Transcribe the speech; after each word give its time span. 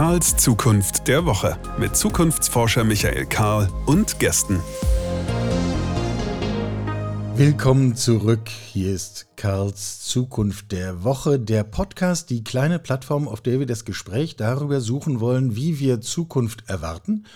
Karls 0.00 0.34
Zukunft 0.38 1.08
der 1.08 1.26
Woche 1.26 1.58
mit 1.78 1.94
Zukunftsforscher 1.94 2.84
Michael 2.84 3.26
Karl 3.26 3.68
und 3.84 4.18
Gästen. 4.18 4.58
Willkommen 7.36 7.94
zurück. 7.96 8.48
Hier 8.48 8.94
ist 8.94 9.26
Karls 9.36 10.00
Zukunft 10.00 10.72
der 10.72 11.04
Woche, 11.04 11.38
der 11.38 11.64
Podcast, 11.64 12.30
die 12.30 12.42
kleine 12.42 12.78
Plattform, 12.78 13.28
auf 13.28 13.42
der 13.42 13.58
wir 13.58 13.66
das 13.66 13.84
Gespräch 13.84 14.36
darüber 14.36 14.80
suchen 14.80 15.20
wollen, 15.20 15.54
wie 15.54 15.78
wir 15.80 16.00
Zukunft 16.00 16.70
erwarten 16.70 17.26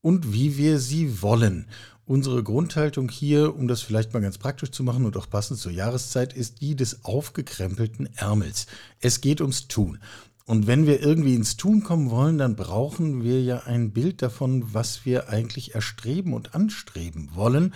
und 0.00 0.32
wie 0.32 0.56
wir 0.56 0.78
sie 0.78 1.20
wollen. 1.20 1.66
Unsere 2.06 2.44
Grundhaltung 2.44 3.08
hier, 3.08 3.56
um 3.56 3.66
das 3.66 3.80
vielleicht 3.80 4.14
mal 4.14 4.20
ganz 4.20 4.38
praktisch 4.38 4.70
zu 4.70 4.84
machen 4.84 5.04
und 5.04 5.16
auch 5.16 5.28
passend 5.28 5.58
zur 5.58 5.72
Jahreszeit, 5.72 6.32
ist 6.32 6.60
die 6.60 6.76
des 6.76 7.04
aufgekrempelten 7.04 8.08
Ärmels. 8.14 8.68
Es 9.00 9.20
geht 9.20 9.40
ums 9.40 9.66
Tun. 9.66 9.98
Und 10.46 10.66
wenn 10.66 10.86
wir 10.86 11.00
irgendwie 11.00 11.34
ins 11.34 11.56
Tun 11.56 11.82
kommen 11.82 12.10
wollen, 12.10 12.36
dann 12.36 12.54
brauchen 12.54 13.22
wir 13.22 13.42
ja 13.42 13.60
ein 13.60 13.92
Bild 13.92 14.20
davon, 14.20 14.74
was 14.74 15.06
wir 15.06 15.30
eigentlich 15.30 15.74
erstreben 15.74 16.34
und 16.34 16.54
anstreben 16.54 17.30
wollen. 17.34 17.72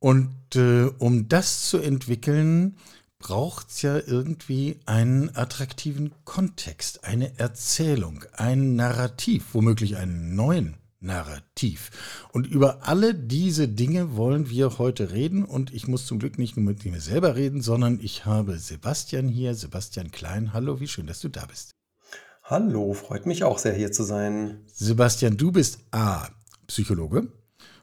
Und 0.00 0.56
äh, 0.56 0.90
um 0.98 1.28
das 1.28 1.68
zu 1.68 1.78
entwickeln, 1.78 2.76
braucht 3.18 3.70
es 3.70 3.82
ja 3.82 3.96
irgendwie 3.96 4.80
einen 4.86 5.34
attraktiven 5.36 6.12
Kontext, 6.24 7.04
eine 7.04 7.38
Erzählung, 7.38 8.24
ein 8.32 8.74
Narrativ, 8.74 9.46
womöglich 9.54 9.96
einen 9.96 10.34
neuen 10.34 10.74
Narrativ. 11.00 11.90
Und 12.32 12.46
über 12.46 12.88
alle 12.88 13.14
diese 13.14 13.68
Dinge 13.68 14.16
wollen 14.16 14.50
wir 14.50 14.78
heute 14.78 15.12
reden. 15.12 15.44
Und 15.44 15.72
ich 15.72 15.86
muss 15.86 16.06
zum 16.06 16.18
Glück 16.18 16.38
nicht 16.38 16.56
nur 16.56 16.66
mit 16.66 16.84
mir 16.84 17.00
selber 17.00 17.36
reden, 17.36 17.60
sondern 17.60 18.00
ich 18.00 18.26
habe 18.26 18.58
Sebastian 18.58 19.28
hier, 19.28 19.54
Sebastian 19.54 20.10
Klein. 20.10 20.52
Hallo, 20.52 20.80
wie 20.80 20.88
schön, 20.88 21.06
dass 21.06 21.20
du 21.20 21.28
da 21.28 21.46
bist. 21.46 21.70
Hallo, 22.46 22.92
freut 22.92 23.24
mich 23.24 23.42
auch 23.42 23.58
sehr 23.58 23.72
hier 23.72 23.90
zu 23.90 24.02
sein. 24.02 24.60
Sebastian, 24.66 25.38
du 25.38 25.50
bist 25.50 25.78
A, 25.92 26.28
Psychologe, 26.66 27.28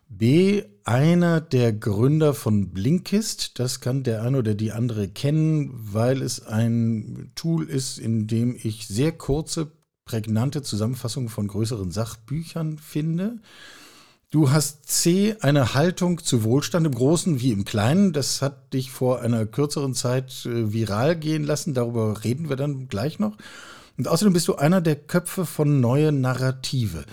B, 0.07 0.61
einer 0.83 1.41
der 1.41 1.73
Gründer 1.73 2.35
von 2.35 2.69
Blinkist. 2.69 3.57
Das 3.57 3.79
kann 3.79 4.03
der 4.03 4.21
eine 4.21 4.37
oder 4.37 4.53
die 4.53 4.71
andere 4.71 5.07
kennen, 5.07 5.71
weil 5.73 6.21
es 6.21 6.45
ein 6.45 7.31
Tool 7.33 7.67
ist, 7.67 7.97
in 7.97 8.27
dem 8.27 8.55
ich 8.55 8.87
sehr 8.87 9.11
kurze, 9.13 9.71
prägnante 10.05 10.61
Zusammenfassungen 10.61 11.29
von 11.29 11.47
größeren 11.47 11.89
Sachbüchern 11.89 12.77
finde. 12.77 13.39
Du 14.29 14.51
hast 14.51 14.87
C, 14.87 15.37
eine 15.41 15.73
Haltung 15.73 16.23
zu 16.23 16.43
Wohlstand 16.43 16.85
im 16.85 16.93
Großen 16.93 17.41
wie 17.41 17.51
im 17.51 17.65
Kleinen. 17.65 18.13
Das 18.13 18.43
hat 18.43 18.73
dich 18.73 18.91
vor 18.91 19.21
einer 19.21 19.47
kürzeren 19.47 19.95
Zeit 19.95 20.45
äh, 20.45 20.71
viral 20.71 21.15
gehen 21.15 21.45
lassen. 21.45 21.73
Darüber 21.73 22.23
reden 22.23 22.47
wir 22.47 22.57
dann 22.57 22.89
gleich 22.89 23.17
noch. 23.17 23.37
Und 23.97 24.07
außerdem 24.07 24.33
bist 24.33 24.47
du 24.47 24.55
einer 24.55 24.81
der 24.81 24.95
Köpfe 24.95 25.45
von 25.45 25.79
Neue 25.79 26.11
Narrative. 26.11 27.05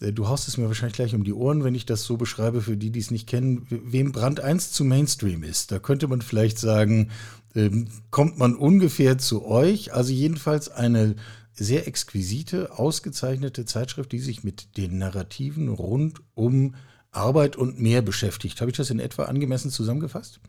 Äh, 0.00 0.12
du 0.12 0.28
haust 0.28 0.48
es 0.48 0.56
mir 0.56 0.66
wahrscheinlich 0.66 0.96
gleich 0.96 1.14
um 1.14 1.24
die 1.24 1.32
Ohren, 1.32 1.64
wenn 1.64 1.74
ich 1.74 1.86
das 1.86 2.04
so 2.04 2.16
beschreibe, 2.16 2.62
für 2.62 2.76
die, 2.76 2.90
die 2.90 3.00
es 3.00 3.10
nicht 3.10 3.28
kennen, 3.28 3.66
wem 3.68 4.12
Brand 4.12 4.40
1 4.40 4.72
zu 4.72 4.84
Mainstream 4.84 5.42
ist. 5.42 5.72
Da 5.72 5.78
könnte 5.78 6.08
man 6.08 6.22
vielleicht 6.22 6.58
sagen, 6.58 7.10
ähm, 7.54 7.88
kommt 8.10 8.38
man 8.38 8.54
ungefähr 8.54 9.18
zu 9.18 9.44
euch. 9.44 9.92
Also 9.94 10.12
jedenfalls 10.12 10.68
eine 10.68 11.16
sehr 11.54 11.88
exquisite, 11.88 12.78
ausgezeichnete 12.78 13.64
Zeitschrift, 13.64 14.12
die 14.12 14.20
sich 14.20 14.44
mit 14.44 14.76
den 14.76 14.98
Narrativen 14.98 15.68
rund 15.68 16.20
um 16.34 16.74
Arbeit 17.10 17.56
und 17.56 17.80
mehr 17.80 18.02
beschäftigt. 18.02 18.60
Habe 18.60 18.70
ich 18.70 18.76
das 18.76 18.90
in 18.90 19.00
etwa 19.00 19.24
angemessen 19.24 19.70
zusammengefasst? 19.70 20.40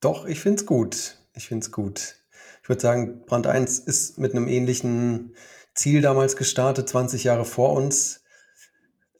Doch, 0.00 0.26
ich 0.26 0.40
finde 0.40 0.60
es 0.60 0.66
gut. 0.66 1.16
Ich 1.34 1.46
finde 1.46 1.64
es 1.64 1.70
gut. 1.70 2.16
Ich 2.62 2.68
würde 2.68 2.80
sagen, 2.80 3.24
Brand 3.26 3.46
1 3.46 3.80
ist 3.80 4.18
mit 4.18 4.34
einem 4.34 4.46
ähnlichen 4.46 5.34
Ziel 5.74 6.00
damals 6.00 6.36
gestartet, 6.36 6.88
20 6.88 7.24
Jahre 7.24 7.44
vor 7.44 7.72
uns. 7.72 8.22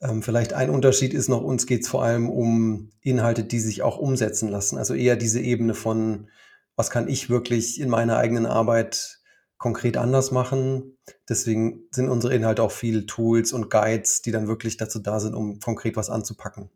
Ähm, 0.01 0.23
vielleicht 0.23 0.53
ein 0.53 0.69
Unterschied 0.69 1.13
ist 1.13 1.27
noch, 1.27 1.41
uns 1.41 1.65
geht 1.65 1.81
es 1.81 1.89
vor 1.89 2.03
allem 2.03 2.29
um 2.29 2.91
Inhalte, 3.01 3.43
die 3.43 3.59
sich 3.59 3.81
auch 3.81 3.97
umsetzen 3.97 4.47
lassen. 4.49 4.77
Also 4.77 4.93
eher 4.93 5.17
diese 5.17 5.41
Ebene 5.41 5.73
von, 5.73 6.29
was 6.75 6.89
kann 6.89 7.09
ich 7.09 7.29
wirklich 7.29 7.81
in 7.81 7.89
meiner 7.89 8.17
eigenen 8.17 8.45
Arbeit 8.45 9.19
konkret 9.57 9.97
anders 9.97 10.31
machen. 10.31 10.97
Deswegen 11.27 11.83
sind 11.91 12.09
unsere 12.09 12.33
Inhalte 12.33 12.63
auch 12.63 12.71
viel 12.71 13.05
Tools 13.05 13.51
und 13.51 13.69
Guides, 13.69 14.21
die 14.21 14.31
dann 14.31 14.47
wirklich 14.47 14.77
dazu 14.77 14.99
da 14.99 15.19
sind, 15.19 15.35
um 15.35 15.59
konkret 15.59 15.95
was 15.95 16.09
anzupacken. 16.09 16.69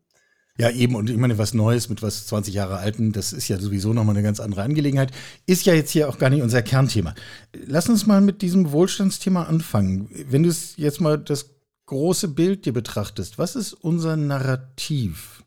Ja, 0.60 0.70
eben. 0.70 0.96
Und 0.96 1.08
ich 1.08 1.16
meine, 1.16 1.38
was 1.38 1.54
Neues 1.54 1.88
mit 1.88 2.02
was 2.02 2.26
20 2.26 2.52
Jahre 2.52 2.78
Alten, 2.78 3.12
das 3.12 3.32
ist 3.32 3.46
ja 3.46 3.60
sowieso 3.60 3.92
nochmal 3.92 4.16
eine 4.16 4.24
ganz 4.24 4.40
andere 4.40 4.62
Angelegenheit. 4.62 5.12
Ist 5.46 5.66
ja 5.66 5.74
jetzt 5.74 5.92
hier 5.92 6.08
auch 6.08 6.18
gar 6.18 6.30
nicht 6.30 6.42
unser 6.42 6.62
Kernthema. 6.62 7.14
Lass 7.66 7.88
uns 7.88 8.06
mal 8.06 8.20
mit 8.20 8.42
diesem 8.42 8.72
Wohlstandsthema 8.72 9.44
anfangen. 9.44 10.10
Wenn 10.28 10.42
du 10.42 10.48
es 10.48 10.76
jetzt 10.76 11.00
mal 11.00 11.16
das 11.16 11.50
große 11.86 12.28
Bild 12.28 12.66
dir 12.66 12.72
betrachtest, 12.72 13.38
was 13.38 13.54
ist 13.54 13.72
unser 13.72 14.16
Narrativ? 14.16 15.44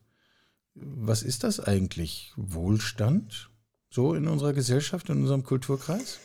Was 0.76 1.24
ist 1.24 1.44
das 1.44 1.60
eigentlich? 1.60 2.32
Wohlstand? 2.38 3.50
So 3.90 4.14
in 4.14 4.28
unserer 4.30 4.54
Gesellschaft, 4.54 5.10
in 5.10 5.22
unserem 5.22 5.44
Kulturkreis? 5.44 6.20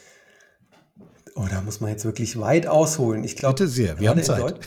Oh, 1.39 1.47
da 1.51 1.61
muss 1.61 1.83
man 1.83 1.91
jetzt 1.91 2.07
wirklich 2.07 2.41
weit 2.41 2.67
ausholen. 2.67 3.23
Ich 3.23 3.37
glaube, 3.37 3.57
Bitte 3.57 3.69
sehr, 3.69 4.01
wir 4.01 4.09
haben 4.09 4.23
Zeit. 4.23 4.59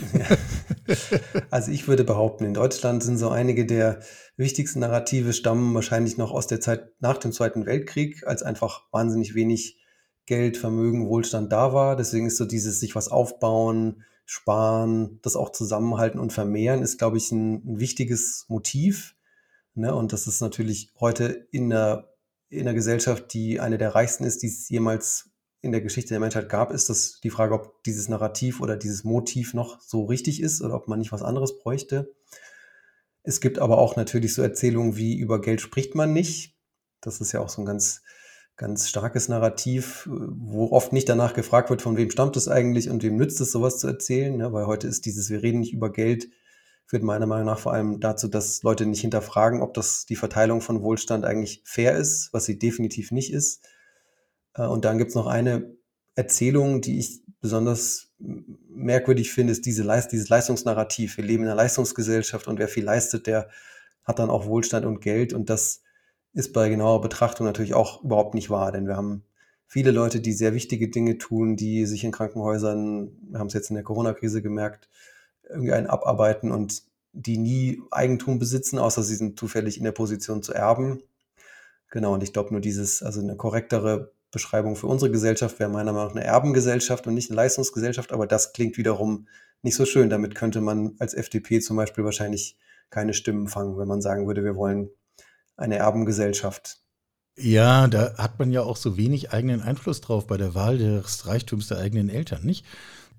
also 1.49 1.71
ich 1.71 1.87
würde 1.87 2.03
behaupten, 2.03 2.45
in 2.45 2.53
Deutschland 2.53 3.01
sind 3.01 3.17
so 3.17 3.29
einige 3.29 3.65
der 3.65 4.01
wichtigsten 4.37 4.79
Narrative 4.79 5.33
stammen 5.33 5.73
wahrscheinlich 5.73 6.17
noch 6.17 6.31
aus 6.31 6.45
der 6.45 6.61
Zeit 6.61 6.91
nach 6.99 7.17
dem 7.17 7.31
Zweiten 7.31 7.65
Weltkrieg, 7.65 8.25
als 8.27 8.43
einfach 8.43 8.83
wahnsinnig 8.91 9.33
wenig 9.33 9.79
Geld, 10.27 10.57
Vermögen, 10.57 11.09
Wohlstand 11.09 11.51
da 11.51 11.73
war. 11.73 11.95
Deswegen 11.95 12.27
ist 12.27 12.37
so 12.37 12.45
dieses 12.45 12.79
sich 12.79 12.95
was 12.95 13.07
aufbauen, 13.07 14.03
sparen, 14.25 15.19
das 15.23 15.35
auch 15.35 15.51
zusammenhalten 15.51 16.19
und 16.19 16.31
vermehren, 16.31 16.83
ist, 16.83 16.99
glaube 16.99 17.17
ich, 17.17 17.31
ein, 17.31 17.63
ein 17.65 17.79
wichtiges 17.79 18.45
Motiv. 18.47 19.15
Ne? 19.73 19.95
Und 19.95 20.13
das 20.13 20.27
ist 20.27 20.39
natürlich 20.39 20.91
heute 20.99 21.47
in 21.49 21.73
einer, 21.73 22.09
in 22.49 22.61
einer 22.61 22.75
Gesellschaft, 22.75 23.33
die 23.33 23.59
eine 23.59 23.79
der 23.79 23.95
reichsten 23.95 24.23
ist, 24.23 24.43
die 24.43 24.47
es 24.47 24.69
jemals 24.69 25.28
in 25.61 25.71
der 25.71 25.81
Geschichte 25.81 26.09
der 26.09 26.19
Menschheit 26.19 26.49
gab, 26.49 26.71
ist 26.71 26.89
das 26.89 27.19
die 27.21 27.29
Frage, 27.29 27.53
ob 27.53 27.83
dieses 27.83 28.07
Narrativ 28.07 28.61
oder 28.61 28.77
dieses 28.77 29.03
Motiv 29.03 29.53
noch 29.53 29.81
so 29.81 30.05
richtig 30.05 30.41
ist 30.41 30.61
oder 30.61 30.75
ob 30.75 30.87
man 30.87 30.99
nicht 30.99 31.11
was 31.11 31.21
anderes 31.21 31.59
bräuchte. 31.59 32.13
Es 33.23 33.41
gibt 33.41 33.59
aber 33.59 33.77
auch 33.77 33.95
natürlich 33.95 34.33
so 34.33 34.41
Erzählungen 34.41 34.95
wie 34.95 35.17
über 35.17 35.41
Geld 35.41 35.59
spricht 35.59 35.95
man 35.95 36.13
nicht. 36.13 36.55
Das 37.01 37.19
ist 37.19 37.33
ja 37.33 37.41
auch 37.41 37.49
so 37.49 37.61
ein 37.61 37.65
ganz, 37.65 38.01
ganz 38.55 38.87
starkes 38.87 39.27
Narrativ, 39.27 40.07
wo 40.09 40.71
oft 40.71 40.93
nicht 40.93 41.09
danach 41.09 41.33
gefragt 41.33 41.69
wird, 41.69 41.81
von 41.81 41.97
wem 41.97 42.09
stammt 42.09 42.37
es 42.37 42.47
eigentlich 42.47 42.89
und 42.89 43.03
wem 43.03 43.17
nützt 43.17 43.41
es, 43.41 43.51
sowas 43.51 43.79
zu 43.79 43.87
erzählen. 43.87 44.39
Ja, 44.39 44.53
weil 44.53 44.65
heute 44.65 44.87
ist 44.87 45.05
dieses, 45.05 45.29
wir 45.29 45.43
reden 45.43 45.59
nicht 45.59 45.73
über 45.73 45.91
Geld, 45.91 46.29
führt 46.85 47.03
meiner 47.03 47.27
Meinung 47.27 47.45
nach 47.45 47.59
vor 47.59 47.73
allem 47.73 47.99
dazu, 47.99 48.29
dass 48.29 48.63
Leute 48.63 48.85
nicht 48.85 49.01
hinterfragen, 49.01 49.61
ob 49.61 49.73
das 49.73 50.05
die 50.05 50.15
Verteilung 50.15 50.61
von 50.61 50.81
Wohlstand 50.81 51.25
eigentlich 51.25 51.61
fair 51.65 51.97
ist, 51.97 52.29
was 52.31 52.45
sie 52.45 52.57
definitiv 52.57 53.11
nicht 53.11 53.33
ist 53.33 53.61
und 54.67 54.85
dann 54.85 54.97
gibt 54.97 55.09
es 55.09 55.15
noch 55.15 55.27
eine 55.27 55.75
Erzählung, 56.15 56.81
die 56.81 56.99
ich 56.99 57.21
besonders 57.41 58.11
merkwürdig 58.69 59.31
finde, 59.31 59.51
ist 59.51 59.65
diese 59.65 59.83
Leist 59.83 60.11
dieses 60.11 60.29
Leistungsnarrativ. 60.29 61.17
Wir 61.17 61.23
leben 61.23 61.43
in 61.43 61.49
einer 61.49 61.55
Leistungsgesellschaft 61.55 62.47
und 62.47 62.59
wer 62.59 62.67
viel 62.67 62.83
leistet, 62.83 63.27
der 63.27 63.49
hat 64.03 64.19
dann 64.19 64.29
auch 64.29 64.45
Wohlstand 64.45 64.85
und 64.85 65.01
Geld. 65.01 65.33
Und 65.33 65.49
das 65.49 65.81
ist 66.33 66.53
bei 66.53 66.69
genauer 66.69 67.01
Betrachtung 67.01 67.45
natürlich 67.45 67.73
auch 67.73 68.03
überhaupt 68.03 68.33
nicht 68.35 68.49
wahr, 68.49 68.71
denn 68.71 68.87
wir 68.87 68.97
haben 68.97 69.23
viele 69.65 69.91
Leute, 69.91 70.19
die 70.19 70.33
sehr 70.33 70.53
wichtige 70.53 70.89
Dinge 70.89 71.17
tun, 71.17 71.55
die 71.55 71.85
sich 71.85 72.03
in 72.03 72.11
Krankenhäusern, 72.11 73.11
wir 73.29 73.39
haben 73.39 73.47
es 73.47 73.53
jetzt 73.53 73.69
in 73.69 73.75
der 73.75 73.83
Corona-Krise 73.83 74.41
gemerkt, 74.41 74.89
irgendwie 75.47 75.73
einen 75.73 75.87
abarbeiten 75.87 76.51
und 76.51 76.83
die 77.13 77.37
nie 77.37 77.81
Eigentum 77.91 78.39
besitzen, 78.39 78.79
außer 78.79 79.03
sie 79.03 79.15
sind 79.15 79.39
zufällig 79.39 79.77
in 79.77 79.83
der 79.83 79.91
Position 79.91 80.43
zu 80.43 80.53
erben. 80.53 81.01
Genau, 81.89 82.13
und 82.13 82.23
ich 82.23 82.33
glaube 82.33 82.51
nur 82.51 82.61
dieses, 82.61 83.01
also 83.01 83.19
eine 83.19 83.35
korrektere 83.35 84.11
Beschreibung 84.31 84.75
für 84.75 84.87
unsere 84.87 85.11
Gesellschaft 85.11 85.59
wäre 85.59 85.69
meiner 85.69 85.91
Meinung 85.91 86.09
nach 86.09 86.15
eine 86.15 86.25
Erbengesellschaft 86.25 87.07
und 87.07 87.13
nicht 87.15 87.29
eine 87.29 87.37
Leistungsgesellschaft, 87.37 88.11
aber 88.11 88.27
das 88.27 88.53
klingt 88.53 88.77
wiederum 88.77 89.27
nicht 89.61 89.75
so 89.75 89.85
schön. 89.85 90.09
Damit 90.09 90.35
könnte 90.35 90.61
man 90.61 90.95
als 90.99 91.13
FDP 91.13 91.59
zum 91.59 91.77
Beispiel 91.77 92.03
wahrscheinlich 92.03 92.57
keine 92.89 93.13
Stimmen 93.13 93.47
fangen, 93.47 93.77
wenn 93.77 93.87
man 93.87 94.01
sagen 94.01 94.27
würde, 94.27 94.43
wir 94.43 94.55
wollen 94.55 94.89
eine 95.57 95.77
Erbengesellschaft. 95.77 96.77
Ja, 97.37 97.87
da 97.87 98.15
hat 98.17 98.39
man 98.39 98.51
ja 98.51 98.61
auch 98.61 98.77
so 98.77 98.97
wenig 98.97 99.31
eigenen 99.31 99.61
Einfluss 99.61 100.01
drauf 100.01 100.27
bei 100.27 100.37
der 100.37 100.55
Wahl 100.55 100.77
des 100.77 101.25
Reichtums 101.25 101.67
der 101.67 101.77
eigenen 101.77 102.09
Eltern, 102.09 102.43
nicht? 102.43 102.65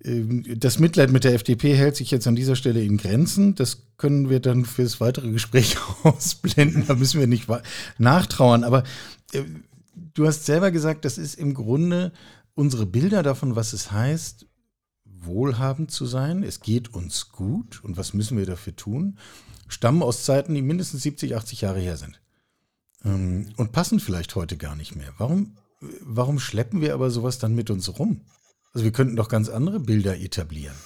Ähm, 0.05 0.45
das 0.59 0.79
Mitleid 0.79 1.11
mit 1.11 1.25
der 1.25 1.35
FDP 1.35 1.75
hält 1.75 1.97
sich 1.97 2.11
jetzt 2.11 2.27
an 2.27 2.37
dieser 2.37 2.57
Stelle 2.57 2.83
in 2.83 2.97
Grenzen. 2.97 3.55
Das 3.55 3.83
können 3.97 4.31
wir 4.31 4.41
dann 4.41 4.65
fürs 4.65 5.01
weitere 5.01 5.31
Gespräch 5.31 5.77
ausblenden. 6.03 6.85
Da 6.87 6.95
müssen 6.95 7.21
wir 7.21 7.27
nicht 7.27 7.49
nachtrauern. 7.99 8.65
Aber 8.65 8.85
äh, 9.33 9.43
du 10.15 10.27
hast 10.27 10.47
selber 10.47 10.71
gesagt, 10.71 11.05
das 11.05 11.19
ist 11.19 11.35
im 11.35 11.55
Grunde 11.55 12.13
unsere 12.55 12.87
Bilder 12.87 13.23
davon, 13.23 13.57
was 13.57 13.73
es 13.73 13.93
heißt, 13.93 14.47
wohlhabend 15.05 15.91
zu 15.91 16.07
sein. 16.07 16.43
Es 16.43 16.61
geht 16.61 16.95
uns 16.95 17.31
gut 17.31 17.83
und 17.85 17.97
was 17.97 18.15
müssen 18.15 18.39
wir 18.39 18.47
dafür 18.47 18.75
tun, 18.77 19.19
stammen 19.69 20.03
aus 20.03 20.25
Zeiten, 20.25 20.55
die 20.55 20.63
mindestens 20.63 21.03
70, 21.03 21.37
80 21.37 21.61
Jahre 21.63 21.81
her 21.81 21.97
sind. 21.97 22.21
Ähm, 23.05 23.53
und 23.57 23.73
passen 23.73 24.01
vielleicht 24.01 24.35
heute 24.35 24.57
gar 24.57 24.77
nicht 24.77 24.97
mehr. 24.97 25.13
Warum, 25.19 25.57
warum 26.01 26.39
schleppen 26.39 26.81
wir 26.81 26.95
aber 26.95 27.11
sowas 27.11 27.39
dann 27.39 27.55
mit 27.55 27.71
uns 27.71 27.99
rum? 27.99 28.23
Also 28.73 28.85
wir 28.85 28.93
könnten 28.93 29.17
doch 29.17 29.29
ganz 29.29 29.49
andere 29.49 29.81
Bilder 29.81 30.19
etablieren. 30.19 30.77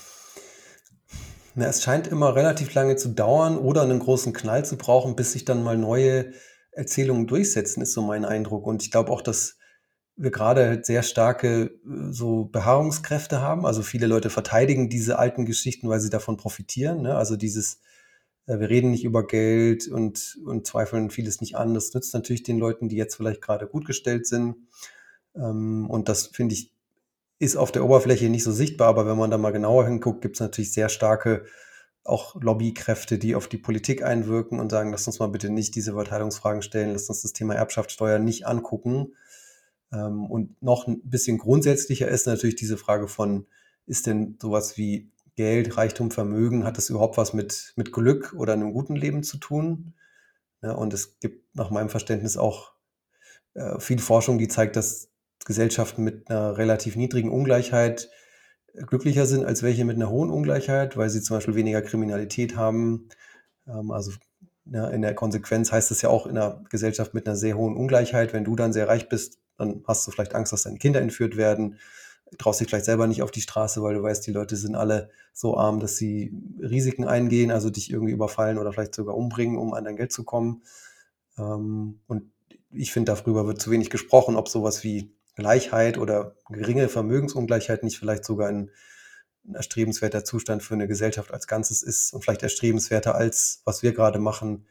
Na, 1.55 1.67
es 1.67 1.82
scheint 1.82 2.09
immer 2.09 2.35
relativ 2.35 2.75
lange 2.75 2.97
zu 2.97 3.11
dauern 3.11 3.59
oder 3.59 3.82
einen 3.82 4.00
großen 4.00 4.32
Knall 4.32 4.65
zu 4.65 4.76
brauchen, 4.76 5.15
bis 5.15 5.32
sich 5.32 5.44
dann 5.44 5.62
mal 5.62 5.79
neue 5.79 6.32
Erzählungen 6.75 7.26
durchsetzen, 7.26 7.82
ist 7.82 7.93
so 7.93 8.03
mein 8.03 8.25
Eindruck. 8.25 8.67
Und 8.67 8.82
ich 8.82 8.91
glaube 8.91 9.11
auch, 9.11 9.23
dass 9.23 9.56
wir 10.17 10.31
gerade 10.31 10.81
sehr 10.82 11.03
starke 11.03 11.65
äh, 11.85 12.12
so 12.12 12.44
Beharrungskräfte 12.44 13.41
haben. 13.41 13.67
Also 13.67 13.82
viele 13.82 14.06
Leute 14.06 14.31
verteidigen 14.31 14.88
diese 14.88 15.19
alten 15.19 15.44
Geschichten, 15.44 15.88
weil 15.88 16.00
sie 16.00 16.11
davon 16.11 16.37
profitieren. 16.37 17.03
Ne? 17.03 17.17
Also 17.17 17.37
dieses, 17.37 17.81
äh, 18.47 18.59
wir 18.59 18.71
reden 18.71 18.91
nicht 18.91 19.05
über 19.05 19.26
Geld 19.26 19.88
und, 19.88 20.38
und 20.44 20.67
zweifeln 20.67 21.11
vieles 21.11 21.41
nicht 21.41 21.56
an. 21.56 21.75
Das 21.75 21.93
nützt 21.94 22.15
natürlich 22.15 22.43
den 22.43 22.59
Leuten, 22.59 22.88
die 22.88 22.97
jetzt 22.97 23.17
vielleicht 23.17 23.43
gerade 23.43 23.67
gut 23.67 23.87
gestellt 23.87 24.26
sind. 24.26 24.56
Ähm, 25.35 25.88
und 25.91 26.09
das 26.09 26.29
finde 26.29 26.55
ich, 26.55 26.73
ist 27.41 27.56
auf 27.56 27.73
der 27.73 27.85
Oberfläche 27.85 28.29
nicht 28.29 28.44
so 28.44 28.53
sichtbar, 28.53 28.88
aber 28.88 29.06
wenn 29.06 29.19
man 29.19 29.31
da 29.31 29.38
mal 29.38 29.50
genauer 29.50 29.87
hinguckt, 29.87 30.23
gibt 30.23 30.37
es 30.37 30.41
natürlich 30.41 30.73
sehr 30.73 30.88
starke 30.88 31.44
auch 32.05 32.41
Lobbykräfte, 32.41 33.19
die 33.19 33.35
auf 33.35 33.49
die 33.49 33.56
Politik 33.56 34.03
einwirken 34.03 34.61
und 34.61 34.71
sagen, 34.71 34.91
lass 34.91 35.06
uns 35.06 35.19
mal 35.19 35.29
bitte 35.29 35.51
nicht 35.51 35.75
diese 35.75 35.95
Verteilungsfragen 35.95 36.62
stellen, 36.62 36.93
lass 36.93 37.09
uns 37.09 37.23
das 37.23 37.33
Thema 37.33 37.55
Erbschaftssteuer 37.55 38.19
nicht 38.19 38.47
angucken. 38.47 39.15
Ähm, 39.93 40.27
und 40.31 40.62
noch 40.62 40.87
ein 40.87 41.01
bisschen 41.03 41.39
grundsätzlicher 41.39 42.09
ist 42.09 42.27
natürlich 42.27 42.56
diese 42.56 42.77
Frage 42.77 43.09
von, 43.09 43.47
ist 43.87 44.06
denn 44.06 44.39
sowas 44.41 44.77
wie 44.77 45.11
Geld, 45.37 45.77
Reichtum, 45.77 46.11
Vermögen, 46.11 46.65
hat 46.65 46.77
das 46.77 46.91
überhaupt 46.91 47.17
was 47.17 47.33
mit, 47.33 47.73
mit 47.77 47.91
Glück 47.93 48.35
oder 48.37 48.53
einem 48.53 48.73
guten 48.73 48.95
Leben 48.95 49.23
zu 49.23 49.39
tun? 49.39 49.95
Ja, 50.62 50.73
und 50.73 50.93
es 50.95 51.19
gibt 51.19 51.57
nach 51.57 51.71
meinem 51.71 51.89
Verständnis 51.89 52.37
auch 52.37 52.73
äh, 53.55 53.81
viel 53.81 53.99
Forschung, 53.99 54.39
die 54.39 54.49
zeigt, 54.49 54.77
dass 54.77 55.11
Gesellschaften 55.45 56.05
mit 56.05 56.31
einer 56.31 56.57
relativ 56.57 56.97
niedrigen 56.97 57.31
Ungleichheit 57.31 58.11
glücklicher 58.75 59.26
sind 59.26 59.44
als 59.44 59.62
welche 59.62 59.85
mit 59.85 59.97
einer 59.97 60.11
hohen 60.11 60.31
Ungleichheit, 60.31 60.97
weil 60.97 61.11
sie 61.11 61.23
zum 61.23 61.37
Beispiel 61.37 61.55
weniger 61.55 61.82
Kriminalität 61.82 62.56
haben. 62.56 63.09
Ähm, 63.67 63.91
also 63.91 64.12
ja, 64.67 64.88
in 64.88 65.03
der 65.03 65.15
Konsequenz 65.15 65.73
heißt 65.73 65.91
es 65.91 66.03
ja 66.03 66.09
auch 66.09 66.26
in 66.26 66.38
einer 66.38 66.62
Gesellschaft 66.71 67.15
mit 67.15 67.26
einer 67.26 67.37
sehr 67.37 67.56
hohen 67.56 67.76
Ungleichheit, 67.76 68.32
wenn 68.32 68.44
du 68.44 68.56
dann 68.56 68.73
sehr 68.73 68.88
reich 68.88 69.09
bist, 69.09 69.38
dann 69.59 69.85
hast 69.87 70.06
du 70.06 70.11
vielleicht 70.11 70.35
Angst, 70.35 70.53
dass 70.53 70.62
deine 70.62 70.79
Kinder 70.79 71.00
entführt 71.00 71.37
werden, 71.37 71.79
traust 72.38 72.61
dich 72.61 72.69
vielleicht 72.69 72.87
selber 72.87 73.06
nicht 73.06 73.23
auf 73.23 73.31
die 73.31 73.43
Straße, 73.43 73.82
weil 73.82 73.94
du 73.94 74.03
weißt, 74.03 74.26
die 74.26 74.32
Leute 74.32 74.56
sind 74.56 74.75
alle 74.75 75.11
so 75.32 75.56
arm, 75.56 75.81
dass 75.81 75.97
sie 75.97 76.32
Risiken 76.61 77.05
eingehen, 77.05 77.50
also 77.50 77.71
dich 77.71 77.91
irgendwie 77.91 78.12
überfallen 78.12 78.59
oder 78.59 78.73
vielleicht 78.73 78.94
sogar 78.94 79.17
umbringen, 79.17 79.59
um 79.59 79.75
an 79.75 79.85
dein 79.85 79.97
Geld 79.97 80.12
zu 80.12 80.25
kommen. 80.25 80.62
Ähm, 81.38 82.00
und 82.06 82.32
ich 82.71 82.93
finde, 82.93 83.12
darüber 83.12 83.47
wird 83.47 83.61
zu 83.61 83.71
wenig 83.71 83.91
gesprochen, 83.91 84.37
ob 84.37 84.49
sowas 84.49 84.82
wie 84.82 85.12
Gleichheit 85.35 85.99
oder 85.99 86.37
geringe 86.49 86.89
Vermögensungleichheit 86.89 87.83
nicht 87.83 87.99
vielleicht 87.99 88.25
sogar 88.25 88.49
ein, 88.49 88.71
ein 89.47 89.55
erstrebenswerter 89.55 90.25
Zustand 90.25 90.63
für 90.63 90.75
eine 90.75 90.89
Gesellschaft 90.89 91.33
als 91.33 91.47
Ganzes 91.47 91.83
ist 91.83 92.13
und 92.13 92.23
vielleicht 92.23 92.43
erstrebenswerter 92.43 93.15
als 93.15 93.63
was 93.65 93.83
wir 93.83 93.93
gerade 93.93 94.19
machen, 94.19 94.67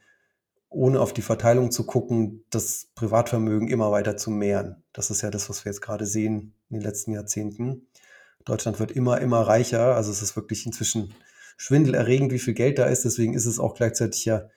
ohne 0.68 1.00
auf 1.00 1.12
die 1.12 1.22
Verteilung 1.22 1.70
zu 1.70 1.84
gucken, 1.86 2.44
das 2.50 2.88
Privatvermögen 2.94 3.68
immer 3.68 3.92
weiter 3.92 4.16
zu 4.16 4.30
mehren. 4.30 4.82
Das 4.92 5.10
ist 5.10 5.22
ja 5.22 5.30
das, 5.30 5.48
was 5.48 5.64
wir 5.64 5.70
jetzt 5.70 5.80
gerade 5.80 6.06
sehen 6.06 6.54
in 6.68 6.78
den 6.78 6.82
letzten 6.82 7.12
Jahrzehnten. 7.12 7.86
Deutschland 8.44 8.80
wird 8.80 8.90
immer, 8.92 9.20
immer 9.20 9.40
reicher. 9.42 9.94
Also 9.94 10.10
es 10.10 10.20
ist 10.20 10.36
wirklich 10.36 10.66
inzwischen 10.66 11.14
schwindelerregend, 11.56 12.32
wie 12.32 12.38
viel 12.38 12.54
Geld 12.54 12.78
da 12.78 12.86
ist. 12.86 13.04
Deswegen 13.04 13.34
ist 13.34 13.46
es 13.46 13.58
auch 13.58 13.74
gleichzeitig 13.74 14.24
ja 14.24 14.48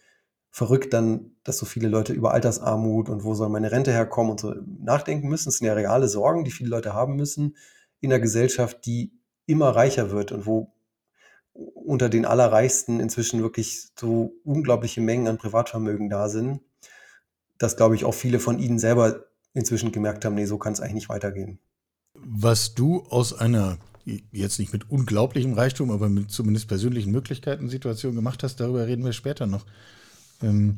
verrückt 0.57 0.91
dann, 0.91 1.35
dass 1.43 1.59
so 1.59 1.67
viele 1.67 1.87
Leute 1.87 2.13
über 2.13 2.33
Altersarmut 2.33 3.09
und 3.09 3.23
wo 3.23 3.35
soll 3.35 3.47
meine 3.47 3.71
Rente 3.71 3.91
herkommen 3.91 4.31
und 4.31 4.39
so 4.39 4.55
nachdenken 4.79 5.27
müssen. 5.27 5.49
Das 5.49 5.57
sind 5.57 5.67
ja 5.67 5.73
reale 5.73 6.07
Sorgen, 6.07 6.45
die 6.45 6.49
viele 6.49 6.71
Leute 6.71 6.95
haben 6.95 7.15
müssen 7.15 7.55
in 7.99 8.11
einer 8.11 8.19
Gesellschaft, 8.19 8.83
die 8.87 9.11
immer 9.45 9.69
reicher 9.69 10.09
wird 10.09 10.31
und 10.31 10.47
wo 10.47 10.73
unter 11.53 12.09
den 12.09 12.25
Allerreichsten 12.25 12.99
inzwischen 12.99 13.43
wirklich 13.43 13.89
so 13.99 14.33
unglaubliche 14.43 14.99
Mengen 14.99 15.27
an 15.27 15.37
Privatvermögen 15.37 16.09
da 16.09 16.27
sind, 16.27 16.61
dass, 17.59 17.77
glaube 17.77 17.93
ich, 17.93 18.03
auch 18.03 18.15
viele 18.15 18.39
von 18.39 18.57
ihnen 18.57 18.79
selber 18.79 19.25
inzwischen 19.53 19.91
gemerkt 19.91 20.25
haben, 20.25 20.33
nee, 20.33 20.45
so 20.45 20.57
kann 20.57 20.73
es 20.73 20.81
eigentlich 20.81 20.93
nicht 20.95 21.09
weitergehen. 21.09 21.59
Was 22.15 22.73
du 22.73 23.03
aus 23.11 23.31
einer 23.31 23.77
jetzt 24.31 24.57
nicht 24.57 24.73
mit 24.73 24.89
unglaublichem 24.89 25.53
Reichtum, 25.53 25.91
aber 25.91 26.09
mit 26.09 26.31
zumindest 26.31 26.67
persönlichen 26.67 27.11
Möglichkeiten 27.11 27.69
Situation 27.69 28.15
gemacht 28.15 28.41
hast, 28.41 28.55
darüber 28.59 28.87
reden 28.87 29.05
wir 29.05 29.13
später 29.13 29.45
noch. 29.45 29.63
Ähm, 30.41 30.77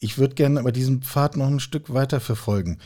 ich 0.00 0.18
würde 0.18 0.34
gerne 0.34 0.60
aber 0.60 0.72
diesen 0.72 1.02
Pfad 1.02 1.36
noch 1.36 1.48
ein 1.48 1.60
Stück 1.60 1.92
weiter 1.92 2.20
verfolgen. 2.20 2.78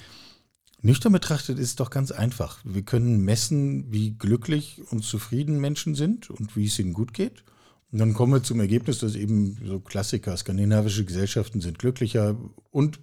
Nüchtern 0.81 1.13
betrachtet 1.13 1.59
ist 1.59 1.69
es 1.69 1.77
doch 1.77 1.91
ganz 1.91 2.11
einfach. 2.11 2.59
Wir 2.65 2.83
können 2.83 3.21
messen, 3.21 3.93
wie 3.93 4.13
glücklich 4.13 4.81
und 4.91 5.05
zufrieden 5.05 5.61
Menschen 5.61 5.95
sind 5.95 6.29
und 6.29 6.57
wie 6.57 6.67
es 6.67 6.79
ihnen 6.79 6.93
gut 6.93 7.15
geht. 7.15 7.45
Und 7.93 7.99
dann 7.99 8.15
kommen 8.15 8.33
wir 8.33 8.43
zum 8.43 8.59
Ergebnis, 8.59 8.99
dass 8.99 9.15
eben 9.15 9.59
so 9.65 9.79
Klassiker, 9.79 10.37
skandinavische 10.37 11.05
Gesellschaften 11.05 11.61
sind 11.61 11.79
glücklicher 11.79 12.37
und, 12.71 12.99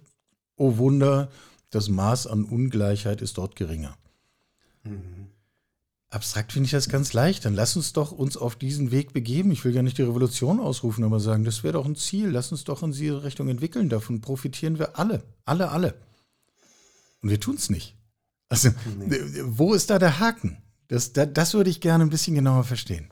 oh 0.56 0.76
Wunder, 0.76 1.30
das 1.70 1.88
Maß 1.88 2.26
an 2.26 2.44
Ungleichheit 2.44 3.22
ist 3.22 3.38
dort 3.38 3.56
geringer. 3.56 3.96
Mhm. 4.82 5.29
Abstrakt 6.10 6.52
finde 6.52 6.66
ich 6.66 6.72
das 6.72 6.88
ganz 6.88 7.12
leicht. 7.12 7.44
Dann 7.44 7.54
lass 7.54 7.76
uns 7.76 7.92
doch 7.92 8.10
uns 8.10 8.36
auf 8.36 8.56
diesen 8.56 8.90
Weg 8.90 9.12
begeben. 9.12 9.52
Ich 9.52 9.64
will 9.64 9.72
gar 9.72 9.84
nicht 9.84 9.96
die 9.96 10.02
Revolution 10.02 10.58
ausrufen, 10.58 11.04
aber 11.04 11.20
sagen, 11.20 11.44
das 11.44 11.62
wäre 11.62 11.74
doch 11.74 11.86
ein 11.86 11.94
Ziel. 11.94 12.28
Lass 12.30 12.50
uns 12.50 12.64
doch 12.64 12.82
in 12.82 12.90
diese 12.90 13.22
Richtung 13.22 13.48
entwickeln. 13.48 13.88
Davon 13.88 14.20
profitieren 14.20 14.80
wir 14.80 14.98
alle. 14.98 15.22
Alle, 15.44 15.70
alle. 15.70 15.94
Und 17.22 17.30
wir 17.30 17.38
tun 17.38 17.54
es 17.54 17.70
nicht. 17.70 17.96
Also, 18.48 18.70
nee. 18.98 19.20
wo 19.44 19.72
ist 19.72 19.90
da 19.90 20.00
der 20.00 20.18
Haken? 20.18 20.60
Das, 20.88 21.12
das, 21.12 21.28
das 21.32 21.54
würde 21.54 21.70
ich 21.70 21.80
gerne 21.80 22.04
ein 22.04 22.10
bisschen 22.10 22.34
genauer 22.34 22.64
verstehen. 22.64 23.08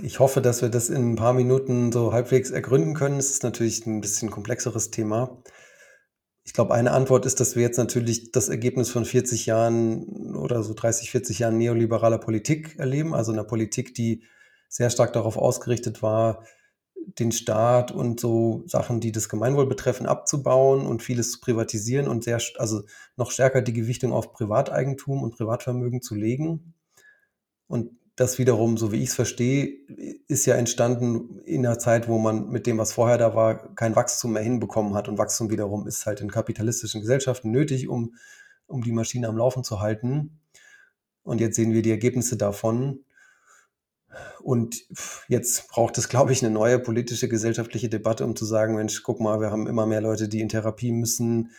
Ich 0.00 0.20
hoffe, 0.20 0.42
dass 0.42 0.60
wir 0.60 0.68
das 0.68 0.90
in 0.90 1.12
ein 1.12 1.16
paar 1.16 1.32
Minuten 1.32 1.90
so 1.90 2.12
halbwegs 2.12 2.50
ergründen 2.50 2.92
können. 2.92 3.18
Es 3.18 3.30
ist 3.30 3.42
natürlich 3.42 3.86
ein 3.86 4.02
bisschen 4.02 4.30
komplexeres 4.30 4.90
Thema. 4.90 5.42
Ich 6.48 6.54
glaube, 6.54 6.72
eine 6.72 6.92
Antwort 6.92 7.26
ist, 7.26 7.40
dass 7.40 7.56
wir 7.56 7.62
jetzt 7.62 7.76
natürlich 7.76 8.32
das 8.32 8.48
Ergebnis 8.48 8.88
von 8.88 9.04
40 9.04 9.44
Jahren 9.44 10.34
oder 10.34 10.62
so 10.62 10.72
30, 10.72 11.10
40 11.10 11.40
Jahren 11.40 11.58
neoliberaler 11.58 12.16
Politik 12.16 12.78
erleben. 12.78 13.14
Also 13.14 13.32
einer 13.32 13.44
Politik, 13.44 13.92
die 13.92 14.24
sehr 14.66 14.88
stark 14.88 15.12
darauf 15.12 15.36
ausgerichtet 15.36 16.02
war, 16.02 16.42
den 16.94 17.32
Staat 17.32 17.92
und 17.92 18.18
so 18.18 18.62
Sachen, 18.64 18.98
die 18.98 19.12
das 19.12 19.28
Gemeinwohl 19.28 19.66
betreffen, 19.66 20.06
abzubauen 20.06 20.86
und 20.86 21.02
vieles 21.02 21.32
zu 21.32 21.40
privatisieren 21.40 22.08
und 22.08 22.24
sehr, 22.24 22.40
also 22.56 22.80
noch 23.18 23.30
stärker 23.30 23.60
die 23.60 23.74
Gewichtung 23.74 24.14
auf 24.14 24.32
Privateigentum 24.32 25.22
und 25.22 25.36
Privatvermögen 25.36 26.00
zu 26.00 26.14
legen. 26.14 26.72
Und 27.66 27.90
das 28.18 28.38
wiederum, 28.38 28.76
so 28.76 28.90
wie 28.90 29.00
ich 29.00 29.10
es 29.10 29.14
verstehe, 29.14 29.64
ist 30.26 30.44
ja 30.44 30.56
entstanden 30.56 31.38
in 31.44 31.64
einer 31.64 31.78
Zeit, 31.78 32.08
wo 32.08 32.18
man 32.18 32.48
mit 32.48 32.66
dem, 32.66 32.76
was 32.76 32.92
vorher 32.92 33.16
da 33.16 33.36
war, 33.36 33.72
kein 33.76 33.94
Wachstum 33.94 34.32
mehr 34.32 34.42
hinbekommen 34.42 34.94
hat. 34.94 35.06
Und 35.06 35.18
Wachstum 35.18 35.50
wiederum 35.50 35.86
ist 35.86 36.04
halt 36.04 36.20
in 36.20 36.28
kapitalistischen 36.28 37.00
Gesellschaften 37.00 37.52
nötig, 37.52 37.88
um, 37.88 38.16
um 38.66 38.82
die 38.82 38.90
Maschine 38.90 39.28
am 39.28 39.36
Laufen 39.36 39.62
zu 39.62 39.78
halten. 39.78 40.40
Und 41.22 41.40
jetzt 41.40 41.54
sehen 41.54 41.72
wir 41.72 41.82
die 41.82 41.92
Ergebnisse 41.92 42.36
davon. 42.36 43.04
Und 44.42 44.84
jetzt 45.28 45.68
braucht 45.68 45.96
es, 45.96 46.08
glaube 46.08 46.32
ich, 46.32 46.42
eine 46.42 46.52
neue 46.52 46.80
politische, 46.80 47.28
gesellschaftliche 47.28 47.88
Debatte, 47.88 48.24
um 48.24 48.34
zu 48.34 48.44
sagen, 48.46 48.74
Mensch, 48.74 49.04
guck 49.04 49.20
mal, 49.20 49.40
wir 49.40 49.52
haben 49.52 49.68
immer 49.68 49.86
mehr 49.86 50.00
Leute, 50.00 50.28
die 50.28 50.40
in 50.40 50.48
Therapie 50.48 50.90
müssen. 50.90 51.52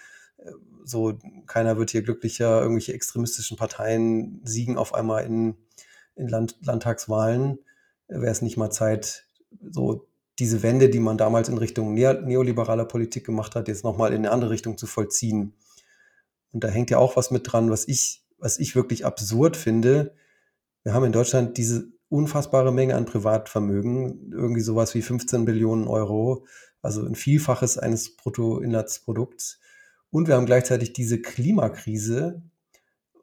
So, 0.84 1.18
keiner 1.48 1.78
wird 1.78 1.92
hier 1.92 2.02
glücklicher. 2.02 2.62
Irgendwelche 2.62 2.94
extremistischen 2.94 3.56
Parteien 3.56 4.42
siegen 4.44 4.78
auf 4.78 4.94
einmal 4.94 5.24
in, 5.24 5.56
in 6.20 6.28
Land, 6.28 6.58
Landtagswahlen. 6.62 7.60
Wäre 8.08 8.32
es 8.32 8.42
nicht 8.42 8.58
mal 8.58 8.70
Zeit, 8.70 9.26
so 9.72 10.08
diese 10.40 10.64
Wende, 10.64 10.90
die 10.90 11.00
man 11.00 11.18
damals 11.18 11.50
in 11.50 11.58
Richtung 11.58 11.94
neoliberaler 11.94 12.86
Politik 12.86 13.26
gemacht 13.26 13.56
hat, 13.56 13.68
jetzt 13.68 13.84
nochmal 13.84 14.12
in 14.12 14.20
eine 14.20 14.32
andere 14.32 14.52
Richtung 14.52 14.78
zu 14.78 14.88
vollziehen. 14.88 15.54
Und 16.52 16.64
da 16.64 16.70
hängt 16.70 16.90
ja 16.90 16.98
auch 16.98 17.16
was 17.16 17.30
mit 17.30 17.52
dran, 17.52 17.70
was 17.70 17.88
ich, 17.88 18.24
was 18.38 18.58
ich 18.58 18.76
wirklich 18.76 19.06
absurd 19.06 19.58
finde. 19.58 20.14
Wir 20.84 20.94
haben 20.94 21.06
in 21.06 21.12
Deutschland 21.12 21.58
diese 21.58 21.92
unfassbare 22.08 22.72
Menge 22.72 22.96
an 22.96 23.06
Privatvermögen, 23.06 24.32
irgendwie 24.32 24.62
sowas 24.62 24.96
wie 24.96 25.02
15 25.02 25.46
Billionen 25.46 25.88
Euro, 25.88 26.46
also 26.82 27.06
ein 27.06 27.16
Vielfaches 27.16 27.78
eines 27.78 28.16
Bruttoinlandsprodukts. 28.16 29.60
Und 30.10 30.28
wir 30.28 30.36
haben 30.36 30.46
gleichzeitig 30.46 30.94
diese 30.94 31.22
Klimakrise. 31.22 32.42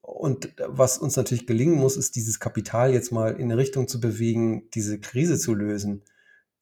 Und 0.07 0.55
was 0.65 0.99
uns 0.99 1.17
natürlich 1.17 1.49
gelingen 1.49 1.79
muss, 1.79 1.97
ist 1.97 2.15
dieses 2.15 2.39
Kapital 2.39 2.93
jetzt 2.93 3.11
mal 3.11 3.33
in 3.33 3.51
eine 3.51 3.57
Richtung 3.57 3.89
zu 3.89 4.01
bewegen, 4.01 4.71
diese 4.71 5.01
Krise 5.01 5.37
zu 5.37 5.53
lösen. 5.53 6.05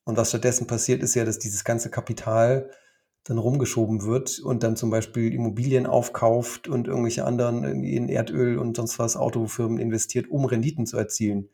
Und 0.04 0.16
was 0.16 0.30
stattdessen 0.30 0.66
passiert, 0.66 1.02
ist 1.02 1.14
ja, 1.14 1.26
dass 1.26 1.38
dieses 1.38 1.62
ganze 1.62 1.90
Kapital 1.90 2.70
dann 3.22 3.36
rumgeschoben 3.36 4.04
wird 4.04 4.38
und 4.38 4.62
dann 4.62 4.76
zum 4.76 4.88
Beispiel 4.88 5.34
Immobilien 5.34 5.84
aufkauft 5.86 6.68
und 6.68 6.88
irgendwelche 6.88 7.26
anderen 7.26 7.84
in 7.84 8.08
Erdöl 8.08 8.58
und 8.58 8.76
sonst 8.78 8.98
was 8.98 9.14
Autofirmen 9.14 9.78
investiert, 9.78 10.30
um 10.30 10.46
Renditen 10.46 10.86
zu 10.86 10.96
erzielen. 10.96 11.50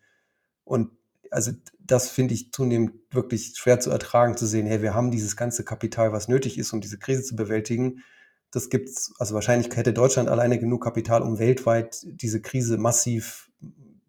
Und 0.62 0.92
also 1.32 1.50
das 1.80 2.08
finde 2.08 2.34
ich 2.34 2.52
zunehmend 2.52 2.92
wirklich 3.10 3.54
schwer 3.56 3.80
zu 3.80 3.90
ertragen, 3.90 4.36
zu 4.36 4.46
sehen, 4.46 4.66
hey, 4.66 4.80
wir 4.80 4.94
haben 4.94 5.10
dieses 5.10 5.36
ganze 5.36 5.64
Kapital, 5.64 6.12
was 6.12 6.28
nötig 6.28 6.56
ist, 6.56 6.72
um 6.72 6.80
diese 6.80 6.98
Krise 6.98 7.24
zu 7.24 7.34
bewältigen. 7.34 8.04
Das 8.50 8.68
gibt's, 8.70 9.12
also 9.18 9.34
wahrscheinlich 9.34 9.74
hätte 9.76 9.92
Deutschland 9.92 10.28
alleine 10.28 10.58
genug 10.58 10.82
Kapital, 10.82 11.22
um 11.22 11.38
weltweit 11.38 12.00
diese 12.04 12.40
Krise 12.40 12.78
massiv 12.78 13.50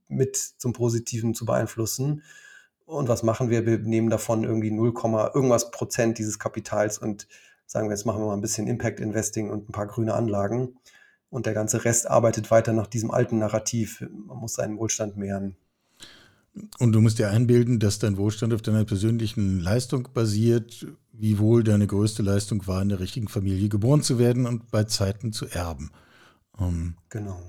mit 0.07 0.35
zum 0.35 0.73
Positiven 0.73 1.33
zu 1.33 1.45
beeinflussen. 1.45 2.23
Und 2.85 3.07
was 3.07 3.23
machen 3.23 3.49
wir? 3.49 3.65
Wir 3.65 3.77
nehmen 3.79 4.09
davon 4.09 4.43
irgendwie 4.43 4.71
0, 4.71 4.93
irgendwas 5.33 5.71
Prozent 5.71 6.17
dieses 6.17 6.39
Kapitals 6.39 6.97
und 6.97 7.27
sagen 7.65 7.87
wir, 7.87 7.95
jetzt 7.95 8.05
machen 8.05 8.21
wir 8.21 8.27
mal 8.27 8.33
ein 8.33 8.41
bisschen 8.41 8.67
Impact 8.67 8.99
Investing 8.99 9.49
und 9.49 9.69
ein 9.69 9.71
paar 9.71 9.87
grüne 9.87 10.13
Anlagen. 10.13 10.75
Und 11.29 11.45
der 11.45 11.53
ganze 11.53 11.85
Rest 11.85 12.09
arbeitet 12.09 12.51
weiter 12.51 12.73
nach 12.73 12.87
diesem 12.87 13.11
alten 13.11 13.39
Narrativ. 13.39 14.05
Man 14.11 14.37
muss 14.37 14.55
seinen 14.55 14.77
Wohlstand 14.77 15.15
mehren. 15.15 15.55
Und 16.79 16.91
du 16.91 16.99
musst 16.99 17.19
dir 17.19 17.29
einbilden, 17.29 17.79
dass 17.79 17.99
dein 17.99 18.17
Wohlstand 18.17 18.53
auf 18.53 18.61
deiner 18.61 18.83
persönlichen 18.83 19.61
Leistung 19.61 20.09
basiert, 20.13 20.85
wie 21.21 21.37
wohl 21.37 21.63
deine 21.63 21.85
größte 21.85 22.23
Leistung 22.23 22.65
war, 22.65 22.81
in 22.81 22.89
der 22.89 22.99
richtigen 22.99 23.27
Familie 23.27 23.69
geboren 23.69 24.01
zu 24.01 24.17
werden 24.17 24.47
und 24.47 24.71
bei 24.71 24.85
Zeiten 24.85 25.31
zu 25.31 25.45
erben. 25.45 25.91
Ähm, 26.59 26.95
genau. 27.09 27.39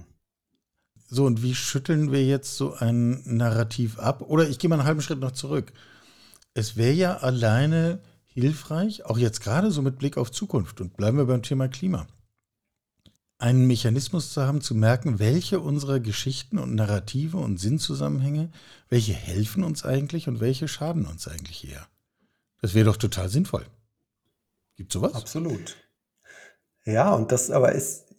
So, 1.09 1.25
und 1.25 1.43
wie 1.43 1.55
schütteln 1.55 2.12
wir 2.12 2.23
jetzt 2.23 2.59
so 2.59 2.75
ein 2.75 3.23
Narrativ 3.25 3.99
ab? 3.99 4.21
Oder 4.29 4.47
ich 4.47 4.59
gehe 4.59 4.69
mal 4.69 4.76
einen 4.76 4.85
halben 4.85 5.00
Schritt 5.00 5.21
noch 5.21 5.33
zurück. 5.33 5.73
Es 6.52 6.76
wäre 6.76 6.93
ja 6.93 7.17
alleine 7.17 8.00
hilfreich, 8.26 9.07
auch 9.07 9.17
jetzt 9.17 9.41
gerade 9.41 9.71
so 9.71 9.81
mit 9.81 9.99
Blick 9.99 10.19
auf 10.19 10.31
Zukunft, 10.31 10.83
und 10.83 10.99
bleiben 10.99 11.17
wir 11.17 11.25
beim 11.25 11.43
Thema 11.43 11.69
Klima, 11.69 12.07
einen 13.38 13.67
Mechanismus 13.67 14.35
zu 14.35 14.43
haben, 14.43 14.61
zu 14.61 14.75
merken, 14.75 15.19
welche 15.19 15.61
unserer 15.61 15.99
Geschichten 15.99 16.59
und 16.59 16.75
Narrative 16.75 17.38
und 17.38 17.59
Sinnzusammenhänge, 17.59 18.50
welche 18.91 19.14
helfen 19.14 19.64
uns 19.64 19.83
eigentlich 19.83 20.29
und 20.29 20.41
welche 20.41 20.69
schaden 20.69 21.07
uns 21.07 21.26
eigentlich 21.26 21.67
eher. 21.71 21.88
Das 22.62 22.75
wäre 22.75 22.87
doch 22.87 22.97
total 22.97 23.28
sinnvoll. 23.28 23.66
Gibt 24.76 24.92
sowas? 24.92 25.14
Absolut. 25.14 25.76
Ja, 26.85 27.12
und 27.12 27.31
das 27.33 27.50
aber 27.50 27.73
ist, 27.73 28.14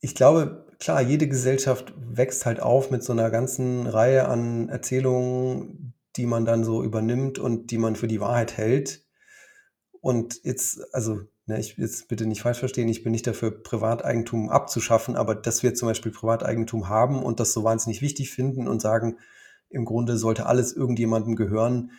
ich 0.00 0.14
glaube, 0.14 0.66
klar, 0.78 1.00
jede 1.00 1.26
Gesellschaft 1.26 1.92
wächst 1.96 2.46
halt 2.46 2.60
auf 2.60 2.90
mit 2.90 3.02
so 3.02 3.12
einer 3.12 3.30
ganzen 3.30 3.86
Reihe 3.86 4.28
an 4.28 4.68
Erzählungen, 4.68 5.94
die 6.16 6.26
man 6.26 6.44
dann 6.44 6.64
so 6.64 6.82
übernimmt 6.84 7.38
und 7.38 7.70
die 7.70 7.78
man 7.78 7.96
für 7.96 8.08
die 8.08 8.20
Wahrheit 8.20 8.56
hält. 8.56 9.04
Und 10.00 10.44
jetzt, 10.44 10.80
also, 10.94 11.20
ne, 11.46 11.58
ich 11.58 11.76
jetzt 11.78 12.08
bitte 12.08 12.26
nicht 12.26 12.42
falsch 12.42 12.58
verstehen, 12.58 12.88
ich 12.88 13.02
bin 13.02 13.12
nicht 13.12 13.26
dafür, 13.26 13.62
Privateigentum 13.62 14.50
abzuschaffen, 14.50 15.16
aber 15.16 15.34
dass 15.34 15.62
wir 15.62 15.74
zum 15.74 15.88
Beispiel 15.88 16.12
Privateigentum 16.12 16.88
haben 16.88 17.22
und 17.22 17.40
das 17.40 17.52
so 17.52 17.64
wahnsinnig 17.64 18.02
wichtig 18.02 18.30
finden 18.30 18.68
und 18.68 18.80
sagen, 18.80 19.18
im 19.68 19.84
Grunde 19.84 20.16
sollte 20.16 20.46
alles 20.46 20.72
irgendjemandem 20.74 21.36
gehören, 21.36 21.90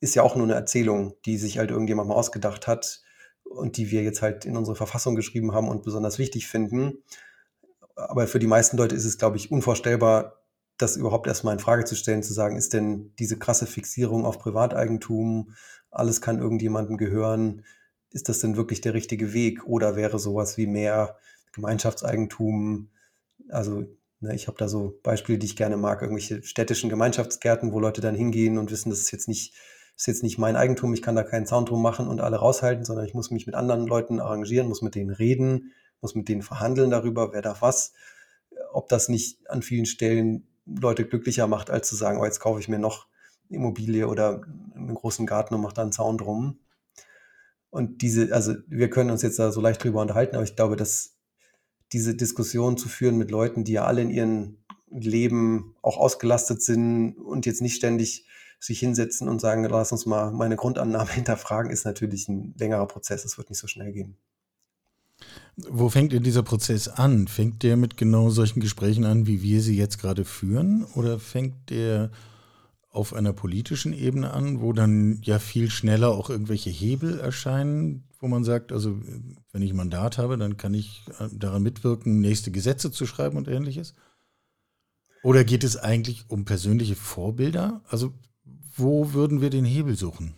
ist 0.00 0.14
ja 0.14 0.22
auch 0.22 0.36
nur 0.36 0.44
eine 0.44 0.54
Erzählung, 0.54 1.14
die 1.24 1.38
sich 1.38 1.58
halt 1.58 1.70
irgendjemand 1.70 2.08
mal 2.08 2.14
ausgedacht 2.14 2.66
hat 2.66 3.02
und 3.44 3.76
die 3.76 3.90
wir 3.90 4.02
jetzt 4.02 4.22
halt 4.22 4.44
in 4.44 4.56
unsere 4.56 4.76
Verfassung 4.76 5.16
geschrieben 5.16 5.52
haben 5.52 5.68
und 5.68 5.82
besonders 5.82 6.18
wichtig 6.18 6.46
finden. 6.48 7.02
Aber 7.96 8.26
für 8.26 8.38
die 8.38 8.46
meisten 8.46 8.76
Leute 8.76 8.94
ist 8.94 9.04
es, 9.04 9.18
glaube 9.18 9.36
ich, 9.36 9.50
unvorstellbar, 9.50 10.38
das 10.76 10.96
überhaupt 10.96 11.26
erstmal 11.26 11.54
in 11.54 11.60
Frage 11.60 11.84
zu 11.84 11.96
stellen, 11.96 12.22
zu 12.22 12.32
sagen, 12.32 12.56
ist 12.56 12.72
denn 12.72 13.12
diese 13.18 13.36
krasse 13.36 13.66
Fixierung 13.66 14.24
auf 14.24 14.38
Privateigentum, 14.38 15.54
alles 15.90 16.20
kann 16.20 16.38
irgendjemandem 16.38 16.96
gehören, 16.96 17.64
ist 18.10 18.28
das 18.28 18.38
denn 18.38 18.56
wirklich 18.56 18.80
der 18.80 18.94
richtige 18.94 19.32
Weg 19.32 19.66
oder 19.66 19.96
wäre 19.96 20.18
sowas 20.20 20.56
wie 20.56 20.66
mehr 20.66 21.16
Gemeinschaftseigentum, 21.52 22.90
also 23.48 23.84
ne, 24.20 24.34
ich 24.34 24.46
habe 24.46 24.58
da 24.58 24.68
so 24.68 24.98
Beispiele, 25.02 25.38
die 25.38 25.46
ich 25.46 25.56
gerne 25.56 25.76
mag, 25.76 26.02
irgendwelche 26.02 26.42
städtischen 26.44 26.90
Gemeinschaftsgärten, 26.90 27.72
wo 27.72 27.80
Leute 27.80 28.00
dann 28.00 28.14
hingehen 28.14 28.58
und 28.58 28.70
wissen, 28.70 28.90
das 28.90 29.00
ist 29.00 29.10
jetzt 29.10 29.28
nicht, 29.28 29.54
ist 29.98 30.06
jetzt 30.06 30.22
nicht 30.22 30.38
mein 30.38 30.54
Eigentum, 30.54 30.94
ich 30.94 31.02
kann 31.02 31.16
da 31.16 31.24
keinen 31.24 31.44
Zaun 31.44 31.66
drum 31.66 31.82
machen 31.82 32.06
und 32.06 32.20
alle 32.20 32.36
raushalten, 32.36 32.84
sondern 32.84 33.04
ich 33.04 33.14
muss 33.14 33.32
mich 33.32 33.46
mit 33.46 33.56
anderen 33.56 33.84
Leuten 33.84 34.20
arrangieren, 34.20 34.68
muss 34.68 34.80
mit 34.80 34.94
denen 34.94 35.10
reden, 35.10 35.72
muss 36.00 36.14
mit 36.14 36.28
denen 36.28 36.42
verhandeln 36.42 36.90
darüber, 36.90 37.32
wer 37.32 37.42
darf 37.42 37.62
was. 37.62 37.94
Ob 38.72 38.88
das 38.88 39.08
nicht 39.08 39.50
an 39.50 39.60
vielen 39.60 39.86
Stellen 39.86 40.46
Leute 40.66 41.04
glücklicher 41.04 41.48
macht, 41.48 41.68
als 41.68 41.88
zu 41.88 41.96
sagen, 41.96 42.20
oh, 42.20 42.24
jetzt 42.24 42.38
kaufe 42.38 42.60
ich 42.60 42.68
mir 42.68 42.78
noch 42.78 43.08
Immobilie 43.48 44.06
oder 44.06 44.42
einen 44.76 44.94
großen 44.94 45.26
Garten 45.26 45.54
und 45.54 45.62
mache 45.62 45.74
da 45.74 45.82
einen 45.82 45.92
Zaun 45.92 46.16
drum. 46.16 46.60
Und 47.70 48.00
diese, 48.02 48.32
also 48.32 48.54
wir 48.68 48.90
können 48.90 49.10
uns 49.10 49.22
jetzt 49.22 49.40
da 49.40 49.50
so 49.50 49.60
leicht 49.60 49.82
drüber 49.82 50.00
unterhalten, 50.00 50.36
aber 50.36 50.44
ich 50.44 50.54
glaube, 50.54 50.76
dass 50.76 51.16
diese 51.92 52.14
Diskussion 52.14 52.78
zu 52.78 52.88
führen 52.88 53.16
mit 53.16 53.32
Leuten, 53.32 53.64
die 53.64 53.72
ja 53.72 53.84
alle 53.84 54.02
in 54.02 54.10
ihrem 54.10 54.58
Leben 54.90 55.74
auch 55.82 55.96
ausgelastet 55.96 56.62
sind 56.62 57.14
und 57.14 57.46
jetzt 57.46 57.62
nicht 57.62 57.74
ständig 57.74 58.26
sich 58.58 58.80
hinsetzen 58.80 59.28
und 59.28 59.40
sagen, 59.40 59.64
lass 59.64 59.92
uns 59.92 60.06
mal 60.06 60.30
meine 60.32 60.56
Grundannahme 60.56 61.10
hinterfragen, 61.12 61.70
ist 61.70 61.84
natürlich 61.84 62.28
ein 62.28 62.54
längerer 62.58 62.86
Prozess. 62.86 63.24
Es 63.24 63.38
wird 63.38 63.50
nicht 63.50 63.58
so 63.58 63.66
schnell 63.66 63.92
gehen. 63.92 64.16
Wo 65.56 65.88
fängt 65.88 66.12
denn 66.12 66.22
dieser 66.22 66.44
Prozess 66.44 66.86
an? 66.86 67.26
Fängt 67.26 67.62
der 67.64 67.76
mit 67.76 67.96
genau 67.96 68.30
solchen 68.30 68.60
Gesprächen 68.60 69.04
an, 69.04 69.26
wie 69.26 69.42
wir 69.42 69.60
sie 69.60 69.76
jetzt 69.76 69.98
gerade 69.98 70.24
führen? 70.24 70.84
Oder 70.94 71.18
fängt 71.18 71.70
der 71.70 72.10
auf 72.90 73.12
einer 73.12 73.32
politischen 73.32 73.92
Ebene 73.92 74.32
an, 74.32 74.60
wo 74.60 74.72
dann 74.72 75.20
ja 75.22 75.38
viel 75.38 75.70
schneller 75.70 76.10
auch 76.10 76.30
irgendwelche 76.30 76.70
Hebel 76.70 77.18
erscheinen, 77.18 78.04
wo 78.20 78.28
man 78.28 78.44
sagt, 78.44 78.72
also 78.72 78.98
wenn 79.52 79.62
ich 79.62 79.70
ein 79.72 79.76
Mandat 79.76 80.18
habe, 80.18 80.36
dann 80.36 80.56
kann 80.56 80.74
ich 80.74 81.04
äh, 81.18 81.28
daran 81.32 81.62
mitwirken, 81.62 82.20
nächste 82.20 82.50
Gesetze 82.50 82.90
zu 82.90 83.06
schreiben 83.06 83.36
und 83.36 83.48
ähnliches? 83.48 83.94
Oder 85.22 85.44
geht 85.44 85.64
es 85.64 85.76
eigentlich 85.76 86.24
um 86.28 86.44
persönliche 86.44 86.94
Vorbilder? 86.94 87.82
Also 87.88 88.14
wo 88.78 89.12
würden 89.12 89.40
wir 89.40 89.50
den 89.50 89.64
Hebel 89.64 89.96
suchen? 89.96 90.34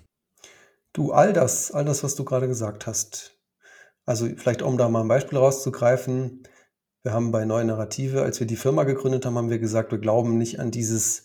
Du, 0.92 1.12
all 1.12 1.32
das, 1.32 1.70
all 1.70 1.84
das, 1.84 2.02
was 2.02 2.14
du 2.14 2.24
gerade 2.24 2.48
gesagt 2.48 2.86
hast, 2.86 3.38
also 4.06 4.26
vielleicht 4.36 4.62
um 4.62 4.76
da 4.76 4.88
mal 4.88 5.02
ein 5.02 5.08
Beispiel 5.08 5.38
rauszugreifen, 5.38 6.42
wir 7.02 7.12
haben 7.12 7.30
bei 7.30 7.44
Neue 7.44 7.64
Narrative, 7.64 8.22
als 8.22 8.40
wir 8.40 8.46
die 8.46 8.56
Firma 8.56 8.84
gegründet 8.84 9.24
haben, 9.24 9.38
haben 9.38 9.50
wir 9.50 9.58
gesagt, 9.58 9.92
wir 9.92 9.98
glauben 9.98 10.36
nicht 10.36 10.60
an 10.60 10.70
dieses, 10.70 11.24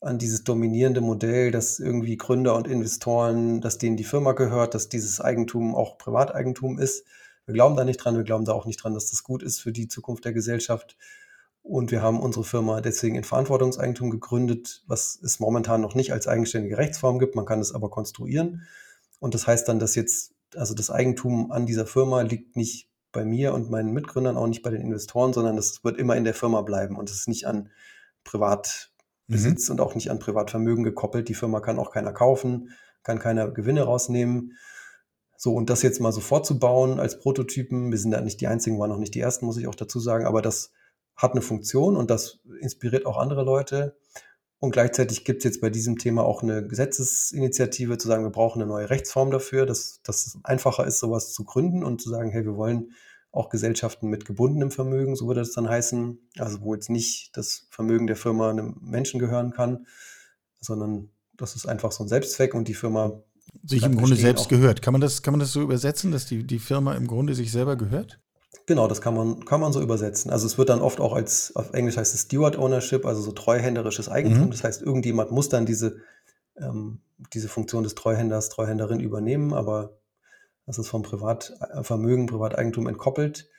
an 0.00 0.18
dieses 0.18 0.44
dominierende 0.44 1.00
Modell, 1.00 1.50
dass 1.50 1.78
irgendwie 1.78 2.16
Gründer 2.16 2.56
und 2.56 2.66
Investoren, 2.66 3.60
dass 3.60 3.78
denen 3.78 3.96
die 3.96 4.04
Firma 4.04 4.32
gehört, 4.32 4.74
dass 4.74 4.90
dieses 4.90 5.20
Eigentum 5.20 5.74
auch 5.74 5.96
Privateigentum 5.96 6.78
ist. 6.78 7.06
Wir 7.46 7.54
glauben 7.54 7.76
da 7.76 7.84
nicht 7.84 7.98
dran, 7.98 8.16
wir 8.16 8.24
glauben 8.24 8.44
da 8.44 8.52
auch 8.52 8.66
nicht 8.66 8.82
dran, 8.82 8.94
dass 8.94 9.10
das 9.10 9.22
gut 9.22 9.42
ist 9.42 9.60
für 9.60 9.72
die 9.72 9.88
Zukunft 9.88 10.24
der 10.24 10.32
Gesellschaft. 10.32 10.96
Und 11.64 11.90
wir 11.90 12.02
haben 12.02 12.20
unsere 12.20 12.44
Firma 12.44 12.82
deswegen 12.82 13.16
in 13.16 13.24
Verantwortungseigentum 13.24 14.10
gegründet, 14.10 14.84
was 14.86 15.18
es 15.22 15.40
momentan 15.40 15.80
noch 15.80 15.94
nicht 15.94 16.12
als 16.12 16.28
eigenständige 16.28 16.76
Rechtsform 16.76 17.18
gibt. 17.18 17.34
Man 17.34 17.46
kann 17.46 17.58
es 17.58 17.74
aber 17.74 17.88
konstruieren. 17.88 18.66
Und 19.18 19.34
das 19.34 19.46
heißt 19.46 19.66
dann, 19.66 19.78
dass 19.78 19.94
jetzt 19.94 20.34
also 20.56 20.74
das 20.74 20.90
Eigentum 20.90 21.50
an 21.50 21.64
dieser 21.64 21.86
Firma 21.86 22.20
liegt 22.20 22.54
nicht 22.54 22.90
bei 23.12 23.24
mir 23.24 23.54
und 23.54 23.70
meinen 23.70 23.92
Mitgründern, 23.92 24.36
auch 24.36 24.46
nicht 24.46 24.62
bei 24.62 24.70
den 24.70 24.82
Investoren, 24.82 25.32
sondern 25.32 25.56
das 25.56 25.82
wird 25.84 25.98
immer 25.98 26.16
in 26.16 26.24
der 26.24 26.34
Firma 26.34 26.60
bleiben 26.60 26.96
und 26.96 27.10
es 27.10 27.16
ist 27.16 27.28
nicht 27.28 27.46
an 27.46 27.70
Privatbesitz 28.24 29.68
mhm. 29.68 29.72
und 29.72 29.80
auch 29.80 29.94
nicht 29.94 30.10
an 30.10 30.18
Privatvermögen 30.18 30.84
gekoppelt. 30.84 31.28
Die 31.28 31.34
Firma 31.34 31.60
kann 31.60 31.78
auch 31.78 31.92
keiner 31.92 32.12
kaufen, 32.12 32.70
kann 33.02 33.18
keiner 33.18 33.50
Gewinne 33.50 33.82
rausnehmen. 33.82 34.58
So, 35.36 35.54
und 35.54 35.70
das 35.70 35.82
jetzt 35.82 36.00
mal 36.00 36.12
so 36.12 36.20
vorzubauen 36.20 37.00
als 37.00 37.18
Prototypen, 37.18 37.90
wir 37.90 37.98
sind 37.98 38.10
da 38.10 38.20
nicht 38.20 38.40
die 38.40 38.48
einzigen, 38.48 38.78
waren 38.78 38.90
noch 38.90 38.98
nicht 38.98 39.14
die 39.14 39.20
ersten, 39.20 39.46
muss 39.46 39.56
ich 39.56 39.66
auch 39.66 39.74
dazu 39.74 40.00
sagen, 40.00 40.26
aber 40.26 40.42
das 40.42 40.72
hat 41.16 41.32
eine 41.32 41.42
Funktion 41.42 41.96
und 41.96 42.10
das 42.10 42.40
inspiriert 42.60 43.06
auch 43.06 43.18
andere 43.18 43.44
Leute. 43.44 43.96
Und 44.58 44.70
gleichzeitig 44.70 45.24
gibt 45.24 45.38
es 45.38 45.44
jetzt 45.44 45.60
bei 45.60 45.68
diesem 45.68 45.98
Thema 45.98 46.24
auch 46.24 46.42
eine 46.42 46.66
Gesetzesinitiative, 46.66 47.98
zu 47.98 48.08
sagen, 48.08 48.24
wir 48.24 48.30
brauchen 48.30 48.62
eine 48.62 48.70
neue 48.70 48.88
Rechtsform 48.88 49.30
dafür, 49.30 49.66
dass, 49.66 50.00
dass 50.02 50.26
es 50.26 50.38
einfacher 50.42 50.86
ist, 50.86 51.00
sowas 51.00 51.32
zu 51.32 51.44
gründen 51.44 51.84
und 51.84 52.00
zu 52.00 52.08
sagen, 52.08 52.30
hey, 52.30 52.44
wir 52.44 52.56
wollen 52.56 52.92
auch 53.30 53.50
Gesellschaften 53.50 54.08
mit 54.08 54.24
gebundenem 54.24 54.70
Vermögen, 54.70 55.16
so 55.16 55.26
würde 55.26 55.40
das 55.40 55.52
dann 55.52 55.68
heißen, 55.68 56.18
also 56.38 56.60
wo 56.62 56.74
jetzt 56.74 56.88
nicht 56.88 57.36
das 57.36 57.66
Vermögen 57.70 58.06
der 58.06 58.16
Firma 58.16 58.48
einem 58.48 58.76
Menschen 58.80 59.20
gehören 59.20 59.50
kann, 59.50 59.86
sondern 60.60 61.10
das 61.36 61.56
ist 61.56 61.66
einfach 61.66 61.92
so 61.92 62.04
ein 62.04 62.08
Selbstzweck 62.08 62.54
und 62.54 62.68
die 62.68 62.74
Firma 62.74 63.22
sich 63.64 63.82
im 63.82 63.96
Grunde 63.96 64.16
selbst 64.16 64.48
gehört. 64.48 64.82
Kann 64.82 64.92
man 64.92 65.00
das, 65.00 65.22
kann 65.22 65.32
man 65.32 65.40
das 65.40 65.52
so 65.52 65.60
übersetzen, 65.60 66.12
dass 66.12 66.26
die, 66.26 66.44
die 66.44 66.58
Firma 66.58 66.94
im 66.94 67.06
Grunde 67.06 67.34
sich 67.34 67.52
selber 67.52 67.76
gehört? 67.76 68.20
Genau, 68.66 68.88
das 68.88 69.02
kann 69.02 69.14
man, 69.14 69.44
kann 69.44 69.60
man 69.60 69.72
so 69.72 69.82
übersetzen. 69.82 70.30
Also 70.30 70.46
es 70.46 70.56
wird 70.56 70.70
dann 70.70 70.80
oft 70.80 70.98
auch 71.00 71.12
als, 71.12 71.54
auf 71.54 71.74
Englisch 71.74 71.96
heißt 71.98 72.14
es 72.14 72.22
Steward 72.22 72.56
Ownership, 72.56 73.04
also 73.04 73.20
so 73.20 73.32
treuhänderisches 73.32 74.08
Eigentum. 74.08 74.46
Mhm. 74.46 74.50
Das 74.50 74.64
heißt, 74.64 74.82
irgendjemand 74.82 75.30
muss 75.30 75.50
dann 75.50 75.66
diese, 75.66 75.98
ähm, 76.56 77.00
diese 77.34 77.48
Funktion 77.48 77.82
des 77.82 77.94
Treuhänders, 77.94 78.48
Treuhänderin 78.48 79.00
übernehmen, 79.00 79.52
aber 79.52 79.98
das 80.66 80.78
ist 80.78 80.88
vom 80.88 81.02
Privatvermögen, 81.02 82.26
Privateigentum 82.26 82.86
entkoppelt. 82.86 83.50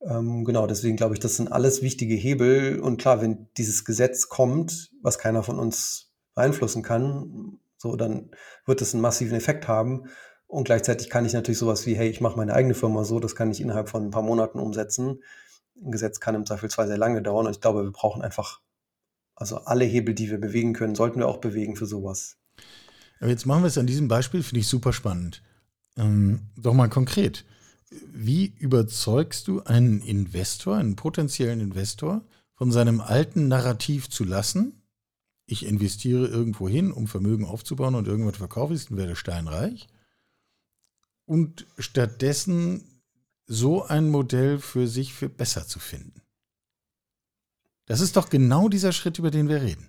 Ähm, 0.00 0.44
genau, 0.44 0.66
deswegen 0.66 0.96
glaube 0.96 1.14
ich, 1.14 1.20
das 1.20 1.36
sind 1.36 1.52
alles 1.52 1.82
wichtige 1.82 2.14
Hebel. 2.14 2.80
Und 2.80 3.00
klar, 3.00 3.22
wenn 3.22 3.48
dieses 3.56 3.84
Gesetz 3.84 4.28
kommt, 4.28 4.90
was 5.02 5.18
keiner 5.18 5.44
von 5.44 5.58
uns 5.58 6.12
beeinflussen 6.34 6.82
kann, 6.82 7.58
so, 7.78 7.94
dann 7.94 8.30
wird 8.64 8.82
es 8.82 8.94
einen 8.94 9.02
massiven 9.02 9.36
Effekt 9.36 9.68
haben. 9.68 10.08
Und 10.46 10.64
gleichzeitig 10.64 11.10
kann 11.10 11.26
ich 11.26 11.32
natürlich 11.32 11.58
sowas 11.58 11.86
wie, 11.86 11.96
hey, 11.96 12.08
ich 12.08 12.20
mache 12.20 12.36
meine 12.36 12.54
eigene 12.54 12.74
Firma 12.74 13.04
so, 13.04 13.18
das 13.18 13.34
kann 13.34 13.50
ich 13.50 13.60
innerhalb 13.60 13.88
von 13.88 14.04
ein 14.04 14.10
paar 14.10 14.22
Monaten 14.22 14.58
umsetzen. 14.58 15.22
Ein 15.82 15.90
Gesetz 15.90 16.20
kann 16.20 16.34
im 16.34 16.46
Zweifelsfall 16.46 16.86
sehr 16.86 16.98
lange 16.98 17.22
dauern 17.22 17.46
und 17.46 17.52
ich 17.52 17.60
glaube, 17.60 17.84
wir 17.84 17.90
brauchen 17.90 18.22
einfach, 18.22 18.60
also 19.34 19.58
alle 19.58 19.84
Hebel, 19.84 20.14
die 20.14 20.30
wir 20.30 20.38
bewegen 20.38 20.72
können, 20.72 20.94
sollten 20.94 21.18
wir 21.18 21.28
auch 21.28 21.38
bewegen 21.38 21.76
für 21.76 21.86
sowas. 21.86 22.38
Aber 23.18 23.30
jetzt 23.30 23.46
machen 23.46 23.62
wir 23.62 23.68
es 23.68 23.78
an 23.78 23.86
diesem 23.86 24.08
Beispiel, 24.08 24.42
finde 24.42 24.60
ich 24.60 24.68
super 24.68 24.92
spannend. 24.92 25.42
Ähm, 25.96 26.50
doch 26.56 26.74
mal 26.74 26.88
konkret. 26.88 27.44
Wie 28.12 28.54
überzeugst 28.58 29.48
du 29.48 29.62
einen 29.62 30.00
Investor, 30.00 30.76
einen 30.76 30.96
potenziellen 30.96 31.60
Investor, 31.60 32.22
von 32.54 32.72
seinem 32.72 33.00
alten 33.00 33.48
Narrativ 33.48 34.08
zu 34.08 34.24
lassen? 34.24 34.82
Ich 35.46 35.66
investiere 35.66 36.26
irgendwo 36.26 36.68
hin, 36.68 36.90
um 36.90 37.06
Vermögen 37.06 37.44
aufzubauen 37.44 37.94
und 37.94 38.08
irgendwann 38.08 38.34
verkaufe 38.34 38.74
ich 38.74 38.82
es 38.82 38.90
und 38.90 38.96
werde 38.96 39.16
steinreich. 39.16 39.88
Und 41.26 41.66
stattdessen 41.78 43.02
so 43.46 43.84
ein 43.84 44.08
Modell 44.08 44.58
für 44.58 44.88
sich 44.88 45.12
für 45.12 45.28
besser 45.28 45.66
zu 45.66 45.78
finden. 45.78 46.22
Das 47.86 48.00
ist 48.00 48.16
doch 48.16 48.30
genau 48.30 48.68
dieser 48.68 48.92
Schritt, 48.92 49.18
über 49.18 49.30
den 49.30 49.48
wir 49.48 49.62
reden. 49.62 49.88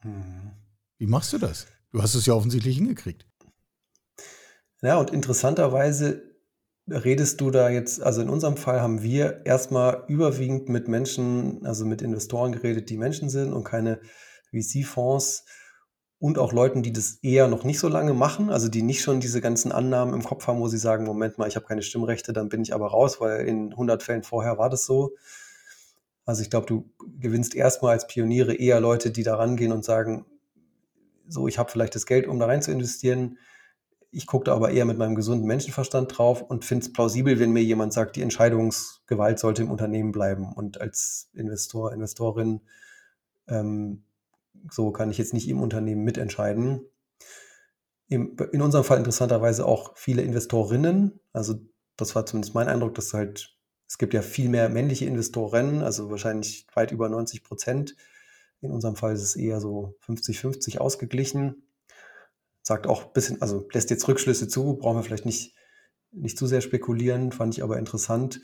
Hm. 0.00 0.52
Wie 0.98 1.06
machst 1.06 1.32
du 1.32 1.38
das? 1.38 1.66
Du 1.90 2.02
hast 2.02 2.14
es 2.14 2.26
ja 2.26 2.34
offensichtlich 2.34 2.76
hingekriegt. 2.76 3.26
Ja, 4.82 4.98
und 4.98 5.10
interessanterweise 5.10 6.22
redest 6.86 7.40
du 7.40 7.50
da 7.50 7.68
jetzt, 7.68 8.00
also 8.00 8.22
in 8.22 8.28
unserem 8.28 8.56
Fall 8.56 8.80
haben 8.80 9.02
wir 9.02 9.44
erstmal 9.44 10.04
überwiegend 10.08 10.68
mit 10.68 10.88
Menschen, 10.88 11.64
also 11.66 11.84
mit 11.84 12.00
Investoren 12.00 12.52
geredet, 12.52 12.88
die 12.88 12.96
Menschen 12.96 13.28
sind 13.28 13.52
und 13.52 13.64
keine 13.64 14.00
VC-Fonds 14.50 15.44
und 16.20 16.38
auch 16.38 16.52
Leuten, 16.52 16.82
die 16.82 16.92
das 16.92 17.18
eher 17.22 17.46
noch 17.46 17.62
nicht 17.62 17.78
so 17.78 17.88
lange 17.88 18.12
machen, 18.12 18.50
also 18.50 18.68
die 18.68 18.82
nicht 18.82 19.02
schon 19.02 19.20
diese 19.20 19.40
ganzen 19.40 19.70
Annahmen 19.70 20.14
im 20.14 20.24
Kopf 20.24 20.46
haben, 20.46 20.60
wo 20.60 20.66
sie 20.68 20.78
sagen, 20.78 21.04
Moment 21.04 21.38
mal, 21.38 21.46
ich 21.46 21.54
habe 21.54 21.66
keine 21.66 21.82
Stimmrechte, 21.82 22.32
dann 22.32 22.48
bin 22.48 22.62
ich 22.62 22.74
aber 22.74 22.88
raus, 22.88 23.20
weil 23.20 23.46
in 23.46 23.70
100 23.70 24.02
Fällen 24.02 24.24
vorher 24.24 24.58
war 24.58 24.68
das 24.68 24.84
so. 24.84 25.14
Also 26.24 26.42
ich 26.42 26.50
glaube, 26.50 26.66
du 26.66 26.90
gewinnst 27.20 27.54
erstmal 27.54 27.92
als 27.92 28.06
Pioniere 28.06 28.54
eher 28.54 28.80
Leute, 28.80 29.10
die 29.10 29.22
da 29.22 29.36
rangehen 29.36 29.72
und 29.72 29.84
sagen, 29.84 30.26
so, 31.28 31.46
ich 31.46 31.58
habe 31.58 31.70
vielleicht 31.70 31.94
das 31.94 32.06
Geld, 32.06 32.26
um 32.26 32.38
da 32.38 32.46
rein 32.46 32.62
zu 32.62 32.72
investieren. 32.72 33.38
Ich 34.10 34.26
gucke 34.26 34.44
da 34.44 34.54
aber 34.54 34.70
eher 34.70 34.86
mit 34.86 34.98
meinem 34.98 35.14
gesunden 35.14 35.46
Menschenverstand 35.46 36.16
drauf 36.16 36.42
und 36.42 36.64
finde 36.64 36.86
es 36.86 36.92
plausibel, 36.92 37.38
wenn 37.38 37.52
mir 37.52 37.62
jemand 37.62 37.92
sagt, 37.92 38.16
die 38.16 38.22
Entscheidungsgewalt 38.22 39.38
sollte 39.38 39.62
im 39.62 39.70
Unternehmen 39.70 40.10
bleiben. 40.12 40.52
Und 40.52 40.80
als 40.80 41.30
Investor, 41.34 41.92
Investorin, 41.92 42.62
ähm, 43.46 44.02
so 44.70 44.90
kann 44.90 45.10
ich 45.10 45.18
jetzt 45.18 45.34
nicht 45.34 45.48
im 45.48 45.60
Unternehmen 45.60 46.04
mitentscheiden. 46.04 46.82
Im, 48.08 48.36
in 48.52 48.62
unserem 48.62 48.84
Fall 48.84 48.98
interessanterweise 48.98 49.66
auch 49.66 49.96
viele 49.96 50.22
Investorinnen. 50.22 51.20
Also 51.32 51.56
das 51.96 52.14
war 52.14 52.24
zumindest 52.24 52.54
mein 52.54 52.68
Eindruck, 52.68 52.94
dass 52.94 53.12
halt, 53.12 53.56
es 53.86 53.98
gibt 53.98 54.14
ja 54.14 54.22
viel 54.22 54.48
mehr 54.48 54.68
männliche 54.68 55.04
Investorinnen, 55.04 55.82
also 55.82 56.10
wahrscheinlich 56.10 56.66
weit 56.74 56.92
über 56.92 57.08
90 57.08 57.42
Prozent. 57.42 57.96
In 58.60 58.70
unserem 58.70 58.96
Fall 58.96 59.14
ist 59.14 59.22
es 59.22 59.36
eher 59.36 59.60
so 59.60 59.96
50-50 60.06 60.78
ausgeglichen. 60.78 61.68
Sagt 62.62 62.86
auch 62.86 63.06
ein 63.06 63.12
bisschen, 63.12 63.40
also 63.42 63.68
lässt 63.72 63.90
jetzt 63.90 64.08
Rückschlüsse 64.08 64.48
zu, 64.48 64.76
brauchen 64.76 64.96
wir 64.96 65.02
vielleicht 65.02 65.26
nicht, 65.26 65.54
nicht 66.10 66.38
zu 66.38 66.46
sehr 66.46 66.60
spekulieren, 66.60 67.32
fand 67.32 67.56
ich 67.56 67.62
aber 67.62 67.78
interessant. 67.78 68.40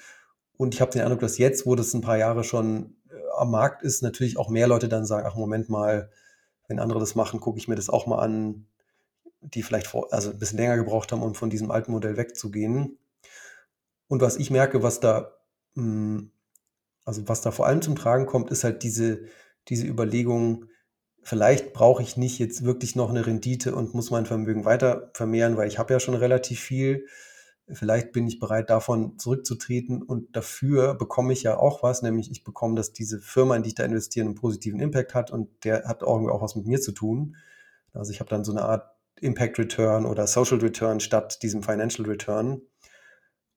Und 0.57 0.75
ich 0.75 0.81
habe 0.81 0.93
den 0.93 1.03
Eindruck, 1.03 1.21
dass 1.21 1.39
jetzt, 1.39 1.67
wo 1.67 1.75
das 1.75 1.95
ein 1.95 2.01
paar 2.01 2.19
Jahre 2.19 2.45
schon 2.45 2.97
am 3.39 3.51
Markt 3.51 3.83
ist, 3.83 4.03
natürlich 4.03 4.39
auch 4.39 4.49
mehr 4.49 4.67
Leute 4.67 4.89
dann 4.89 5.07
sagen, 5.07 5.27
ach 5.29 5.37
Moment 5.37 5.69
mal, 5.69 6.11
wenn 6.69 6.79
andere 6.79 7.01
das 7.01 7.15
machen, 7.15 7.41
gucke 7.41 7.59
ich 7.59 7.69
mir 7.69 7.75
das 7.75 7.91
auch 7.91 8.07
mal 8.07 8.19
an, 8.19 8.67
die 9.41 9.63
vielleicht 9.63 9.87
vor, 9.87 10.13
also 10.13 10.31
ein 10.31 10.39
bisschen 10.39 10.59
länger 10.59 10.77
gebraucht 10.77 11.13
haben, 11.13 11.23
um 11.23 11.35
von 11.35 11.51
diesem 11.51 11.71
alten 11.71 11.93
Modell 11.93 12.17
wegzugehen. 12.17 12.99
Und 14.09 14.21
was 14.21 14.37
ich 14.37 14.51
merke, 14.51 14.83
was 14.83 15.01
da, 15.01 15.33
hm, 15.75 16.31
also 17.05 17.29
was 17.29 17.43
da 17.43 17.51
vor 17.51 17.67
allem 17.67 17.83
zum 17.83 17.97
Tragen 17.97 18.27
kommt, 18.27 18.51
ist 18.51 18.65
halt 18.65 18.83
diese, 18.83 19.25
diese 19.69 19.87
Überlegung, 19.87 20.67
vielleicht 21.23 21.73
brauche 21.73 22.03
ich 22.03 22.17
nicht 22.17 22.39
jetzt 22.39 22.65
wirklich 22.65 22.97
noch 22.97 23.11
eine 23.11 23.27
Rendite 23.27 23.75
und 23.75 23.95
muss 23.95 24.11
mein 24.11 24.27
Vermögen 24.27 24.65
weiter 24.65 25.11
vermehren, 25.15 25.57
weil 25.57 25.69
ich 25.69 25.79
habe 25.79 25.93
ja 25.93 26.01
schon 26.01 26.15
relativ 26.15 26.61
viel. 26.61 27.07
Vielleicht 27.67 28.13
bin 28.13 28.27
ich 28.27 28.39
bereit, 28.41 28.69
davon 28.69 29.19
zurückzutreten 29.19 30.03
und 30.03 30.37
dafür 30.37 30.95
bekomme 30.95 31.33
ich 31.33 31.43
ja 31.45 31.57
auch 31.57 31.83
was, 31.83 32.03
nämlich 32.03 32.31
ich 32.31 32.45
bekomme, 32.45 32.75
dass 32.75 32.93
diese 32.93 33.21
Firma, 33.21 33.57
in 33.57 33.63
die 33.63 33.71
ich 33.71 33.75
da 33.75 33.85
investiere, 33.85 34.27
einen 34.27 34.35
positiven 34.35 34.81
Impact 34.81 35.15
hat 35.15 35.31
und 35.31 35.49
der 35.65 35.85
hat 35.85 36.03
irgendwie 36.03 36.31
auch 36.31 36.43
was 36.43 36.57
mit 36.57 36.67
mir 36.67 36.81
zu 36.81 36.93
tun. 36.93 37.37
Also 37.95 38.13
ich 38.13 38.21
habe 38.21 38.29
dann 38.29 38.45
so 38.45 38.53
eine 38.53 38.63
Art 38.63 38.91
Impact 39.21 39.59
Return 39.59 40.05
oder 40.05 40.27
Social 40.27 40.59
Return 40.59 41.01
statt 41.01 41.43
diesem 41.43 41.63
Financial 41.63 42.07
Return. 42.07 42.61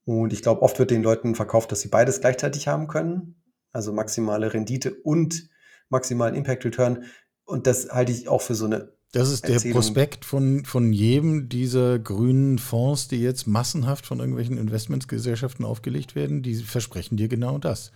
Und 0.06 0.32
ich 0.32 0.42
glaube, 0.42 0.62
oft 0.62 0.80
wird 0.80 0.92
den 0.92 1.04
Leuten 1.04 1.36
verkauft, 1.36 1.72
dass 1.74 1.82
sie 1.82 1.90
beides 1.90 2.22
gleichzeitig 2.22 2.70
haben 2.70 2.88
können, 2.88 3.44
also 3.74 3.92
maximale 3.92 4.54
Rendite 4.54 4.94
und 4.94 5.50
maximalen 5.90 6.36
Impact 6.36 6.64
Return. 6.64 7.04
Und 7.44 7.68
das 7.68 7.90
halte 7.90 8.14
ich 8.14 8.30
auch 8.30 8.42
für 8.42 8.56
so 8.56 8.66
eine 8.66 8.97
das 9.14 9.32
ist 9.32 9.48
der 9.48 9.60
Prospekt 9.72 10.26
von, 10.26 10.66
von 10.66 10.92
jedem 10.92 11.48
dieser 11.50 11.98
grünen 11.98 12.60
Fonds, 12.60 13.08
die 13.08 13.22
jetzt 13.22 13.48
massenhaft 13.48 14.06
von 14.06 14.20
irgendwelchen 14.20 14.58
Investmentsgesellschaften 14.58 15.66
aufgelegt 15.66 16.16
werden. 16.16 16.44
Die 16.44 16.56
versprechen 16.56 17.16
dir 17.16 17.30
genau 17.30 17.58
das. 17.58 17.92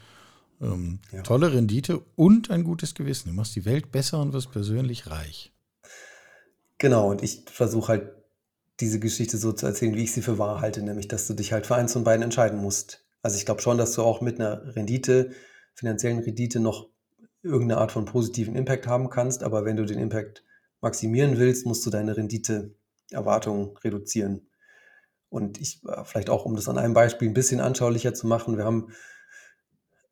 Ähm, 0.61 0.99
ja. 1.11 1.21
Tolle 1.21 1.53
Rendite 1.53 2.01
und 2.15 2.49
ein 2.49 2.63
gutes 2.63 2.93
Gewissen. 2.93 3.29
Du 3.29 3.35
machst 3.35 3.55
die 3.55 3.65
Welt 3.65 3.91
besser 3.91 4.21
und 4.21 4.31
wirst 4.31 4.51
persönlich 4.51 5.09
reich. 5.09 5.51
Genau, 6.77 7.11
und 7.11 7.21
ich 7.23 7.43
versuche 7.51 7.89
halt 7.89 8.11
diese 8.79 8.99
Geschichte 8.99 9.37
so 9.37 9.51
zu 9.51 9.65
erzählen, 9.65 9.95
wie 9.95 10.03
ich 10.03 10.13
sie 10.13 10.21
für 10.21 10.39
wahr 10.39 10.61
halte, 10.61 10.81
nämlich 10.81 11.07
dass 11.07 11.27
du 11.27 11.33
dich 11.33 11.51
halt 11.51 11.67
für 11.67 11.75
eins 11.75 11.93
von 11.93 12.03
beiden 12.03 12.23
entscheiden 12.23 12.59
musst. 12.59 13.05
Also 13.21 13.37
ich 13.37 13.45
glaube 13.45 13.61
schon, 13.61 13.77
dass 13.77 13.93
du 13.93 14.01
auch 14.01 14.21
mit 14.21 14.39
einer 14.39 14.75
Rendite, 14.75 15.31
finanziellen 15.75 16.19
Rendite 16.19 16.59
noch 16.59 16.89
irgendeine 17.43 17.81
Art 17.81 17.91
von 17.91 18.05
positiven 18.05 18.55
Impact 18.55 18.87
haben 18.87 19.09
kannst, 19.09 19.43
aber 19.43 19.65
wenn 19.65 19.77
du 19.77 19.85
den 19.85 19.99
Impact 19.99 20.43
maximieren 20.81 21.37
willst, 21.37 21.65
musst 21.65 21.85
du 21.85 21.89
deine 21.89 22.17
Renditeerwartungen 22.17 23.77
reduzieren. 23.77 24.49
Und 25.29 25.61
ich, 25.61 25.81
äh, 25.85 26.03
vielleicht 26.03 26.29
auch, 26.29 26.45
um 26.45 26.55
das 26.55 26.67
an 26.67 26.77
einem 26.77 26.93
Beispiel 26.93 27.29
ein 27.29 27.33
bisschen 27.33 27.61
anschaulicher 27.61 28.13
zu 28.13 28.27
machen, 28.27 28.57
wir 28.57 28.65
haben 28.65 28.89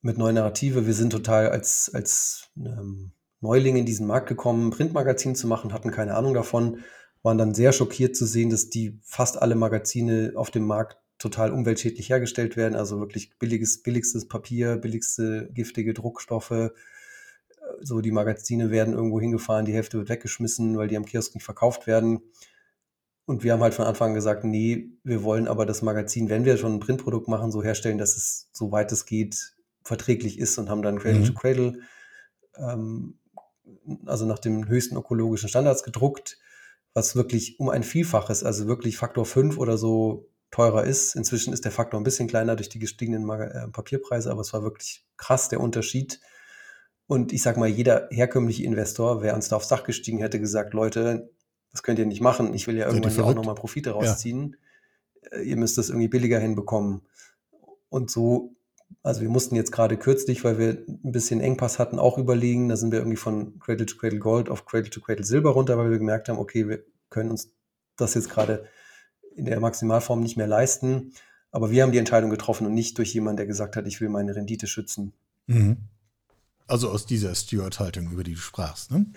mit 0.02 0.18
Neue 0.18 0.34
Narrative, 0.34 0.86
wir 0.86 0.94
sind 0.94 1.10
total 1.10 1.50
als, 1.50 1.92
als 1.94 2.50
ähm, 2.56 3.12
Neuling 3.42 3.76
in 3.76 3.86
diesen 3.86 4.08
Markt 4.08 4.28
gekommen, 4.28 4.70
Printmagazin 4.70 5.36
zu 5.36 5.48
machen, 5.48 5.74
hatten 5.74 5.92
keine 5.92 6.16
Ahnung 6.16 6.34
davon, 6.34 6.80
waren 7.22 7.38
dann 7.38 7.54
sehr 7.54 7.74
schockiert 7.74 8.16
zu 8.16 8.26
sehen, 8.26 8.50
dass 8.50 8.70
die 8.70 9.00
fast 9.04 9.42
alle 9.42 9.56
Magazine 9.56 10.34
auf 10.36 10.52
dem 10.52 10.66
Markt 10.66 10.98
total 11.18 11.52
umweltschädlich 11.52 12.10
hergestellt 12.10 12.56
werden, 12.56 12.76
also 12.76 13.00
wirklich 13.00 13.38
billiges, 13.38 13.84
billigstes 13.84 14.28
Papier, 14.28 14.78
billigste 14.78 15.50
giftige 15.52 15.94
Druckstoffe, 15.94 16.72
so 17.82 18.02
die 18.02 18.12
Magazine 18.12 18.72
werden 18.72 18.94
irgendwo 18.94 19.20
hingefahren, 19.20 19.66
die 19.66 19.74
Hälfte 19.74 19.98
wird 19.98 20.10
weggeschmissen, 20.10 20.78
weil 20.78 20.88
die 20.88 20.98
am 20.98 21.06
Kiosk 21.06 21.36
nicht 21.36 21.44
verkauft 21.44 21.88
werden. 21.88 22.22
Und 23.26 23.44
wir 23.44 23.54
haben 23.54 23.62
halt 23.62 23.76
von 23.76 23.86
Anfang 23.86 24.10
an 24.10 24.16
gesagt, 24.16 24.44
nee, 24.44 24.90
wir 25.04 25.24
wollen 25.24 25.48
aber 25.48 25.66
das 25.66 25.82
Magazin, 25.82 26.30
wenn 26.30 26.46
wir 26.46 26.58
schon 26.58 26.74
ein 26.74 26.80
Printprodukt 26.80 27.28
machen, 27.28 27.52
so 27.52 27.62
herstellen, 27.62 28.00
dass 28.00 28.18
es, 28.18 28.50
soweit 28.54 28.92
es 28.92 29.06
geht, 29.06 29.56
verträglich 29.84 30.40
ist 30.40 30.58
und 30.58 30.70
haben 30.70 30.82
dann 30.82 31.00
Cradle 31.00 31.20
mhm. 31.20 31.26
to 31.26 31.34
Cradle, 31.34 31.80
ähm, 32.58 33.20
also 34.06 34.26
nach 34.26 34.40
den 34.40 34.68
höchsten 34.68 34.98
ökologischen 34.98 35.50
Standards 35.50 35.84
gedruckt, 35.84 36.40
was 36.94 37.16
wirklich 37.16 37.60
um 37.60 37.70
ein 37.70 37.84
Vielfaches, 37.84 38.44
also 38.44 38.68
wirklich 38.68 38.98
Faktor 38.98 39.26
5 39.26 39.58
oder 39.58 39.78
so 39.78 40.30
teurer 40.52 40.84
ist. 40.84 41.16
Inzwischen 41.16 41.54
ist 41.54 41.66
der 41.66 41.72
Faktor 41.72 42.00
ein 42.00 42.04
bisschen 42.04 42.28
kleiner 42.28 42.56
durch 42.56 42.70
die 42.70 42.80
gestiegenen 42.80 43.24
Mag 43.24 43.42
äh, 43.42 43.68
Papierpreise, 43.68 44.32
aber 44.32 44.42
es 44.42 44.54
war 44.54 44.64
wirklich 44.64 45.06
krass 45.18 45.50
der 45.50 45.62
Unterschied 45.62 46.20
und 47.10 47.34
ich 47.34 47.42
sag 47.42 47.58
mal, 47.58 47.68
jeder 47.68 48.08
herkömmliche 48.12 48.64
Investor 48.64 49.24
wäre 49.24 49.36
uns 49.36 49.50
da 49.50 49.56
aufs 49.56 49.68
Dach 49.68 49.84
gestiegen, 49.84 50.20
hätte 50.20 50.40
gesagt, 50.40 50.76
Leute, 50.76 51.32
das 51.72 51.82
könnt 51.82 51.98
ihr 51.98 52.06
nicht 52.06 52.22
machen. 52.22 52.54
Ich 52.54 52.68
will 52.68 52.78
ja 52.78 52.86
irgendwann 52.86 53.16
ja 53.16 53.24
auch 53.24 53.34
nochmal 53.34 53.56
Profite 53.56 53.90
rausziehen. 53.90 54.58
Ja. 55.24 55.40
Äh, 55.40 55.42
ihr 55.42 55.58
müsst 55.58 55.80
das 55.80 55.90
irgendwie 55.90 56.08
billiger 56.08 56.38
hinbekommen. 56.38 57.02
Und 57.90 58.12
so, 58.12 58.56
also 59.02 59.22
wir 59.22 59.30
mussten 59.30 59.56
jetzt 59.56 59.72
gerade 59.72 59.98
kürzlich, 59.98 60.44
weil 60.44 60.60
wir 60.60 60.84
ein 60.88 61.12
bisschen 61.12 61.42
Engpass 61.42 61.80
hatten, 61.80 61.98
auch 61.98 62.20
überlegen. 62.20 62.70
Da 62.70 62.78
sind 62.78 62.92
wir 62.92 63.00
irgendwie 63.00 63.18
von 63.18 63.58
Cradle 63.58 63.88
to 63.88 63.98
Cradle 63.98 64.20
Gold 64.20 64.48
auf 64.48 64.66
Cradle 64.68 64.92
to 64.92 65.02
Cradle 65.02 65.26
Silber 65.26 65.50
runter, 65.50 65.80
weil 65.80 65.90
wir 65.90 65.98
gemerkt 65.98 66.30
haben, 66.30 66.38
okay, 66.38 66.68
wir 66.70 66.84
können 67.10 67.32
uns 67.32 67.52
das 67.98 68.14
jetzt 68.14 68.30
gerade 68.30 68.68
in 69.36 69.46
der 69.46 69.60
Maximalform 69.60 70.20
nicht 70.20 70.38
mehr 70.38 70.46
leisten. 70.46 71.14
Aber 71.50 71.72
wir 71.72 71.82
haben 71.82 71.92
die 71.92 71.98
Entscheidung 71.98 72.30
getroffen 72.30 72.68
und 72.68 72.76
nicht 72.76 73.00
durch 73.00 73.16
jemanden, 73.16 73.38
der 73.38 73.48
gesagt 73.48 73.78
hat, 73.78 73.88
ich 73.88 74.00
will 74.00 74.10
meine 74.10 74.36
Rendite 74.36 74.68
schützen. 74.68 75.14
Mhm. 75.48 75.78
Also 76.70 76.90
aus 76.90 77.06
dieser 77.06 77.36
Steward-Haltung, 77.36 78.12
über 78.12 78.24
die 78.24 78.36
du 78.36 78.40
sprachst, 78.40 78.92
ne? 78.92 79.08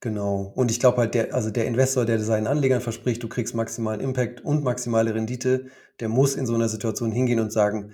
Genau. 0.00 0.52
Und 0.54 0.70
ich 0.70 0.80
glaube 0.80 0.96
halt, 0.96 1.14
der, 1.14 1.34
also 1.34 1.50
der 1.50 1.66
Investor, 1.66 2.06
der 2.06 2.18
seinen 2.20 2.46
Anlegern 2.46 2.80
verspricht, 2.80 3.22
du 3.22 3.28
kriegst 3.28 3.54
maximalen 3.54 4.00
Impact 4.00 4.40
und 4.42 4.64
maximale 4.64 5.14
Rendite, 5.14 5.66
der 6.00 6.08
muss 6.08 6.36
in 6.36 6.46
so 6.46 6.54
einer 6.54 6.70
Situation 6.70 7.12
hingehen 7.12 7.38
und 7.38 7.52
sagen, 7.52 7.92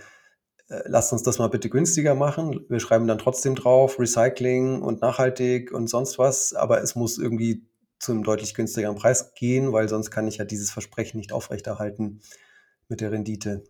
äh, 0.68 0.82
lasst 0.86 1.12
uns 1.12 1.24
das 1.24 1.38
mal 1.38 1.48
bitte 1.48 1.68
günstiger 1.68 2.14
machen. 2.14 2.64
Wir 2.68 2.78
schreiben 2.78 3.08
dann 3.08 3.18
trotzdem 3.18 3.56
drauf, 3.56 3.98
Recycling 3.98 4.82
und 4.82 5.00
nachhaltig 5.00 5.72
und 5.72 5.88
sonst 5.88 6.18
was, 6.18 6.52
aber 6.52 6.80
es 6.80 6.94
muss 6.94 7.18
irgendwie 7.18 7.66
zu 7.98 8.12
einem 8.12 8.22
deutlich 8.22 8.54
günstigeren 8.54 8.94
Preis 8.94 9.34
gehen, 9.34 9.72
weil 9.72 9.88
sonst 9.88 10.10
kann 10.10 10.28
ich 10.28 10.36
ja 10.36 10.44
dieses 10.44 10.70
Versprechen 10.70 11.18
nicht 11.18 11.32
aufrechterhalten 11.32 12.20
mit 12.88 13.00
der 13.00 13.10
Rendite. 13.10 13.64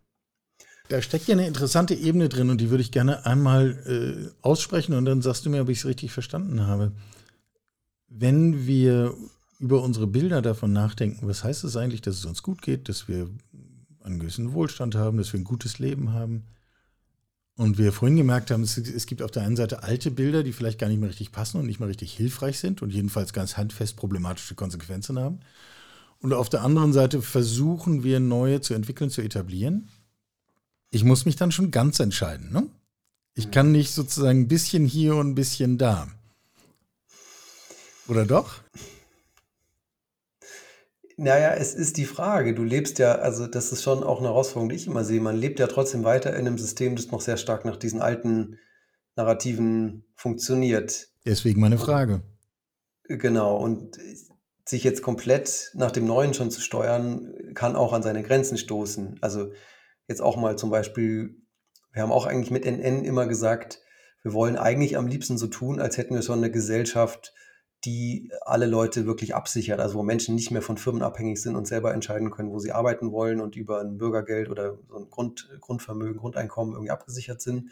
Da 0.89 1.03
steckt 1.03 1.27
ja 1.27 1.35
eine 1.35 1.47
interessante 1.47 1.95
Ebene 1.95 2.29
drin 2.29 2.51
und 2.51 2.61
die 2.61 2.71
würde 2.71 2.83
ich 2.83 2.93
gerne 2.93 3.27
einmal 3.27 3.73
äh, 3.87 4.31
aussprechen 4.43 4.95
und 4.95 5.05
dann 5.05 5.23
sagst 5.23 5.45
du 5.45 5.51
mir, 5.51 5.63
ob 5.63 5.69
ich 5.69 5.79
es 5.79 5.87
richtig 5.87 6.13
verstanden 6.13 6.67
habe. 6.67 6.93
Wenn 8.09 8.67
wir 8.67 9.15
über 9.59 9.83
unsere 9.83 10.07
Bilder 10.07 10.43
davon 10.43 10.73
nachdenken, 10.73 11.27
was 11.27 11.43
heißt 11.43 11.65
es 11.65 11.77
eigentlich, 11.77 12.03
dass 12.03 12.17
es 12.17 12.25
uns 12.25 12.43
gut 12.43 12.63
geht, 12.63 12.89
dass 12.89 13.09
wir 13.09 13.29
einen 14.03 14.21
gewissen 14.21 14.53
Wohlstand 14.53 14.95
haben, 14.95 15.19
dass 15.19 15.33
wir 15.33 15.41
ein 15.41 15.45
gutes 15.45 15.79
Leben 15.79 16.13
haben. 16.13 16.45
Und 17.57 17.79
wir 17.79 17.91
vorhin 17.91 18.19
gemerkt 18.19 18.51
haben, 18.51 18.63
es, 18.63 18.77
es, 18.77 19.07
gibt 19.07 19.23
auf 19.23 19.31
der 19.31 19.43
einen 19.43 19.57
Seite 19.57 19.83
alte 19.83 20.11
Bilder, 20.11 20.43
die 20.43 20.53
vielleicht 20.53 20.79
gar 20.79 20.89
nicht 20.89 21.01
mehr 21.01 21.09
richtig 21.09 21.33
passen 21.33 21.59
und 21.59 21.67
nicht 21.67 21.81
mehr 21.81 21.89
richtig 21.89 22.13
hilfreich 22.13 22.59
sind 22.59 22.83
und 22.83 22.93
jedenfalls 22.93 23.33
ganz 23.33 23.57
handfest 23.57 23.97
problematische 23.97 24.55
Konsequenzen 24.55 25.19
haben. 25.19 25.41
Und 26.21 26.35
auf 26.35 26.51
der 26.51 26.63
anderen 26.63 26.93
Seite 26.93 27.23
versuchen 27.23 28.05
wir 28.05 28.21
neue 28.21 28.61
zu 28.61 28.75
entwickeln, 28.75 29.09
zu 29.09 29.23
etablieren. 29.23 29.89
Ich 30.91 31.05
muss 31.05 31.27
mich 31.27 31.37
dann 31.37 31.53
schon 31.53 31.71
ganz 31.71 32.01
entscheiden. 32.01 32.53
Ne? 32.53 32.69
Ich 33.35 33.51
kann 33.51 33.73
nicht 33.73 33.93
sozusagen 33.93 34.41
ein 34.43 34.49
bisschen 34.49 34.87
hier 34.87 35.17
und 35.17 35.31
ein 35.31 35.35
bisschen 35.35 35.79
da. 35.79 36.09
Oder 38.09 38.25
doch? 38.25 38.61
Naja, 41.19 41.55
es 41.55 41.75
ist 41.75 41.97
die 41.97 42.05
Frage. 42.05 42.55
Du 42.55 42.63
lebst 42.63 42.99
ja, 42.99 43.17
also 43.17 43.47
das 43.47 43.73
ist 43.73 43.83
schon 43.83 44.05
auch 44.05 44.19
eine 44.19 44.29
Herausforderung, 44.29 44.69
die 44.69 44.77
ich 44.77 44.87
immer 44.87 45.05
sehe. 45.05 45.21
Man 45.21 45.37
lebt 45.37 45.59
ja 45.59 45.67
trotzdem 45.67 46.05
weiter 46.05 46.31
in 46.31 46.47
einem 46.47 46.59
System, 46.59 46.95
das 46.95 47.11
noch 47.11 47.23
sehr 47.23 47.39
stark 47.39 47.65
nach 47.65 47.77
diesen 47.77 48.03
alten 48.03 48.59
Narrativen 49.17 50.05
funktioniert. 50.15 51.09
Deswegen 51.25 51.61
meine 51.61 51.79
Frage. 51.79 52.23
Genau. 53.05 53.57
Und 53.57 53.99
sich 54.67 54.85
jetzt 54.85 55.03
komplett 55.03 55.71
nach 55.75 55.91
dem 55.91 56.07
Neuen 56.07 56.35
schon 56.35 56.51
zu 56.51 56.61
steuern, 56.61 57.33
kann 57.55 57.77
auch 57.77 57.93
an 57.93 58.03
seine 58.03 58.23
Grenzen 58.23 58.59
stoßen. 58.59 59.19
Also 59.23 59.53
jetzt 60.09 60.23
auch 60.23 60.37
mal 60.37 60.57
zum 60.57 60.71
Beispiel, 60.71 61.37
wir 61.93 62.03
haben 62.03 62.13
auch 62.13 62.27
eigentlich 62.27 62.51
mit 62.51 62.65
NN 62.65 63.05
immer 63.05 63.27
gesagt, 63.27 63.81
wir 64.23 64.33
wollen 64.33 64.57
eigentlich 64.57 64.97
am 64.97 65.07
liebsten 65.07 65.39
so 65.39 65.47
tun, 65.47 65.81
als 65.81 65.99
hätten 65.99 66.15
wir 66.15 66.23
schon 66.23 66.39
eine 66.39 66.51
Gesellschaft, 66.51 67.33
die 67.85 68.33
alle 68.41 68.67
Leute 68.67 69.07
wirklich 69.07 69.35
absichert, 69.35 69.79
also 69.79 69.99
wo 69.99 70.03
Menschen 70.03 70.35
nicht 70.35 70.51
mehr 70.51 70.63
von 70.63 70.79
Firmen 70.79 71.03
abhängig 71.03 71.41
sind 71.41 71.55
und 71.55 71.69
selber 71.69 71.95
entscheiden 71.95 72.31
können, 72.31 72.51
wo 72.51 72.59
sie 72.59 72.73
arbeiten 72.73 73.13
wollen 73.13 73.41
und 73.41 73.55
über 73.55 73.81
ein 73.81 73.99
Bürgergeld 73.99 74.49
oder 74.49 74.79
so 74.89 74.97
ein 74.97 75.11
Grund, 75.11 75.49
Grundvermögen, 75.61 76.17
Grundeinkommen 76.17 76.75
irgendwie 76.75 76.91
abgesichert 76.91 77.41
sind. 77.41 77.71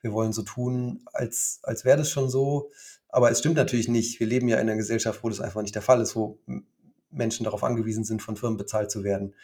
Wir 0.00 0.12
wollen 0.12 0.32
so 0.32 0.42
tun, 0.42 1.04
als, 1.12 1.60
als 1.62 1.84
wäre 1.84 1.98
das 1.98 2.10
schon 2.10 2.30
so. 2.30 2.70
Aber 3.08 3.30
es 3.30 3.40
stimmt 3.40 3.56
natürlich 3.56 3.88
nicht. 3.88 4.18
Wir 4.20 4.26
leben 4.26 4.48
ja 4.48 4.56
in 4.56 4.62
einer 4.62 4.76
Gesellschaft, 4.76 5.22
wo 5.22 5.28
das 5.28 5.40
einfach 5.40 5.60
nicht 5.62 5.74
der 5.74 5.82
Fall 5.82 6.00
ist, 6.00 6.16
wo 6.16 6.38
Menschen 7.10 7.44
darauf 7.44 7.62
angewiesen 7.62 8.04
sind, 8.04 8.22
von 8.22 8.36
Firmen 8.36 8.56
bezahlt 8.56 8.90
zu 8.90 9.04
werden. 9.04 9.34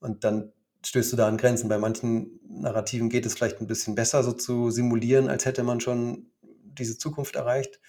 Und 0.00 0.24
dann 0.24 0.52
stößt 0.86 1.12
du 1.12 1.16
da 1.16 1.28
an 1.28 1.36
Grenzen. 1.36 1.68
Bei 1.68 1.78
manchen 1.78 2.40
Narrativen 2.48 3.08
geht 3.08 3.26
es 3.26 3.34
vielleicht 3.34 3.60
ein 3.60 3.66
bisschen 3.66 3.94
besser, 3.94 4.22
so 4.22 4.32
zu 4.32 4.70
simulieren, 4.70 5.28
als 5.28 5.44
hätte 5.44 5.62
man 5.62 5.80
schon 5.80 6.30
diese 6.42 6.98
Zukunft 6.98 7.36
erreicht. 7.36 7.80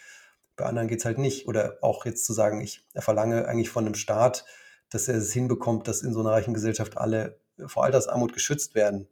Bei 0.55 0.65
anderen 0.65 0.87
geht 0.87 0.99
es 0.99 1.05
halt 1.05 1.17
nicht. 1.17 1.47
Oder 1.47 1.77
auch 1.81 2.05
jetzt 2.05 2.25
zu 2.25 2.33
sagen, 2.33 2.61
ich 2.61 2.85
verlange 2.95 3.47
eigentlich 3.47 3.69
von 3.69 3.85
einem 3.85 3.95
Staat, 3.95 4.45
dass 4.89 5.07
er 5.07 5.15
es 5.15 5.33
hinbekommt, 5.33 5.87
dass 5.87 6.01
in 6.01 6.13
so 6.13 6.21
einer 6.21 6.31
reichen 6.31 6.53
Gesellschaft 6.53 6.97
alle 6.97 7.39
vor 7.65 7.83
Altersarmut 7.83 8.33
geschützt 8.33 8.75
werden. 8.75 9.07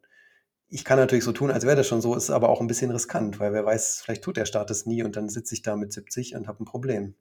Ich 0.69 0.85
kann 0.85 0.97
natürlich 0.97 1.23
so 1.23 1.31
tun, 1.33 1.51
als 1.51 1.65
wäre 1.65 1.75
das 1.75 1.87
schon 1.87 2.01
so, 2.01 2.15
ist 2.15 2.29
aber 2.29 2.49
auch 2.49 2.61
ein 2.61 2.67
bisschen 2.67 2.91
riskant, 2.91 3.39
weil 3.39 3.53
wer 3.53 3.65
weiß, 3.65 4.01
vielleicht 4.03 4.23
tut 4.23 4.37
der 4.37 4.45
Staat 4.45 4.71
es 4.71 4.85
nie 4.85 5.03
und 5.03 5.15
dann 5.15 5.29
sitze 5.29 5.53
ich 5.53 5.61
da 5.61 5.75
mit 5.75 5.93
70 5.93 6.35
und 6.35 6.47
habe 6.47 6.63
ein 6.63 6.65
Problem. 6.65 7.15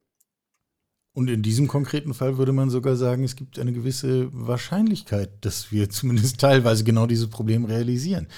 Und 1.14 1.28
in 1.28 1.42
diesem 1.42 1.68
konkreten 1.68 2.14
Fall 2.14 2.38
würde 2.38 2.52
man 2.52 2.70
sogar 2.70 2.96
sagen, 2.96 3.22
es 3.22 3.36
gibt 3.36 3.58
eine 3.58 3.72
gewisse 3.72 4.28
Wahrscheinlichkeit, 4.32 5.30
dass 5.42 5.70
wir 5.70 5.90
zumindest 5.90 6.40
teilweise 6.40 6.84
genau 6.84 7.06
dieses 7.06 7.28
Problem 7.28 7.64
realisieren. 7.64 8.28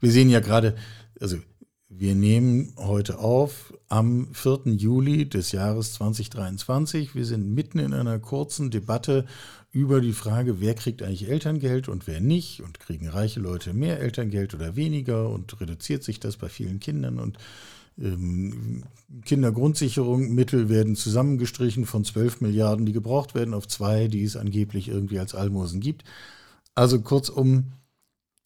Wir 0.00 0.10
sehen 0.10 0.30
ja 0.30 0.40
gerade, 0.40 0.74
also 1.20 1.36
wir 1.88 2.14
nehmen 2.14 2.72
heute 2.78 3.18
auf 3.18 3.74
am 3.88 4.28
4. 4.32 4.72
Juli 4.76 5.28
des 5.28 5.52
Jahres 5.52 5.92
2023. 5.94 7.14
Wir 7.14 7.26
sind 7.26 7.54
mitten 7.54 7.78
in 7.78 7.92
einer 7.92 8.18
kurzen 8.18 8.70
Debatte 8.70 9.26
über 9.70 10.00
die 10.00 10.14
Frage, 10.14 10.60
wer 10.60 10.74
kriegt 10.74 11.02
eigentlich 11.02 11.28
Elterngeld 11.28 11.88
und 11.88 12.06
wer 12.06 12.20
nicht 12.20 12.62
und 12.62 12.80
kriegen 12.80 13.08
reiche 13.08 13.40
Leute 13.40 13.74
mehr 13.74 14.00
Elterngeld 14.00 14.54
oder 14.54 14.74
weniger 14.74 15.28
und 15.28 15.60
reduziert 15.60 16.02
sich 16.02 16.18
das 16.18 16.38
bei 16.38 16.48
vielen 16.48 16.80
Kindern 16.80 17.18
und 17.18 17.36
Kindergrundsicherung, 17.96 20.34
Mittel 20.34 20.68
werden 20.68 20.96
zusammengestrichen 20.96 21.86
von 21.86 22.04
12 22.04 22.40
Milliarden, 22.40 22.86
die 22.86 22.92
gebraucht 22.92 23.34
werden, 23.34 23.54
auf 23.54 23.68
zwei, 23.68 24.08
die 24.08 24.24
es 24.24 24.36
angeblich 24.36 24.88
irgendwie 24.88 25.18
als 25.18 25.34
Almosen 25.34 25.80
gibt. 25.80 26.04
Also 26.74 27.00
kurzum, 27.00 27.72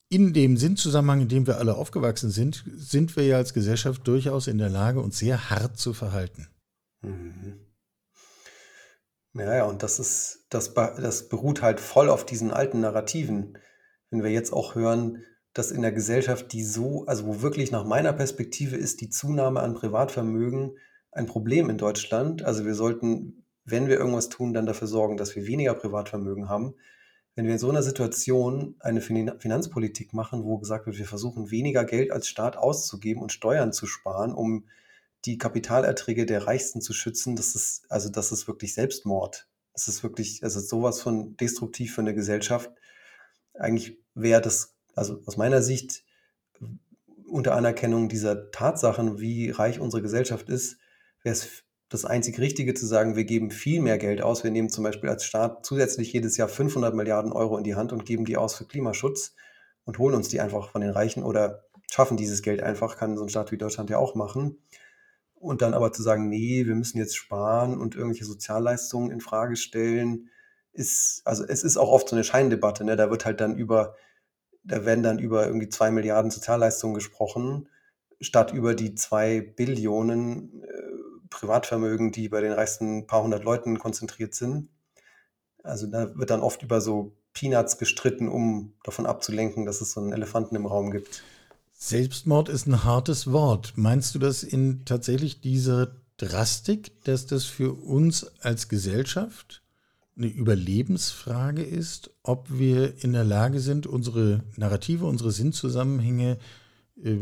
in 0.08 0.32
dem 0.32 0.56
Sinnzusammenhang, 0.56 1.22
in 1.22 1.28
dem 1.28 1.46
wir 1.46 1.58
alle 1.58 1.76
aufgewachsen 1.76 2.30
sind, 2.30 2.64
sind 2.76 3.16
wir 3.16 3.24
ja 3.24 3.36
als 3.36 3.54
Gesellschaft 3.54 4.06
durchaus 4.06 4.46
in 4.46 4.58
der 4.58 4.68
Lage, 4.68 5.00
uns 5.00 5.18
sehr 5.18 5.50
hart 5.50 5.78
zu 5.78 5.92
verhalten. 5.92 6.48
Mhm. 7.02 7.60
Ja, 9.34 9.64
und 9.64 9.82
das 9.82 9.98
ist, 9.98 10.46
das, 10.48 10.72
das 10.74 11.28
beruht 11.28 11.60
halt 11.60 11.80
voll 11.80 12.08
auf 12.08 12.24
diesen 12.24 12.50
alten 12.50 12.80
Narrativen. 12.80 13.58
Wenn 14.10 14.22
wir 14.22 14.30
jetzt 14.30 14.52
auch 14.52 14.74
hören, 14.74 15.24
dass 15.58 15.70
in 15.70 15.82
der 15.82 15.92
Gesellschaft, 15.92 16.52
die 16.52 16.64
so, 16.64 17.04
also 17.06 17.26
wo 17.26 17.42
wirklich 17.42 17.70
nach 17.70 17.84
meiner 17.84 18.12
Perspektive 18.12 18.76
ist 18.76 19.00
die 19.00 19.10
Zunahme 19.10 19.60
an 19.60 19.74
Privatvermögen 19.74 20.78
ein 21.12 21.26
Problem 21.26 21.70
in 21.70 21.78
Deutschland. 21.78 22.42
Also 22.42 22.64
wir 22.64 22.74
sollten, 22.74 23.44
wenn 23.64 23.88
wir 23.88 23.98
irgendwas 23.98 24.28
tun, 24.28 24.52
dann 24.52 24.66
dafür 24.66 24.88
sorgen, 24.88 25.16
dass 25.16 25.34
wir 25.34 25.46
weniger 25.46 25.74
Privatvermögen 25.74 26.48
haben 26.48 26.74
wenn 27.36 27.44
wir 27.44 27.52
in 27.52 27.58
so 27.58 27.68
einer 27.68 27.82
Situation 27.82 28.76
eine 28.80 29.02
Finanzpolitik 29.02 30.14
machen, 30.14 30.44
wo 30.44 30.56
gesagt 30.56 30.86
wird, 30.86 30.96
wir 30.98 31.06
versuchen 31.06 31.50
weniger 31.50 31.84
Geld 31.84 32.10
als 32.10 32.28
Staat 32.28 32.56
auszugeben 32.56 33.20
und 33.20 33.30
Steuern 33.30 33.74
zu 33.74 33.86
sparen, 33.86 34.32
um 34.32 34.66
die 35.26 35.36
Kapitalerträge 35.36 36.24
der 36.24 36.46
Reichsten 36.46 36.80
zu 36.80 36.94
schützen, 36.94 37.36
das 37.36 37.54
ist, 37.54 37.90
also 37.90 38.08
das 38.08 38.32
ist 38.32 38.48
wirklich 38.48 38.72
Selbstmord. 38.72 39.48
Das 39.74 39.86
ist 39.86 40.02
wirklich, 40.02 40.42
also 40.42 40.60
sowas 40.60 41.02
von 41.02 41.36
destruktiv 41.36 41.94
für 41.94 42.00
eine 42.00 42.14
Gesellschaft. 42.14 42.72
Eigentlich 43.52 43.98
wäre 44.14 44.40
das, 44.40 44.74
also 44.96 45.22
aus 45.26 45.36
meiner 45.36 45.62
Sicht, 45.62 46.04
unter 47.28 47.54
Anerkennung 47.54 48.08
dieser 48.08 48.50
Tatsachen, 48.50 49.20
wie 49.20 49.50
reich 49.50 49.78
unsere 49.80 50.02
Gesellschaft 50.02 50.48
ist, 50.48 50.78
wäre 51.22 51.34
es 51.34 51.64
das 51.88 52.04
einzig 52.04 52.40
Richtige 52.40 52.74
zu 52.74 52.86
sagen, 52.86 53.14
wir 53.14 53.24
geben 53.24 53.50
viel 53.50 53.80
mehr 53.80 53.98
Geld 53.98 54.20
aus. 54.20 54.42
Wir 54.42 54.50
nehmen 54.50 54.70
zum 54.70 54.82
Beispiel 54.82 55.08
als 55.08 55.24
Staat 55.24 55.64
zusätzlich 55.64 56.12
jedes 56.12 56.36
Jahr 56.36 56.48
500 56.48 56.94
Milliarden 56.94 57.32
Euro 57.32 57.56
in 57.56 57.64
die 57.64 57.76
Hand 57.76 57.92
und 57.92 58.06
geben 58.06 58.24
die 58.24 58.36
aus 58.36 58.56
für 58.56 58.64
Klimaschutz 58.64 59.34
und 59.84 59.98
holen 59.98 60.14
uns 60.14 60.28
die 60.28 60.40
einfach 60.40 60.70
von 60.70 60.80
den 60.80 60.90
Reichen 60.90 61.22
oder 61.22 61.64
schaffen 61.88 62.16
dieses 62.16 62.42
Geld 62.42 62.62
einfach, 62.62 62.96
kann 62.96 63.16
so 63.16 63.22
ein 63.22 63.28
Staat 63.28 63.52
wie 63.52 63.58
Deutschland 63.58 63.90
ja 63.90 63.98
auch 63.98 64.14
machen. 64.14 64.58
Und 65.34 65.62
dann 65.62 65.74
aber 65.74 65.92
zu 65.92 66.02
sagen, 66.02 66.28
nee, 66.28 66.66
wir 66.66 66.74
müssen 66.74 66.98
jetzt 66.98 67.16
sparen 67.16 67.78
und 67.78 67.94
irgendwelche 67.94 68.24
Sozialleistungen 68.24 69.12
in 69.12 69.20
Frage 69.20 69.54
stellen, 69.54 70.30
ist, 70.72 71.22
also 71.24 71.44
es 71.44 71.62
ist 71.62 71.76
auch 71.76 71.90
oft 71.90 72.08
so 72.08 72.16
eine 72.16 72.24
Scheindebatte, 72.24 72.84
ne? 72.84 72.96
Da 72.96 73.10
wird 73.10 73.24
halt 73.24 73.40
dann 73.40 73.56
über, 73.56 73.96
da 74.66 74.84
werden 74.84 75.02
dann 75.02 75.18
über 75.18 75.46
irgendwie 75.46 75.68
zwei 75.68 75.90
Milliarden 75.90 76.30
Sozialleistungen 76.30 76.94
gesprochen, 76.94 77.68
statt 78.20 78.52
über 78.52 78.74
die 78.74 78.94
zwei 78.94 79.40
Billionen 79.40 80.62
äh, 80.62 81.26
Privatvermögen, 81.30 82.12
die 82.12 82.28
bei 82.28 82.40
den 82.40 82.52
reichsten 82.52 83.06
paar 83.06 83.22
hundert 83.22 83.44
Leuten 83.44 83.78
konzentriert 83.78 84.34
sind. 84.34 84.68
Also 85.62 85.86
da 85.86 86.16
wird 86.16 86.30
dann 86.30 86.40
oft 86.40 86.62
über 86.62 86.80
so 86.80 87.16
Peanuts 87.32 87.78
gestritten, 87.78 88.28
um 88.28 88.74
davon 88.84 89.06
abzulenken, 89.06 89.66
dass 89.66 89.80
es 89.80 89.92
so 89.92 90.00
einen 90.00 90.12
Elefanten 90.12 90.56
im 90.56 90.66
Raum 90.66 90.90
gibt. 90.90 91.22
Selbstmord 91.72 92.48
ist 92.48 92.66
ein 92.66 92.84
hartes 92.84 93.30
Wort. 93.32 93.74
Meinst 93.76 94.14
du 94.14 94.18
das 94.18 94.42
in 94.42 94.84
tatsächlich 94.86 95.42
dieser 95.42 95.96
Drastik, 96.16 97.04
dass 97.04 97.26
das 97.26 97.44
für 97.44 97.74
uns 97.74 98.24
als 98.40 98.68
Gesellschaft 98.68 99.62
eine 100.16 100.26
Überlebensfrage 100.26 101.62
ist, 101.62 102.10
ob 102.22 102.46
wir 102.50 103.02
in 103.04 103.12
der 103.12 103.24
Lage 103.24 103.60
sind, 103.60 103.86
unsere 103.86 104.44
Narrative, 104.56 105.06
unsere 105.06 105.30
Sinnzusammenhänge 105.30 106.38
äh, 107.02 107.16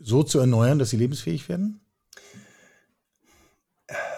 so 0.00 0.22
zu 0.22 0.38
erneuern, 0.38 0.78
dass 0.78 0.90
sie 0.90 0.96
lebensfähig 0.96 1.48
werden? 1.48 1.80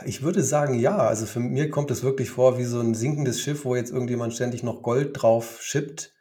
Ich 0.05 0.23
würde 0.23 0.43
sagen, 0.43 0.79
ja. 0.79 0.97
Also 0.99 1.27
für 1.27 1.41
mir 1.41 1.71
kommt 1.71 1.91
es 1.91 2.03
wirklich 2.03 2.31
vor 2.31 2.59
wie 2.59 2.65
so 2.65 2.81
ein 2.81 2.95
sinkendes 2.95 3.41
Schiff, 3.41 3.65
wo 3.65 3.77
jetzt 3.77 3.93
irgendjemand 3.93 4.35
ständig 4.35 4.63
noch 4.63 4.83
Gold 4.83 5.21
drauf 5.21 5.61
schippt, 5.61 6.15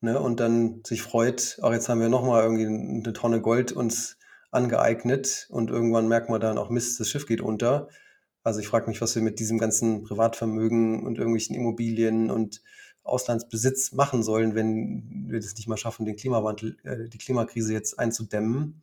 ne, 0.00 0.20
und 0.20 0.40
dann 0.40 0.82
sich 0.84 1.02
freut, 1.02 1.58
ach, 1.62 1.72
jetzt 1.72 1.88
haben 1.88 2.00
wir 2.00 2.08
noch 2.08 2.24
mal 2.24 2.42
irgendwie 2.42 2.66
eine 2.66 3.12
Tonne 3.12 3.40
Gold 3.40 3.72
uns 3.72 4.16
angeeignet 4.50 5.46
und 5.50 5.70
irgendwann 5.70 6.08
merkt 6.08 6.30
man 6.30 6.40
dann 6.40 6.58
auch, 6.58 6.70
Mist, 6.70 6.98
das 7.00 7.08
Schiff 7.08 7.26
geht 7.26 7.40
unter. 7.40 7.88
Also 8.42 8.60
ich 8.60 8.68
frage 8.68 8.88
mich, 8.88 9.00
was 9.00 9.14
wir 9.14 9.22
mit 9.22 9.40
diesem 9.40 9.58
ganzen 9.58 10.04
Privatvermögen 10.04 11.04
und 11.04 11.18
irgendwelchen 11.18 11.56
Immobilien 11.56 12.30
und 12.30 12.62
Auslandsbesitz 13.02 13.92
machen 13.92 14.22
sollen, 14.22 14.54
wenn 14.54 15.28
wir 15.28 15.40
das 15.40 15.54
nicht 15.56 15.68
mal 15.68 15.76
schaffen, 15.76 16.06
den 16.06 16.16
Klimawandel, 16.16 16.76
äh, 16.84 17.08
die 17.08 17.18
Klimakrise 17.18 17.72
jetzt 17.72 17.98
einzudämmen. 17.98 18.82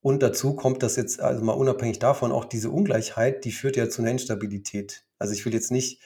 Und 0.00 0.22
dazu 0.22 0.54
kommt 0.54 0.82
das 0.82 0.96
jetzt, 0.96 1.20
also 1.20 1.44
mal 1.44 1.52
unabhängig 1.52 1.98
davon, 1.98 2.32
auch 2.32 2.44
diese 2.44 2.70
Ungleichheit, 2.70 3.44
die 3.44 3.52
führt 3.52 3.76
ja 3.76 3.88
zu 3.88 4.02
einer 4.02 4.10
Instabilität. 4.10 5.04
Also 5.18 5.32
ich 5.32 5.44
will 5.44 5.54
jetzt 5.54 5.70
nicht 5.70 6.00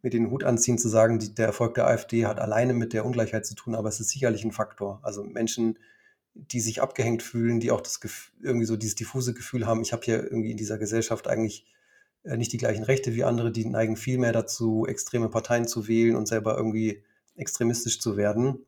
mit 0.00 0.14
den 0.14 0.30
Hut 0.30 0.42
anziehen 0.42 0.78
zu 0.78 0.88
sagen, 0.88 1.18
die, 1.18 1.34
der 1.34 1.46
Erfolg 1.46 1.74
der 1.74 1.86
AfD 1.86 2.26
hat 2.26 2.40
alleine 2.40 2.72
mit 2.72 2.92
der 2.92 3.04
Ungleichheit 3.04 3.46
zu 3.46 3.54
tun, 3.54 3.74
aber 3.74 3.88
es 3.88 4.00
ist 4.00 4.08
sicherlich 4.08 4.44
ein 4.44 4.52
Faktor. 4.52 5.00
Also 5.02 5.22
Menschen, 5.22 5.78
die 6.34 6.60
sich 6.60 6.82
abgehängt 6.82 7.22
fühlen, 7.22 7.60
die 7.60 7.70
auch 7.70 7.82
das 7.82 8.00
irgendwie 8.40 8.66
so 8.66 8.76
dieses 8.76 8.96
diffuse 8.96 9.34
Gefühl 9.34 9.66
haben, 9.66 9.82
ich 9.82 9.92
habe 9.92 10.02
hier 10.02 10.22
irgendwie 10.22 10.50
in 10.50 10.56
dieser 10.56 10.78
Gesellschaft 10.78 11.28
eigentlich 11.28 11.66
nicht 12.24 12.52
die 12.52 12.58
gleichen 12.58 12.84
Rechte 12.84 13.14
wie 13.14 13.24
andere, 13.24 13.50
die 13.50 13.64
neigen 13.64 13.96
viel 13.96 14.18
mehr 14.18 14.32
dazu, 14.32 14.86
extreme 14.86 15.28
Parteien 15.28 15.66
zu 15.66 15.88
wählen 15.88 16.16
und 16.16 16.26
selber 16.26 16.56
irgendwie 16.56 17.02
extremistisch 17.36 18.00
zu 18.00 18.16
werden. 18.16 18.66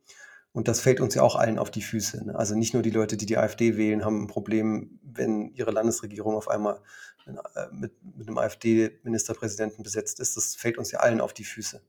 Und 0.52 0.68
das 0.68 0.80
fällt 0.80 1.00
uns 1.00 1.14
ja 1.14 1.22
auch 1.22 1.34
allen 1.36 1.58
auf 1.58 1.70
die 1.70 1.82
Füße. 1.82 2.26
Ne? 2.26 2.36
Also 2.36 2.54
nicht 2.54 2.74
nur 2.74 2.82
die 2.82 2.90
Leute, 2.90 3.16
die 3.16 3.26
die 3.26 3.36
AfD 3.36 3.76
wählen, 3.76 4.04
haben 4.04 4.22
ein 4.22 4.26
Problem, 4.28 5.00
wenn 5.02 5.52
ihre 5.54 5.72
Landesregierung 5.72 6.36
auf 6.36 6.48
einmal 6.48 6.80
äh, 7.26 7.32
mit, 7.72 7.92
mit 8.16 8.28
einem 8.28 8.38
AfD-Ministerpräsidenten 8.38 9.82
besetzt 9.82 10.20
ist. 10.20 10.36
Das 10.36 10.54
fällt 10.54 10.78
uns 10.78 10.92
ja 10.92 11.00
allen 11.00 11.20
auf 11.20 11.32
die 11.32 11.44
Füße. 11.44 11.80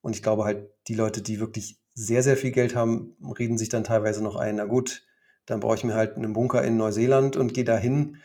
Und 0.00 0.14
ich 0.14 0.22
glaube 0.22 0.44
halt, 0.44 0.70
die 0.86 0.94
Leute, 0.94 1.22
die 1.22 1.40
wirklich 1.40 1.80
sehr, 1.94 2.22
sehr 2.22 2.36
viel 2.36 2.52
Geld 2.52 2.76
haben, 2.76 3.16
reden 3.36 3.58
sich 3.58 3.68
dann 3.68 3.82
teilweise 3.82 4.22
noch 4.22 4.36
ein, 4.36 4.56
na 4.56 4.64
gut, 4.64 5.04
dann 5.46 5.58
brauche 5.58 5.74
ich 5.74 5.84
mir 5.84 5.94
halt 5.94 6.16
einen 6.16 6.34
Bunker 6.34 6.62
in 6.62 6.76
Neuseeland 6.76 7.36
und 7.36 7.52
gehe 7.52 7.64
dahin. 7.64 8.18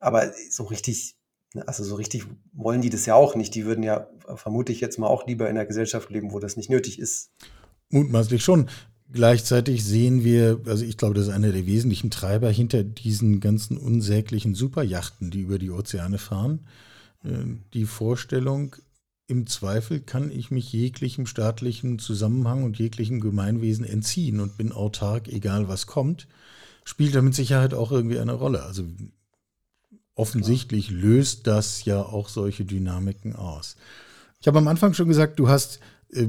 Aber 0.00 0.32
so 0.50 0.64
richtig, 0.64 1.16
also 1.66 1.84
so 1.84 1.94
richtig 1.94 2.24
wollen 2.52 2.80
die 2.80 2.90
das 2.90 3.06
ja 3.06 3.14
auch 3.14 3.34
nicht. 3.34 3.54
Die 3.54 3.64
würden 3.64 3.82
ja, 3.82 4.08
vermute 4.34 4.72
ich 4.72 4.80
jetzt 4.80 4.98
mal, 4.98 5.06
auch 5.06 5.26
lieber 5.26 5.48
in 5.48 5.56
einer 5.56 5.66
Gesellschaft 5.66 6.10
leben, 6.10 6.32
wo 6.32 6.38
das 6.38 6.56
nicht 6.56 6.70
nötig 6.70 6.98
ist. 6.98 7.30
Mutmaßlich 7.90 8.42
schon. 8.42 8.68
Gleichzeitig 9.12 9.84
sehen 9.84 10.24
wir, 10.24 10.60
also 10.66 10.84
ich 10.84 10.96
glaube, 10.96 11.14
das 11.14 11.26
ist 11.26 11.34
einer 11.34 11.52
der 11.52 11.66
wesentlichen 11.66 12.10
Treiber 12.10 12.50
hinter 12.50 12.82
diesen 12.82 13.40
ganzen 13.40 13.76
unsäglichen 13.76 14.54
Superjachten, 14.54 15.30
die 15.30 15.40
über 15.40 15.58
die 15.58 15.70
Ozeane 15.70 16.16
fahren. 16.16 16.66
Äh, 17.22 17.58
die 17.74 17.84
Vorstellung, 17.84 18.74
im 19.26 19.46
Zweifel 19.46 20.00
kann 20.00 20.30
ich 20.30 20.50
mich 20.50 20.72
jeglichem 20.72 21.26
staatlichen 21.26 21.98
Zusammenhang 21.98 22.64
und 22.64 22.78
jeglichem 22.78 23.20
Gemeinwesen 23.20 23.84
entziehen 23.84 24.40
und 24.40 24.56
bin 24.56 24.72
autark, 24.72 25.28
egal 25.28 25.68
was 25.68 25.86
kommt, 25.86 26.26
spielt 26.84 27.14
da 27.14 27.22
mit 27.22 27.34
Sicherheit 27.34 27.74
auch 27.74 27.92
irgendwie 27.92 28.18
eine 28.18 28.32
Rolle. 28.32 28.62
Also 28.62 28.84
offensichtlich 30.14 30.90
löst 30.90 31.46
das 31.46 31.84
ja 31.84 32.02
auch 32.02 32.28
solche 32.28 32.64
Dynamiken 32.64 33.34
aus. 33.34 33.76
Ich 34.40 34.46
habe 34.46 34.58
am 34.58 34.68
Anfang 34.68 34.94
schon 34.94 35.08
gesagt, 35.08 35.38
du 35.38 35.48
hast 35.48 35.80
äh, 36.10 36.28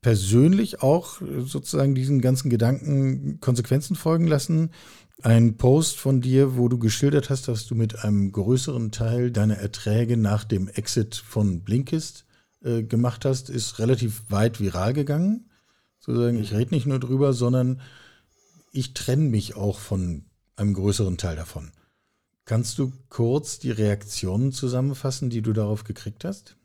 persönlich 0.00 0.82
auch 0.82 1.20
äh, 1.20 1.42
sozusagen 1.42 1.94
diesen 1.94 2.20
ganzen 2.20 2.50
Gedanken 2.50 3.40
Konsequenzen 3.40 3.96
folgen 3.96 4.26
lassen. 4.26 4.70
Ein 5.22 5.56
Post 5.56 5.98
von 5.98 6.20
dir, 6.20 6.56
wo 6.56 6.68
du 6.68 6.78
geschildert 6.78 7.30
hast, 7.30 7.48
dass 7.48 7.66
du 7.66 7.74
mit 7.74 8.04
einem 8.04 8.32
größeren 8.32 8.92
Teil 8.92 9.30
deiner 9.30 9.56
Erträge 9.56 10.16
nach 10.16 10.44
dem 10.44 10.68
Exit 10.68 11.16
von 11.16 11.62
Blinkist 11.62 12.24
äh, 12.62 12.82
gemacht 12.82 13.24
hast, 13.24 13.50
ist 13.50 13.78
relativ 13.78 14.24
weit 14.28 14.60
viral 14.60 14.92
gegangen. 14.92 15.50
Sozusagen, 15.98 16.38
ich 16.38 16.52
rede 16.52 16.74
nicht 16.74 16.86
nur 16.86 17.00
drüber, 17.00 17.32
sondern 17.32 17.80
ich 18.72 18.94
trenne 18.94 19.28
mich 19.28 19.56
auch 19.56 19.78
von 19.78 20.26
einem 20.56 20.74
größeren 20.74 21.16
Teil 21.16 21.36
davon. 21.36 21.72
Kannst 22.46 22.78
du 22.78 22.92
kurz 23.08 23.58
die 23.58 23.72
Reaktionen 23.72 24.52
zusammenfassen, 24.52 25.30
die 25.30 25.42
du 25.42 25.52
darauf 25.52 25.84
gekriegt 25.84 26.24
hast? 26.24 26.56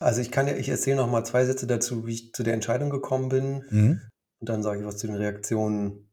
Also 0.00 0.20
ich 0.20 0.30
kann 0.30 0.46
ja, 0.46 0.56
ich 0.56 0.68
erzähle 0.68 0.96
noch 0.96 1.10
mal 1.10 1.24
zwei 1.24 1.44
Sätze 1.44 1.66
dazu, 1.66 2.06
wie 2.06 2.14
ich 2.14 2.32
zu 2.32 2.42
der 2.42 2.54
Entscheidung 2.54 2.90
gekommen 2.90 3.28
bin. 3.28 3.64
Mhm. 3.70 4.00
Und 4.40 4.48
dann 4.48 4.62
sage 4.62 4.80
ich 4.80 4.86
was 4.86 4.96
zu 4.96 5.06
den 5.06 5.16
Reaktionen 5.16 6.08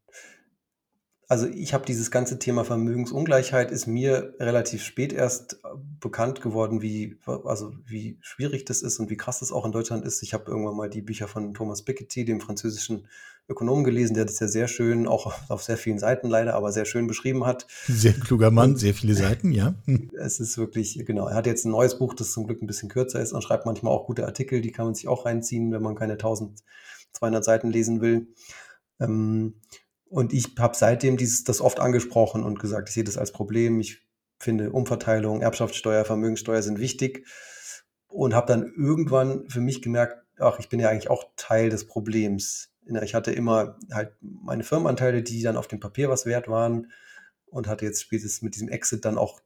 also 1.28 1.48
ich 1.48 1.74
habe 1.74 1.86
dieses 1.86 2.12
ganze 2.12 2.38
Thema 2.38 2.64
Vermögensungleichheit 2.66 3.72
ist 3.72 3.88
mir 3.88 4.36
relativ 4.40 4.84
spät 4.84 5.12
erst 5.12 5.54
äh, 5.64 5.70
bekannt 6.00 6.42
geworden, 6.42 6.82
wie, 6.82 7.20
also 7.26 7.74
wie 7.86 8.20
schwierig 8.22 8.66
das 8.66 8.82
ist 8.82 9.00
und 9.00 9.10
wie 9.10 9.18
krass 9.18 9.40
das 9.40 9.52
auch 9.52 9.66
in 9.66 9.72
Deutschland 9.72 10.06
ist. 10.06 10.22
Ich 10.22 10.34
habe 10.34 10.52
irgendwann 10.52 10.76
mal 10.76 10.90
die 10.90 11.02
Bücher 11.02 11.28
von 11.28 11.54
Thomas 11.54 11.84
Piketty, 11.84 12.26
dem 12.26 12.42
französischen 12.42 13.08
Ökonomen, 13.48 13.84
gelesen, 13.84 14.16
der 14.16 14.26
das 14.26 14.40
ja 14.40 14.48
sehr 14.48 14.68
schön, 14.68 15.08
auch 15.08 15.34
auf 15.50 15.64
sehr 15.64 15.78
vielen 15.78 16.00
Seiten 16.00 16.28
leider, 16.28 16.56
aber 16.56 16.72
sehr 16.72 16.86
schön 16.86 17.06
beschrieben 17.06 17.46
hat. 17.46 17.68
Sehr 17.88 18.14
kluger 18.14 18.50
Mann, 18.50 18.76
sehr 18.76 18.94
viele 18.94 19.14
Seiten, 19.14 19.52
ja. 19.52 19.76
Es 20.18 20.40
ist 20.40 20.58
wirklich, 20.58 21.06
genau, 21.06 21.28
er 21.28 21.36
hat 21.36 21.46
jetzt 21.46 21.66
ein 21.66 21.72
neues 21.72 21.98
Buch, 22.00 22.14
das 22.16 22.32
zum 22.32 22.48
Glück 22.48 22.62
ein 22.62 22.68
bisschen 22.68 22.90
kürzer 22.90 23.22
ist 23.22 23.34
und 23.34 23.44
schreibt 23.44 23.66
manchmal 23.66 23.94
auch 23.94 24.08
gute 24.08 24.26
Artikel, 24.26 24.62
die 24.62 24.72
kann 24.72 24.86
man 24.86 24.96
sich 24.96 25.08
auch 25.08 25.26
reinziehen, 25.26 25.72
wenn 25.72 25.82
man 25.82 25.96
keine 25.96 26.14
1200 26.14 27.46
Seiten 27.46 27.70
lesen 27.70 28.02
will. 28.02 28.28
Ähm, 29.00 29.62
und 30.10 30.34
ich 30.34 30.56
habe 30.58 30.76
seitdem 30.76 31.18
dieses, 31.18 31.44
das 31.44 31.62
oft 31.62 31.80
angesprochen 31.80 32.44
und 32.44 32.60
gesagt, 32.60 32.90
ich 32.90 32.96
sehe 32.96 33.04
das 33.04 33.18
als 33.18 33.32
Problem. 33.32 33.80
Ich 33.80 34.06
finde 34.40 34.72
Umverteilung, 34.72 35.42
Erbschaftssteuer, 35.42 36.06
Vermögensteuer 36.06 36.62
sind 36.62 36.80
wichtig. 36.80 37.28
Und 38.08 38.34
habe 38.34 38.48
dann 38.48 38.72
irgendwann 38.78 39.50
für 39.50 39.60
mich 39.60 39.82
gemerkt, 39.82 40.24
ach, 40.40 40.60
ich 40.60 40.70
bin 40.70 40.80
ja 40.80 40.90
eigentlich 40.90 41.10
auch 41.10 41.26
Teil 41.36 41.70
des 41.70 41.86
Problems. 41.86 42.70
Ich 43.04 43.16
hatte 43.16 43.32
immer 43.32 43.78
halt 43.92 44.14
meine 44.22 44.64
Firmenanteile, 44.64 45.24
die 45.24 45.42
dann 45.42 45.58
auf 45.58 45.68
dem 45.68 45.80
Papier 45.80 46.10
was 46.10 46.26
wert 46.26 46.48
waren 46.48 46.92
und 47.48 47.68
hatte 47.68 47.86
jetzt 47.86 48.02
spätestens 48.02 48.42
mit 48.42 48.56
diesem 48.56 48.70
Exit 48.70 49.06
dann 49.06 49.18
auch, 49.18 49.42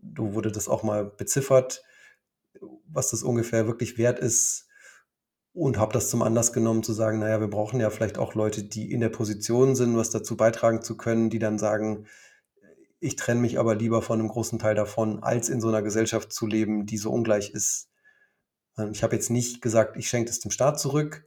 du 0.00 0.34
wurde 0.34 0.50
das 0.50 0.68
auch 0.68 0.82
mal 0.82 1.04
beziffert, 1.04 1.82
was 2.86 3.10
das 3.10 3.22
ungefähr 3.22 3.66
wirklich 3.66 3.98
wert 3.98 4.18
ist 4.18 4.68
und 5.52 5.78
habe 5.78 5.92
das 5.92 6.10
zum 6.10 6.22
Anlass 6.22 6.52
genommen 6.52 6.82
zu 6.82 6.92
sagen, 6.92 7.18
naja, 7.18 7.40
wir 7.40 7.48
brauchen 7.48 7.80
ja 7.80 7.90
vielleicht 7.90 8.18
auch 8.18 8.34
Leute, 8.34 8.62
die 8.62 8.92
in 8.92 9.00
der 9.00 9.08
Position 9.08 9.74
sind, 9.74 9.96
was 9.96 10.10
dazu 10.10 10.36
beitragen 10.36 10.82
zu 10.82 10.96
können, 10.96 11.30
die 11.30 11.38
dann 11.38 11.58
sagen, 11.58 12.06
ich 13.00 13.16
trenne 13.16 13.40
mich 13.40 13.58
aber 13.58 13.74
lieber 13.74 14.02
von 14.02 14.20
einem 14.20 14.28
großen 14.28 14.58
Teil 14.58 14.74
davon, 14.74 15.22
als 15.22 15.48
in 15.48 15.60
so 15.60 15.68
einer 15.68 15.82
Gesellschaft 15.82 16.32
zu 16.32 16.46
leben, 16.46 16.86
die 16.86 16.98
so 16.98 17.10
ungleich 17.10 17.50
ist. 17.50 17.88
Ähm, 18.76 18.90
ich 18.92 19.02
habe 19.02 19.14
jetzt 19.14 19.30
nicht 19.30 19.62
gesagt, 19.62 19.96
ich 19.96 20.08
schenke 20.08 20.30
es 20.30 20.40
dem 20.40 20.50
Staat 20.50 20.78
zurück. 20.78 21.26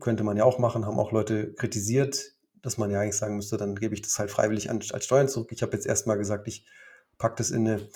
Könnte 0.00 0.24
man 0.24 0.36
ja 0.36 0.44
auch 0.44 0.58
machen, 0.58 0.86
haben 0.86 0.98
auch 0.98 1.12
Leute 1.12 1.52
kritisiert, 1.52 2.34
dass 2.62 2.78
man 2.78 2.90
ja 2.90 3.00
eigentlich 3.00 3.16
sagen 3.16 3.36
müsste, 3.36 3.56
dann 3.56 3.76
gebe 3.76 3.94
ich 3.94 4.02
das 4.02 4.18
halt 4.18 4.30
freiwillig 4.30 4.70
an, 4.70 4.80
als 4.92 5.04
Steuern 5.04 5.28
zurück. 5.28 5.50
Ich 5.52 5.62
habe 5.62 5.72
jetzt 5.72 5.86
erstmal 5.86 6.18
gesagt, 6.18 6.48
ich 6.48 6.66
packe 7.18 7.36
das 7.36 7.50
in 7.50 7.66
eine 7.66 7.88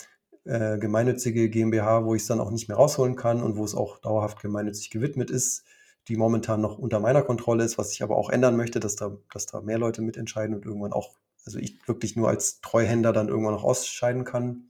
äh, 0.45 0.77
gemeinnützige 0.77 1.49
GmbH, 1.49 2.05
wo 2.05 2.15
ich 2.15 2.21
es 2.21 2.27
dann 2.27 2.39
auch 2.39 2.51
nicht 2.51 2.67
mehr 2.67 2.77
rausholen 2.77 3.15
kann 3.15 3.43
und 3.43 3.57
wo 3.57 3.63
es 3.63 3.75
auch 3.75 3.99
dauerhaft 3.99 4.41
gemeinnützig 4.41 4.89
gewidmet 4.89 5.29
ist, 5.29 5.63
die 6.07 6.15
momentan 6.15 6.61
noch 6.61 6.77
unter 6.77 6.99
meiner 6.99 7.21
Kontrolle 7.21 7.63
ist, 7.63 7.77
was 7.77 7.91
ich 7.91 8.01
aber 8.01 8.17
auch 8.17 8.29
ändern 8.29 8.55
möchte, 8.55 8.79
dass 8.79 8.95
da, 8.95 9.17
dass 9.33 9.45
da 9.45 9.61
mehr 9.61 9.77
Leute 9.77 10.01
mitentscheiden 10.01 10.55
und 10.55 10.65
irgendwann 10.65 10.93
auch, 10.93 11.17
also 11.45 11.59
ich 11.59 11.87
wirklich 11.87 12.15
nur 12.15 12.29
als 12.29 12.61
Treuhänder 12.61 13.13
dann 13.13 13.27
irgendwann 13.27 13.53
noch 13.53 13.63
ausscheiden 13.63 14.23
kann. 14.23 14.69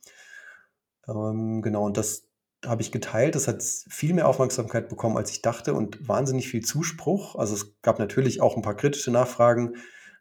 Ähm, 1.07 1.61
genau, 1.61 1.85
und 1.85 1.97
das 1.97 2.27
habe 2.65 2.81
ich 2.81 2.91
geteilt. 2.91 3.35
Das 3.35 3.47
hat 3.47 3.63
viel 3.63 4.13
mehr 4.13 4.27
Aufmerksamkeit 4.27 4.89
bekommen, 4.89 5.17
als 5.17 5.31
ich 5.31 5.41
dachte 5.41 5.73
und 5.73 6.07
wahnsinnig 6.07 6.47
viel 6.47 6.63
Zuspruch. 6.63 7.35
Also 7.35 7.55
es 7.55 7.81
gab 7.81 7.99
natürlich 7.99 8.41
auch 8.41 8.55
ein 8.55 8.61
paar 8.61 8.75
kritische 8.75 9.11
Nachfragen, 9.11 9.75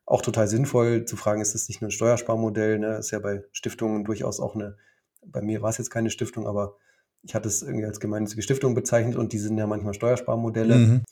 auch 0.07 0.23
total 0.23 0.49
sinnvoll 0.49 1.05
zu 1.05 1.17
fragen, 1.17 1.41
ist 1.41 1.55
das 1.55 1.69
nicht 1.69 1.81
nur 1.81 1.89
ein 1.89 1.93
Steuersparmodell? 1.93 2.79
Ne? 2.79 2.97
Ist 2.97 3.13
ja 3.13 3.19
bei 3.21 3.45
Stiftungen 3.53 4.05
durchaus 4.05 4.41
auch 4.41 4.55
eine 4.55 4.77
bei 5.25 5.43
mir 5.43 5.63
war 5.63 5.71
es 5.71 5.79
jetzt 5.79 5.91
keine 5.91 6.11
Stiftung, 6.11 6.47
aber 6.47 6.77
ich 7.23 7.35
hatte 7.35 7.49
es 7.49 7.63
irgendwie 7.63 7.85
als 7.85 8.01
gemeinnützige 8.01 8.43
Stiftung 8.43 8.75
bezeichnet 8.75 9.17
und 9.17 9.33
die 9.33 9.39
sind 9.39 9.59
ja 9.59 9.67
manchmal 9.67 9.95
Steuersparmodelle. 9.95 10.75
Mhm. 10.75 11.03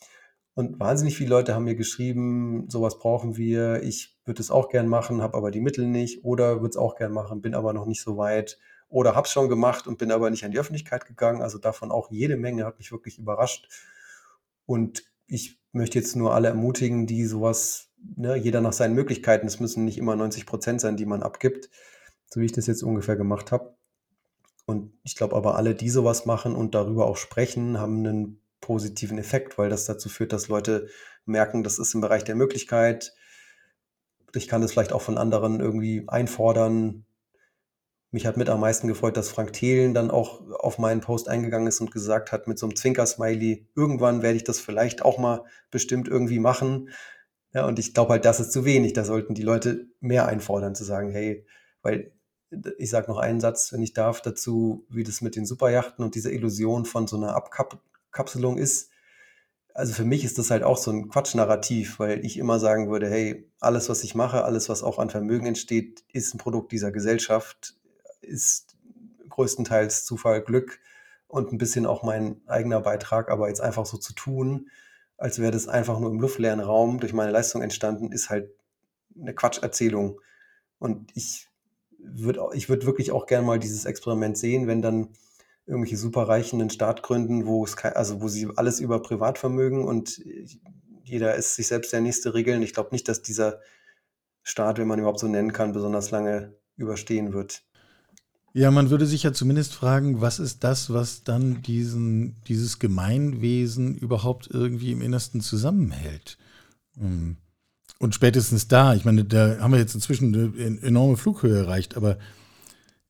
Und 0.54 0.80
wahnsinnig 0.80 1.16
viele 1.16 1.30
Leute 1.30 1.54
haben 1.54 1.64
mir 1.64 1.76
geschrieben, 1.76 2.66
sowas 2.68 2.98
brauchen 2.98 3.36
wir, 3.36 3.82
ich 3.82 4.18
würde 4.24 4.42
es 4.42 4.50
auch 4.50 4.68
gern 4.70 4.88
machen, 4.88 5.22
habe 5.22 5.36
aber 5.36 5.50
die 5.50 5.60
Mittel 5.60 5.86
nicht 5.86 6.24
oder 6.24 6.56
würde 6.56 6.70
es 6.70 6.76
auch 6.76 6.96
gern 6.96 7.12
machen, 7.12 7.42
bin 7.42 7.54
aber 7.54 7.72
noch 7.72 7.86
nicht 7.86 8.02
so 8.02 8.16
weit 8.16 8.58
oder 8.88 9.14
habe 9.14 9.26
es 9.26 9.32
schon 9.32 9.48
gemacht 9.48 9.86
und 9.86 9.98
bin 9.98 10.10
aber 10.10 10.30
nicht 10.30 10.44
an 10.44 10.50
die 10.50 10.58
Öffentlichkeit 10.58 11.06
gegangen. 11.06 11.42
Also 11.42 11.58
davon 11.58 11.90
auch 11.90 12.10
jede 12.10 12.36
Menge, 12.36 12.64
hat 12.64 12.78
mich 12.78 12.90
wirklich 12.90 13.18
überrascht. 13.18 13.68
Und 14.66 15.04
ich 15.26 15.60
möchte 15.72 15.98
jetzt 15.98 16.16
nur 16.16 16.34
alle 16.34 16.48
ermutigen, 16.48 17.06
die 17.06 17.24
sowas, 17.26 17.90
ne, 18.16 18.36
jeder 18.36 18.60
nach 18.60 18.72
seinen 18.72 18.94
Möglichkeiten, 18.94 19.46
es 19.46 19.60
müssen 19.60 19.84
nicht 19.84 19.98
immer 19.98 20.16
90 20.16 20.46
Prozent 20.46 20.80
sein, 20.80 20.96
die 20.96 21.06
man 21.06 21.22
abgibt, 21.22 21.70
so 22.26 22.40
wie 22.40 22.46
ich 22.46 22.52
das 22.52 22.66
jetzt 22.66 22.82
ungefähr 22.82 23.16
gemacht 23.16 23.52
habe. 23.52 23.76
Und 24.66 24.92
ich 25.02 25.16
glaube 25.16 25.36
aber, 25.36 25.56
alle, 25.56 25.74
die 25.74 25.90
sowas 25.90 26.26
machen 26.26 26.54
und 26.54 26.74
darüber 26.74 27.06
auch 27.06 27.16
sprechen, 27.16 27.78
haben 27.78 28.06
einen 28.06 28.42
positiven 28.60 29.18
Effekt, 29.18 29.56
weil 29.56 29.70
das 29.70 29.86
dazu 29.86 30.08
führt, 30.08 30.32
dass 30.32 30.48
Leute 30.48 30.88
merken, 31.24 31.62
das 31.62 31.78
ist 31.78 31.94
im 31.94 32.00
Bereich 32.00 32.24
der 32.24 32.34
Möglichkeit. 32.34 33.14
Ich 34.34 34.48
kann 34.48 34.60
das 34.60 34.72
vielleicht 34.72 34.92
auch 34.92 35.02
von 35.02 35.16
anderen 35.16 35.60
irgendwie 35.60 36.04
einfordern. 36.06 37.06
Mich 38.10 38.26
hat 38.26 38.38
mit 38.38 38.48
am 38.48 38.60
meisten 38.60 38.88
gefreut, 38.88 39.18
dass 39.18 39.28
Frank 39.28 39.52
Thelen 39.52 39.92
dann 39.92 40.10
auch 40.10 40.40
auf 40.50 40.78
meinen 40.78 41.02
Post 41.02 41.28
eingegangen 41.28 41.68
ist 41.68 41.80
und 41.80 41.90
gesagt 41.90 42.32
hat 42.32 42.48
mit 42.48 42.58
so 42.58 42.66
einem 42.66 42.74
Zwinker-Smiley, 42.74 43.68
irgendwann 43.76 44.22
werde 44.22 44.36
ich 44.36 44.44
das 44.44 44.60
vielleicht 44.60 45.02
auch 45.02 45.18
mal 45.18 45.44
bestimmt 45.70 46.08
irgendwie 46.08 46.38
machen. 46.38 46.88
Ja, 47.52 47.66
und 47.66 47.78
ich 47.78 47.92
glaube 47.92 48.12
halt, 48.12 48.24
das 48.24 48.40
ist 48.40 48.52
zu 48.52 48.64
wenig. 48.64 48.94
Da 48.94 49.04
sollten 49.04 49.34
die 49.34 49.42
Leute 49.42 49.88
mehr 50.00 50.26
einfordern, 50.26 50.74
zu 50.74 50.84
sagen, 50.84 51.10
hey, 51.10 51.44
weil 51.82 52.12
ich 52.78 52.88
sage 52.88 53.10
noch 53.10 53.18
einen 53.18 53.40
Satz, 53.40 53.72
wenn 53.72 53.82
ich 53.82 53.92
darf, 53.92 54.22
dazu, 54.22 54.86
wie 54.88 55.02
das 55.02 55.20
mit 55.20 55.36
den 55.36 55.44
Superjachten 55.44 56.02
und 56.02 56.14
dieser 56.14 56.32
Illusion 56.32 56.86
von 56.86 57.06
so 57.06 57.16
einer 57.16 57.34
Abkapselung 57.36 58.56
ist. 58.56 58.90
Also 59.74 59.92
für 59.92 60.04
mich 60.04 60.24
ist 60.24 60.38
das 60.38 60.50
halt 60.50 60.62
auch 60.62 60.78
so 60.78 60.90
ein 60.90 61.08
Quatschnarrativ, 61.08 61.98
weil 61.98 62.24
ich 62.24 62.38
immer 62.38 62.58
sagen 62.58 62.90
würde, 62.90 63.08
hey, 63.08 63.50
alles, 63.60 63.90
was 63.90 64.02
ich 64.02 64.14
mache, 64.14 64.44
alles, 64.44 64.70
was 64.70 64.82
auch 64.82 64.98
an 64.98 65.10
Vermögen 65.10 65.46
entsteht, 65.46 66.04
ist 66.12 66.34
ein 66.34 66.38
Produkt 66.38 66.72
dieser 66.72 66.90
Gesellschaft, 66.90 67.76
ist 68.20 68.76
größtenteils 69.28 70.04
Zufall, 70.04 70.42
Glück 70.42 70.80
und 71.26 71.52
ein 71.52 71.58
bisschen 71.58 71.86
auch 71.86 72.02
mein 72.02 72.40
eigener 72.46 72.80
Beitrag, 72.80 73.30
aber 73.30 73.48
jetzt 73.48 73.60
einfach 73.60 73.86
so 73.86 73.98
zu 73.98 74.14
tun, 74.14 74.70
als 75.16 75.38
wäre 75.40 75.52
das 75.52 75.68
einfach 75.68 75.98
nur 75.98 76.10
im 76.10 76.20
luftleeren 76.20 76.60
Raum 76.60 77.00
durch 77.00 77.12
meine 77.12 77.32
Leistung 77.32 77.62
entstanden, 77.62 78.12
ist 78.12 78.30
halt 78.30 78.50
eine 79.20 79.34
Quatscherzählung. 79.34 80.20
Und 80.78 81.10
ich 81.14 81.48
würd, 81.98 82.38
ich 82.54 82.68
würde 82.68 82.86
wirklich 82.86 83.10
auch 83.10 83.26
gerne 83.26 83.46
mal 83.46 83.58
dieses 83.58 83.84
Experiment 83.84 84.38
sehen, 84.38 84.66
wenn 84.66 84.82
dann 84.82 85.08
irgendwelche 85.66 85.96
Superreichen 85.96 86.60
einen 86.60 86.70
Staat 86.70 87.02
gründen, 87.02 87.46
wo 87.46 87.64
es 87.64 87.76
also 87.76 88.22
wo 88.22 88.28
sie 88.28 88.48
alles 88.56 88.80
über 88.80 89.02
Privatvermögen 89.02 89.84
und 89.84 90.22
jeder 91.04 91.34
ist 91.34 91.56
sich 91.56 91.66
selbst 91.66 91.92
der 91.92 92.00
nächste 92.00 92.34
Regeln. 92.34 92.62
Ich 92.62 92.72
glaube 92.72 92.90
nicht, 92.92 93.08
dass 93.08 93.22
dieser 93.22 93.60
Staat, 94.42 94.78
wenn 94.78 94.86
man 94.86 94.98
ihn 94.98 95.02
überhaupt 95.02 95.20
so 95.20 95.28
nennen 95.28 95.52
kann, 95.52 95.72
besonders 95.72 96.10
lange 96.10 96.56
überstehen 96.76 97.32
wird. 97.32 97.64
Ja, 98.54 98.70
man 98.70 98.90
würde 98.90 99.06
sich 99.06 99.22
ja 99.22 99.32
zumindest 99.32 99.74
fragen, 99.74 100.20
was 100.20 100.38
ist 100.38 100.64
das, 100.64 100.92
was 100.92 101.22
dann 101.22 101.62
diesen, 101.62 102.40
dieses 102.48 102.78
Gemeinwesen 102.78 103.96
überhaupt 103.96 104.48
irgendwie 104.50 104.92
im 104.92 105.02
Innersten 105.02 105.40
zusammenhält? 105.40 106.38
Hm. 106.98 107.36
Und 107.98 108.14
spätestens 108.14 108.68
da, 108.68 108.94
ich 108.94 109.04
meine, 109.04 109.24
da 109.24 109.58
haben 109.58 109.72
wir 109.72 109.78
jetzt 109.78 109.94
inzwischen 109.94 110.34
eine 110.34 110.80
enorme 110.82 111.16
Flughöhe 111.16 111.58
erreicht, 111.58 111.96
aber 111.96 112.18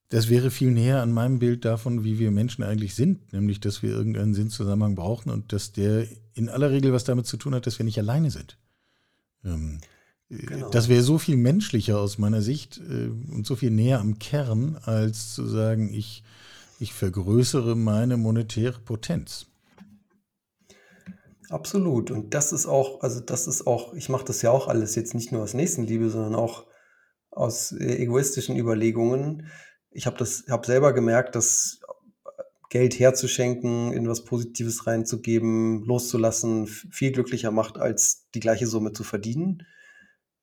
das 0.09 0.31
wäre 0.31 0.51
viel 0.51 0.71
näher 0.71 1.03
an 1.03 1.13
meinem 1.13 1.39
Bild 1.39 1.67
davon, 1.67 2.03
wie 2.03 2.19
wir 2.19 2.31
Menschen 2.31 2.65
eigentlich 2.65 2.95
sind, 2.95 3.33
nämlich 3.33 3.61
dass 3.61 3.83
wir 3.83 3.91
irgendeinen 3.91 4.33
Sinnzusammenhang 4.33 4.95
brauchen 4.95 5.31
und 5.31 5.53
dass 5.53 5.73
der 5.73 6.07
in 6.33 6.49
aller 6.49 6.71
Regel 6.71 6.93
was 6.93 7.05
damit 7.05 7.27
zu 7.27 7.37
tun 7.37 7.55
hat, 7.55 7.67
dass 7.67 7.79
wir 7.79 7.85
nicht 7.85 7.99
alleine 7.99 8.31
sind. 8.31 8.57
Ähm, 9.45 9.81
genau. 10.29 10.71
Das 10.71 10.89
wäre 10.89 11.03
so 11.03 11.19
viel 11.19 11.37
menschlicher 11.37 11.99
aus 11.99 12.19
meiner 12.19 12.43
Sicht 12.43 12.79
äh, 12.79 13.11
und 13.33 13.47
so 13.47 13.57
viel 13.57 13.71
näher 13.71 14.01
am 14.01 14.19
Kern, 14.19 14.79
als 14.83 15.35
zu 15.35 15.47
sagen, 15.47 15.93
ich, 15.93 16.23
ich 16.81 16.93
vergrößere 16.93 17.77
meine 17.77 18.17
monetäre 18.17 18.79
Potenz. 18.81 19.47
Absolut. 21.49 22.11
Und 22.11 22.35
das 22.35 22.53
ist 22.53 22.67
auch, 22.67 23.01
also 23.01 23.21
das 23.21 23.47
ist 23.47 23.67
auch, 23.67 23.95
ich 23.95 24.09
mache 24.09 24.25
das 24.25 24.43
ja 24.43 24.51
auch 24.51 24.69
alles 24.69 24.95
jetzt 24.95 25.15
nicht 25.15 25.33
nur 25.33 25.43
aus 25.43 25.55
Nächstenliebe, 25.55 26.11
sondern 26.11 26.35
auch 26.35 26.67
aus 27.31 27.73
äh, 27.73 27.97
egoistischen 27.97 28.57
Überlegungen 28.57 29.49
ich 29.91 30.07
habe 30.07 30.17
das, 30.17 30.45
habe 30.49 30.67
selber 30.67 30.93
gemerkt, 30.93 31.35
dass 31.35 31.81
Geld 32.71 32.99
herzuschenken, 32.99 33.93
in 33.93 34.09
was 34.09 34.25
Positives 34.25 34.87
reinzugeben, 34.87 35.85
loszulassen, 35.85 36.67
viel 36.67 37.13
glücklicher 37.13 37.51
macht, 37.51 37.79
als 37.79 38.29
die 38.35 38.41
gleiche 38.41 38.67
Summe 38.67 38.93
zu 38.93 39.05
verdienen. 39.05 39.67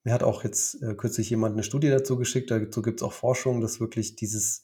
Mir 0.06 0.14
hat 0.14 0.22
auch 0.22 0.44
jetzt 0.44 0.84
äh, 0.84 0.94
kürzlich 0.94 1.32
jemand 1.32 1.54
eine 1.54 1.64
Studie 1.64 1.90
dazu 1.90 2.16
geschickt, 2.16 2.52
dazu 2.52 2.84
gibt 2.84 3.02
es 3.02 3.04
auch 3.04 3.12
Forschung, 3.12 3.60
dass 3.60 3.80
wirklich 3.80 4.16
dieses, 4.16 4.64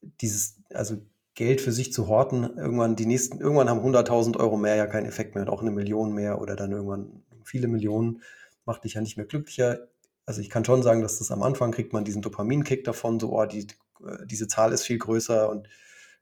dieses, 0.00 0.56
also 0.72 0.96
Geld 1.34 1.60
für 1.60 1.72
sich 1.72 1.92
zu 1.92 2.08
horten, 2.08 2.56
irgendwann 2.56 2.96
die 2.96 3.04
nächsten, 3.04 3.38
irgendwann 3.38 3.68
haben 3.68 3.80
100.000 3.80 4.38
Euro 4.38 4.56
mehr 4.56 4.76
ja 4.76 4.86
keinen 4.86 5.04
Effekt 5.04 5.34
mehr, 5.34 5.46
auch 5.52 5.60
eine 5.60 5.70
Million 5.70 6.14
mehr 6.14 6.40
oder 6.40 6.56
dann 6.56 6.72
irgendwann 6.72 7.22
viele 7.44 7.68
Millionen, 7.68 8.22
macht 8.64 8.84
dich 8.84 8.94
ja 8.94 9.02
nicht 9.02 9.18
mehr 9.18 9.26
glücklicher. 9.26 9.88
Also 10.24 10.40
ich 10.40 10.48
kann 10.48 10.64
schon 10.64 10.82
sagen, 10.82 11.02
dass 11.02 11.18
das 11.18 11.30
am 11.30 11.42
Anfang 11.42 11.70
kriegt 11.70 11.92
man 11.92 12.06
diesen 12.06 12.22
Dopaminkick 12.22 12.82
davon, 12.84 13.20
so, 13.20 13.38
oh, 13.38 13.44
die, 13.44 13.66
äh, 14.02 14.24
diese 14.24 14.48
Zahl 14.48 14.72
ist 14.72 14.84
viel 14.84 14.98
größer 14.98 15.50
und 15.50 15.68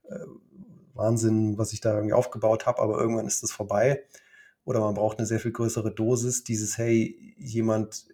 äh, 0.09 0.19
Wahnsinn, 0.95 1.57
was 1.57 1.73
ich 1.73 1.81
da 1.81 1.95
irgendwie 1.95 2.15
aufgebaut 2.15 2.67
habe, 2.67 2.83
aber 2.83 2.99
irgendwann 2.99 3.29
ist 3.29 3.45
das 3.45 3.53
vorbei. 3.53 4.03
Oder 4.69 4.81
man 4.81 4.93
braucht 4.93 5.17
eine 5.17 5.27
sehr 5.27 5.41
viel 5.41 5.53
größere 5.53 5.91
Dosis, 5.91 6.45
dieses, 6.45 6.77
hey, 6.77 7.35
jemand 7.39 8.07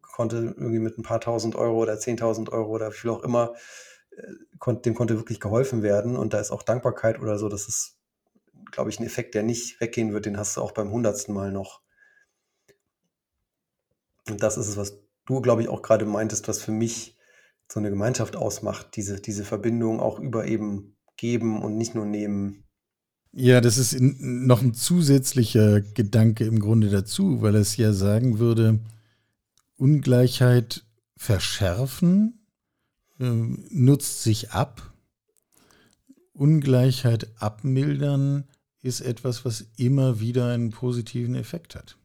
konnte 0.00 0.36
irgendwie 0.56 0.78
mit 0.78 0.96
ein 0.96 1.02
paar 1.02 1.20
tausend 1.20 1.54
Euro 1.54 1.82
oder 1.82 1.98
zehntausend 1.98 2.48
Euro 2.50 2.70
oder 2.70 2.90
wie 2.90 2.96
viel 2.96 3.10
auch 3.10 3.22
immer, 3.22 3.52
äh, 4.16 4.74
dem 4.86 4.94
konnte 4.94 5.18
wirklich 5.18 5.38
geholfen 5.38 5.82
werden 5.82 6.16
und 6.16 6.32
da 6.32 6.40
ist 6.40 6.50
auch 6.50 6.62
Dankbarkeit 6.62 7.20
oder 7.20 7.38
so, 7.38 7.50
das 7.50 7.68
ist, 7.68 7.98
glaube 8.70 8.88
ich, 8.88 9.00
ein 9.00 9.04
Effekt, 9.04 9.34
der 9.34 9.42
nicht 9.42 9.82
weggehen 9.82 10.14
wird, 10.14 10.24
den 10.24 10.38
hast 10.38 10.56
du 10.56 10.62
auch 10.62 10.72
beim 10.72 10.90
hundertsten 10.90 11.34
Mal 11.34 11.52
noch. 11.52 11.82
Und 14.30 14.42
das 14.42 14.56
ist 14.56 14.68
es, 14.68 14.78
was 14.78 14.98
du, 15.26 15.42
glaube 15.42 15.60
ich, 15.60 15.68
auch 15.68 15.82
gerade 15.82 16.06
meintest, 16.06 16.48
was 16.48 16.62
für 16.62 16.72
mich 16.72 17.18
so 17.70 17.80
eine 17.80 17.90
Gemeinschaft 17.90 18.34
ausmacht, 18.34 18.96
diese, 18.96 19.20
diese 19.20 19.44
Verbindung 19.44 20.00
auch 20.00 20.18
über 20.18 20.46
eben 20.46 20.96
geben 21.18 21.62
und 21.62 21.76
nicht 21.76 21.94
nur 21.94 22.06
nehmen. 22.06 22.64
Ja, 23.34 23.62
das 23.62 23.78
ist 23.78 23.96
noch 23.98 24.60
ein 24.60 24.74
zusätzlicher 24.74 25.80
Gedanke 25.80 26.44
im 26.44 26.58
Grunde 26.58 26.90
dazu, 26.90 27.40
weil 27.40 27.54
es 27.54 27.78
ja 27.78 27.94
sagen 27.94 28.38
würde, 28.38 28.80
Ungleichheit 29.76 30.84
verschärfen, 31.16 32.46
äh, 33.18 33.30
nutzt 33.70 34.22
sich 34.22 34.50
ab. 34.50 34.92
Ungleichheit 36.34 37.30
abmildern 37.40 38.44
ist 38.82 39.00
etwas, 39.00 39.44
was 39.46 39.66
immer 39.76 40.20
wieder 40.20 40.48
einen 40.48 40.70
positiven 40.70 41.34
Effekt 41.34 41.74
hat. 41.74 41.96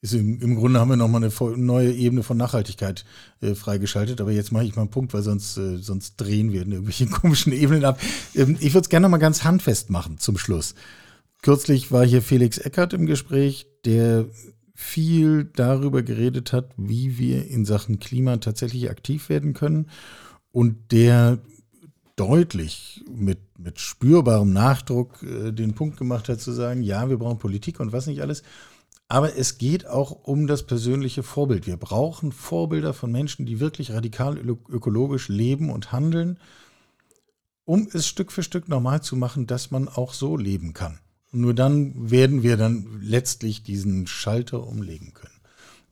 Ist 0.00 0.14
im, 0.14 0.40
Im 0.40 0.54
Grunde 0.54 0.78
haben 0.78 0.90
wir 0.90 0.96
nochmal 0.96 1.24
eine 1.24 1.56
neue 1.56 1.92
Ebene 1.92 2.22
von 2.22 2.36
Nachhaltigkeit 2.36 3.04
äh, 3.40 3.54
freigeschaltet, 3.54 4.20
aber 4.20 4.30
jetzt 4.30 4.52
mache 4.52 4.64
ich 4.64 4.76
mal 4.76 4.82
einen 4.82 4.90
Punkt, 4.90 5.12
weil 5.12 5.22
sonst, 5.22 5.56
äh, 5.56 5.78
sonst 5.78 6.16
drehen 6.16 6.52
wir 6.52 6.62
in 6.62 6.70
irgendwelchen 6.70 7.10
komischen 7.10 7.52
Ebenen 7.52 7.84
ab. 7.84 8.00
Ähm, 8.34 8.56
ich 8.60 8.74
würde 8.74 8.84
es 8.84 8.88
gerne 8.88 9.04
nochmal 9.04 9.20
ganz 9.20 9.42
handfest 9.42 9.90
machen 9.90 10.18
zum 10.18 10.38
Schluss. 10.38 10.74
Kürzlich 11.42 11.90
war 11.90 12.04
hier 12.04 12.22
Felix 12.22 12.58
Eckert 12.58 12.92
im 12.92 13.06
Gespräch, 13.06 13.66
der 13.84 14.26
viel 14.74 15.50
darüber 15.56 16.02
geredet 16.02 16.52
hat, 16.52 16.70
wie 16.76 17.18
wir 17.18 17.48
in 17.48 17.64
Sachen 17.64 17.98
Klima 17.98 18.36
tatsächlich 18.36 18.90
aktiv 18.90 19.28
werden 19.28 19.52
können 19.52 19.90
und 20.52 20.92
der 20.92 21.38
deutlich 22.14 23.04
mit, 23.10 23.38
mit 23.58 23.80
spürbarem 23.80 24.52
Nachdruck 24.52 25.22
äh, 25.22 25.52
den 25.52 25.74
Punkt 25.74 25.96
gemacht 25.96 26.28
hat 26.28 26.40
zu 26.40 26.52
sagen, 26.52 26.82
ja, 26.82 27.08
wir 27.08 27.16
brauchen 27.16 27.38
Politik 27.38 27.80
und 27.80 27.92
was 27.92 28.06
nicht 28.06 28.20
alles. 28.20 28.44
Aber 29.08 29.36
es 29.36 29.56
geht 29.56 29.86
auch 29.86 30.10
um 30.10 30.46
das 30.46 30.64
persönliche 30.64 31.22
Vorbild. 31.22 31.66
Wir 31.66 31.78
brauchen 31.78 32.30
Vorbilder 32.30 32.92
von 32.92 33.10
Menschen, 33.10 33.46
die 33.46 33.58
wirklich 33.58 33.92
radikal 33.92 34.38
ökologisch 34.38 35.28
leben 35.28 35.70
und 35.70 35.92
handeln, 35.92 36.38
um 37.64 37.88
es 37.92 38.06
Stück 38.06 38.32
für 38.32 38.42
Stück 38.42 38.68
normal 38.68 39.02
zu 39.02 39.16
machen, 39.16 39.46
dass 39.46 39.70
man 39.70 39.88
auch 39.88 40.12
so 40.12 40.36
leben 40.36 40.74
kann. 40.74 41.00
Und 41.32 41.40
nur 41.40 41.54
dann 41.54 42.10
werden 42.10 42.42
wir 42.42 42.56
dann 42.56 43.00
letztlich 43.02 43.62
diesen 43.62 44.06
Schalter 44.06 44.66
umlegen 44.66 45.14
können. 45.14 45.40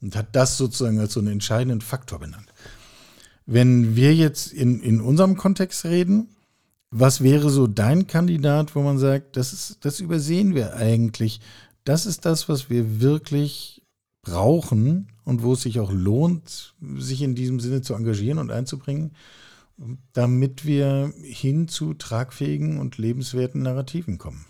Und 0.03 0.15
hat 0.15 0.37
das 0.37 0.59
sozusagen 0.59 0.99
als 0.99 1.15
so 1.15 1.21
einen 1.21 1.33
entscheidenden 1.33 1.81
Faktor 1.81 2.19
benannt. 2.19 2.53
Wenn 3.47 3.97
wir 3.97 4.15
jetzt 4.15 4.53
in, 4.53 4.81
in 4.81 5.01
unserem 5.01 5.37
Kontext 5.37 5.85
reden, 5.85 6.29
was 6.91 7.23
wäre 7.23 7.51
so 7.51 7.67
dein 7.67 8.07
Kandidat, 8.07 8.75
wo 8.75 8.83
man 8.83 8.99
sagt, 8.99 9.37
das, 9.37 9.53
ist, 9.53 9.85
das 9.85 10.01
übersehen 10.01 10.55
wir 10.55 10.75
eigentlich, 10.75 11.41
das 11.87 12.05
ist 12.05 12.27
das, 12.27 12.49
was 12.49 12.69
wir 12.69 13.01
wirklich 13.01 13.83
brauchen 14.23 15.13
und 15.25 15.43
wo 15.43 15.53
es 15.53 15.63
sich 15.63 15.81
auch 15.81 15.93
lohnt, 15.93 16.75
sich 16.97 17.23
in 17.23 17.35
diesem 17.35 17.61
Sinne 17.61 17.81
zu 17.81 17.95
engagieren 17.95 18.39
und 18.39 18.51
einzubringen, 18.51 19.15
damit 20.13 20.67
wir 20.67 21.13
hin 21.23 21.69
zu 21.69 21.95
tragfähigen 21.95 22.79
und 22.79 22.99
lebenswerten 22.99 23.63
Narrativen 23.63 24.19
kommen. 24.19 24.45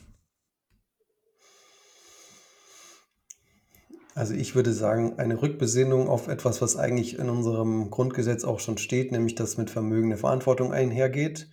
Also 4.14 4.32
ich 4.32 4.54
würde 4.54 4.72
sagen, 4.72 5.18
eine 5.18 5.42
Rückbesinnung 5.42 6.08
auf 6.08 6.28
etwas, 6.28 6.62
was 6.62 6.76
eigentlich 6.76 7.18
in 7.18 7.28
unserem 7.28 7.90
Grundgesetz 7.90 8.44
auch 8.44 8.60
schon 8.60 8.78
steht, 8.78 9.12
nämlich 9.12 9.34
dass 9.34 9.58
mit 9.58 9.68
Vermögen 9.68 10.06
eine 10.06 10.16
Verantwortung 10.16 10.72
einhergeht. 10.72 11.50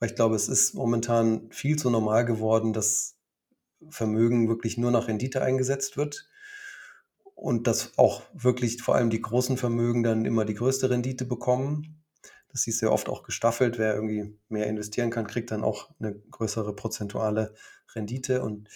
Weil 0.00 0.10
ich 0.10 0.16
glaube, 0.16 0.34
es 0.34 0.48
ist 0.48 0.74
momentan 0.74 1.48
viel 1.50 1.76
zu 1.76 1.88
normal 1.88 2.26
geworden, 2.26 2.74
dass 2.74 3.13
Vermögen 3.90 4.48
wirklich 4.48 4.78
nur 4.78 4.90
nach 4.90 5.08
Rendite 5.08 5.42
eingesetzt 5.42 5.96
wird 5.96 6.28
und 7.34 7.66
dass 7.66 7.98
auch 7.98 8.22
wirklich 8.32 8.82
vor 8.82 8.94
allem 8.94 9.10
die 9.10 9.20
großen 9.20 9.56
Vermögen 9.56 10.02
dann 10.02 10.24
immer 10.24 10.44
die 10.44 10.54
größte 10.54 10.90
Rendite 10.90 11.24
bekommen. 11.24 12.02
Das 12.48 12.66
ist 12.66 12.78
sehr 12.78 12.92
oft 12.92 13.08
auch 13.08 13.22
gestaffelt. 13.22 13.78
Wer 13.78 13.94
irgendwie 13.94 14.38
mehr 14.48 14.66
investieren 14.66 15.10
kann, 15.10 15.26
kriegt 15.26 15.50
dann 15.50 15.64
auch 15.64 15.90
eine 15.98 16.14
größere 16.14 16.74
prozentuale 16.74 17.54
Rendite. 17.94 18.42
Und 18.42 18.68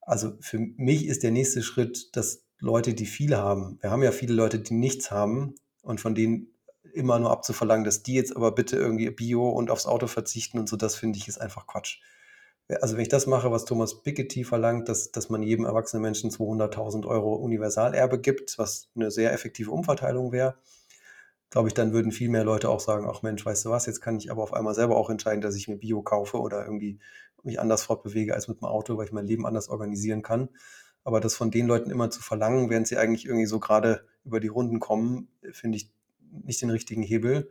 also 0.00 0.36
für 0.40 0.58
mich 0.58 1.06
ist 1.06 1.22
der 1.22 1.30
nächste 1.30 1.62
Schritt, 1.62 2.16
dass 2.16 2.44
Leute, 2.58 2.94
die 2.94 3.06
viel 3.06 3.36
haben, 3.36 3.78
wir 3.80 3.90
haben 3.90 4.02
ja 4.02 4.12
viele 4.12 4.34
Leute, 4.34 4.58
die 4.58 4.74
nichts 4.74 5.10
haben 5.10 5.54
und 5.82 6.00
von 6.00 6.14
denen 6.14 6.48
immer 6.92 7.18
nur 7.18 7.30
abzuverlangen, 7.30 7.84
dass 7.84 8.02
die 8.02 8.14
jetzt 8.14 8.36
aber 8.36 8.52
bitte 8.52 8.76
irgendwie 8.76 9.10
Bio 9.10 9.48
und 9.48 9.70
aufs 9.70 9.86
Auto 9.86 10.06
verzichten 10.06 10.58
und 10.58 10.68
so, 10.68 10.76
das 10.76 10.94
finde 10.96 11.18
ich 11.18 11.28
ist 11.28 11.40
einfach 11.40 11.66
Quatsch 11.66 12.00
also 12.80 12.96
wenn 12.96 13.02
ich 13.02 13.08
das 13.08 13.26
mache, 13.26 13.50
was 13.50 13.64
Thomas 13.64 14.02
Piketty 14.02 14.44
verlangt, 14.44 14.88
dass, 14.88 15.12
dass 15.12 15.28
man 15.28 15.42
jedem 15.42 15.64
erwachsenen 15.64 16.02
Menschen 16.02 16.30
200.000 16.30 17.06
Euro 17.06 17.34
Universalerbe 17.34 18.18
gibt, 18.20 18.58
was 18.58 18.88
eine 18.94 19.10
sehr 19.10 19.32
effektive 19.32 19.70
Umverteilung 19.70 20.32
wäre, 20.32 20.56
glaube 21.50 21.68
ich, 21.68 21.74
dann 21.74 21.92
würden 21.92 22.10
viel 22.10 22.30
mehr 22.30 22.44
Leute 22.44 22.68
auch 22.68 22.80
sagen, 22.80 23.06
ach 23.08 23.22
Mensch, 23.22 23.44
weißt 23.44 23.66
du 23.66 23.70
was, 23.70 23.86
jetzt 23.86 24.00
kann 24.00 24.16
ich 24.16 24.30
aber 24.30 24.42
auf 24.42 24.54
einmal 24.54 24.74
selber 24.74 24.96
auch 24.96 25.10
entscheiden, 25.10 25.40
dass 25.40 25.54
ich 25.54 25.68
mir 25.68 25.76
Bio 25.76 26.02
kaufe 26.02 26.40
oder 26.40 26.64
irgendwie 26.64 26.98
mich 27.44 27.60
anders 27.60 27.84
fortbewege 27.84 28.34
als 28.34 28.48
mit 28.48 28.60
dem 28.60 28.64
Auto, 28.64 28.96
weil 28.96 29.04
ich 29.04 29.12
mein 29.12 29.26
Leben 29.26 29.46
anders 29.46 29.68
organisieren 29.68 30.22
kann. 30.22 30.48
Aber 31.04 31.20
das 31.20 31.36
von 31.36 31.50
den 31.50 31.66
Leuten 31.66 31.90
immer 31.90 32.10
zu 32.10 32.22
verlangen, 32.22 32.70
während 32.70 32.88
sie 32.88 32.96
eigentlich 32.96 33.26
irgendwie 33.26 33.46
so 33.46 33.60
gerade 33.60 34.06
über 34.24 34.40
die 34.40 34.48
Runden 34.48 34.80
kommen, 34.80 35.28
finde 35.52 35.76
ich 35.76 35.92
nicht 36.30 36.62
den 36.62 36.70
richtigen 36.70 37.02
Hebel. 37.02 37.50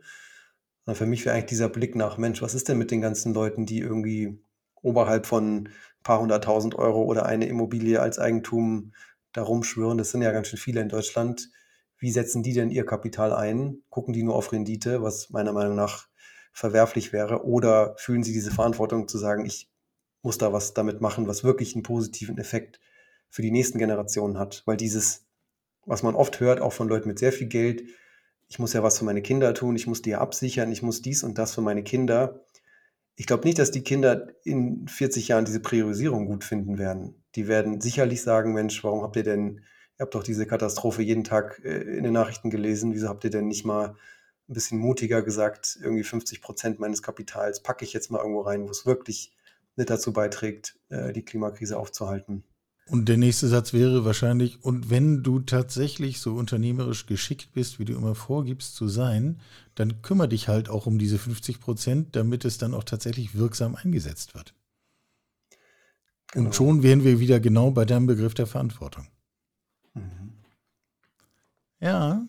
Und 0.84 0.96
für 0.96 1.06
mich 1.06 1.24
wäre 1.24 1.34
eigentlich 1.34 1.46
dieser 1.46 1.68
Blick 1.68 1.94
nach, 1.94 2.18
Mensch, 2.18 2.42
was 2.42 2.54
ist 2.54 2.68
denn 2.68 2.76
mit 2.76 2.90
den 2.90 3.00
ganzen 3.00 3.32
Leuten, 3.32 3.64
die 3.64 3.78
irgendwie 3.78 4.38
oberhalb 4.84 5.26
von 5.26 5.68
ein 5.68 5.70
paar 6.02 6.20
hunderttausend 6.20 6.74
Euro 6.76 7.02
oder 7.02 7.26
eine 7.26 7.46
Immobilie 7.46 8.00
als 8.00 8.18
Eigentum 8.18 8.92
da 9.32 9.42
rumschwören. 9.42 9.98
Das 9.98 10.10
sind 10.10 10.22
ja 10.22 10.32
ganz 10.32 10.48
schön 10.48 10.58
viele 10.58 10.80
in 10.80 10.88
Deutschland. 10.88 11.50
Wie 11.98 12.10
setzen 12.10 12.42
die 12.42 12.52
denn 12.52 12.70
ihr 12.70 12.84
Kapital 12.84 13.32
ein? 13.32 13.82
Gucken 13.88 14.12
die 14.12 14.22
nur 14.22 14.36
auf 14.36 14.52
Rendite, 14.52 15.02
was 15.02 15.30
meiner 15.30 15.52
Meinung 15.52 15.74
nach 15.74 16.08
verwerflich 16.52 17.12
wäre? 17.12 17.44
Oder 17.44 17.94
fühlen 17.96 18.22
sie 18.22 18.32
diese 18.32 18.50
Verantwortung 18.50 19.08
zu 19.08 19.18
sagen, 19.18 19.46
ich 19.46 19.70
muss 20.22 20.38
da 20.38 20.52
was 20.52 20.74
damit 20.74 21.00
machen, 21.00 21.26
was 21.26 21.44
wirklich 21.44 21.74
einen 21.74 21.82
positiven 21.82 22.38
Effekt 22.38 22.80
für 23.28 23.42
die 23.42 23.50
nächsten 23.50 23.78
Generationen 23.78 24.38
hat. 24.38 24.62
Weil 24.66 24.76
dieses, 24.76 25.26
was 25.86 26.02
man 26.02 26.14
oft 26.14 26.40
hört, 26.40 26.60
auch 26.60 26.72
von 26.72 26.88
Leuten 26.88 27.08
mit 27.08 27.18
sehr 27.18 27.32
viel 27.32 27.48
Geld, 27.48 27.84
ich 28.48 28.58
muss 28.58 28.72
ja 28.72 28.82
was 28.82 28.98
für 28.98 29.04
meine 29.04 29.22
Kinder 29.22 29.54
tun, 29.54 29.74
ich 29.74 29.86
muss 29.86 30.02
die 30.02 30.10
ja 30.10 30.18
absichern, 30.18 30.70
ich 30.70 30.82
muss 30.82 31.02
dies 31.02 31.24
und 31.24 31.38
das 31.38 31.54
für 31.54 31.62
meine 31.62 31.82
Kinder. 31.82 32.44
Ich 33.16 33.26
glaube 33.26 33.44
nicht, 33.46 33.58
dass 33.58 33.70
die 33.70 33.82
Kinder 33.82 34.28
in 34.42 34.88
40 34.88 35.28
Jahren 35.28 35.44
diese 35.44 35.60
Priorisierung 35.60 36.26
gut 36.26 36.44
finden 36.44 36.78
werden. 36.78 37.22
Die 37.36 37.46
werden 37.46 37.80
sicherlich 37.80 38.22
sagen, 38.22 38.52
Mensch, 38.52 38.82
warum 38.82 39.02
habt 39.02 39.16
ihr 39.16 39.22
denn, 39.22 39.58
ihr 39.98 40.00
habt 40.00 40.14
doch 40.14 40.24
diese 40.24 40.46
Katastrophe 40.46 41.02
jeden 41.02 41.24
Tag 41.24 41.60
äh, 41.64 41.80
in 41.96 42.04
den 42.04 42.12
Nachrichten 42.12 42.50
gelesen, 42.50 42.92
wieso 42.92 43.08
habt 43.08 43.24
ihr 43.24 43.30
denn 43.30 43.46
nicht 43.46 43.64
mal 43.64 43.96
ein 44.48 44.54
bisschen 44.54 44.78
mutiger 44.78 45.22
gesagt, 45.22 45.78
irgendwie 45.80 46.04
50 46.04 46.42
Prozent 46.42 46.80
meines 46.80 47.02
Kapitals 47.02 47.62
packe 47.62 47.84
ich 47.84 47.92
jetzt 47.92 48.10
mal 48.10 48.18
irgendwo 48.18 48.42
rein, 48.42 48.64
wo 48.64 48.70
es 48.70 48.84
wirklich 48.84 49.32
nicht 49.76 49.90
dazu 49.90 50.12
beiträgt, 50.12 50.78
äh, 50.90 51.12
die 51.12 51.24
Klimakrise 51.24 51.78
aufzuhalten. 51.78 52.44
Und 52.86 53.08
der 53.08 53.16
nächste 53.16 53.48
Satz 53.48 53.72
wäre 53.72 54.04
wahrscheinlich, 54.04 54.62
und 54.62 54.90
wenn 54.90 55.22
du 55.22 55.40
tatsächlich 55.40 56.20
so 56.20 56.34
unternehmerisch 56.34 57.06
geschickt 57.06 57.52
bist, 57.54 57.78
wie 57.78 57.86
du 57.86 57.94
immer 57.94 58.14
vorgibst 58.14 58.74
zu 58.74 58.88
sein, 58.88 59.40
dann 59.74 60.02
kümmere 60.02 60.28
dich 60.28 60.48
halt 60.48 60.68
auch 60.68 60.86
um 60.86 60.98
diese 60.98 61.18
50 61.18 61.60
Prozent, 61.60 62.14
damit 62.14 62.44
es 62.44 62.58
dann 62.58 62.74
auch 62.74 62.84
tatsächlich 62.84 63.34
wirksam 63.34 63.74
eingesetzt 63.74 64.34
wird. 64.34 64.54
Genau. 66.32 66.46
Und 66.46 66.54
schon 66.54 66.82
wären 66.82 67.04
wir 67.04 67.20
wieder 67.20 67.40
genau 67.40 67.70
bei 67.70 67.84
deinem 67.86 68.06
Begriff 68.06 68.34
der 68.34 68.46
Verantwortung. 68.46 69.06
Mhm. 69.94 70.34
Ja. 71.80 72.26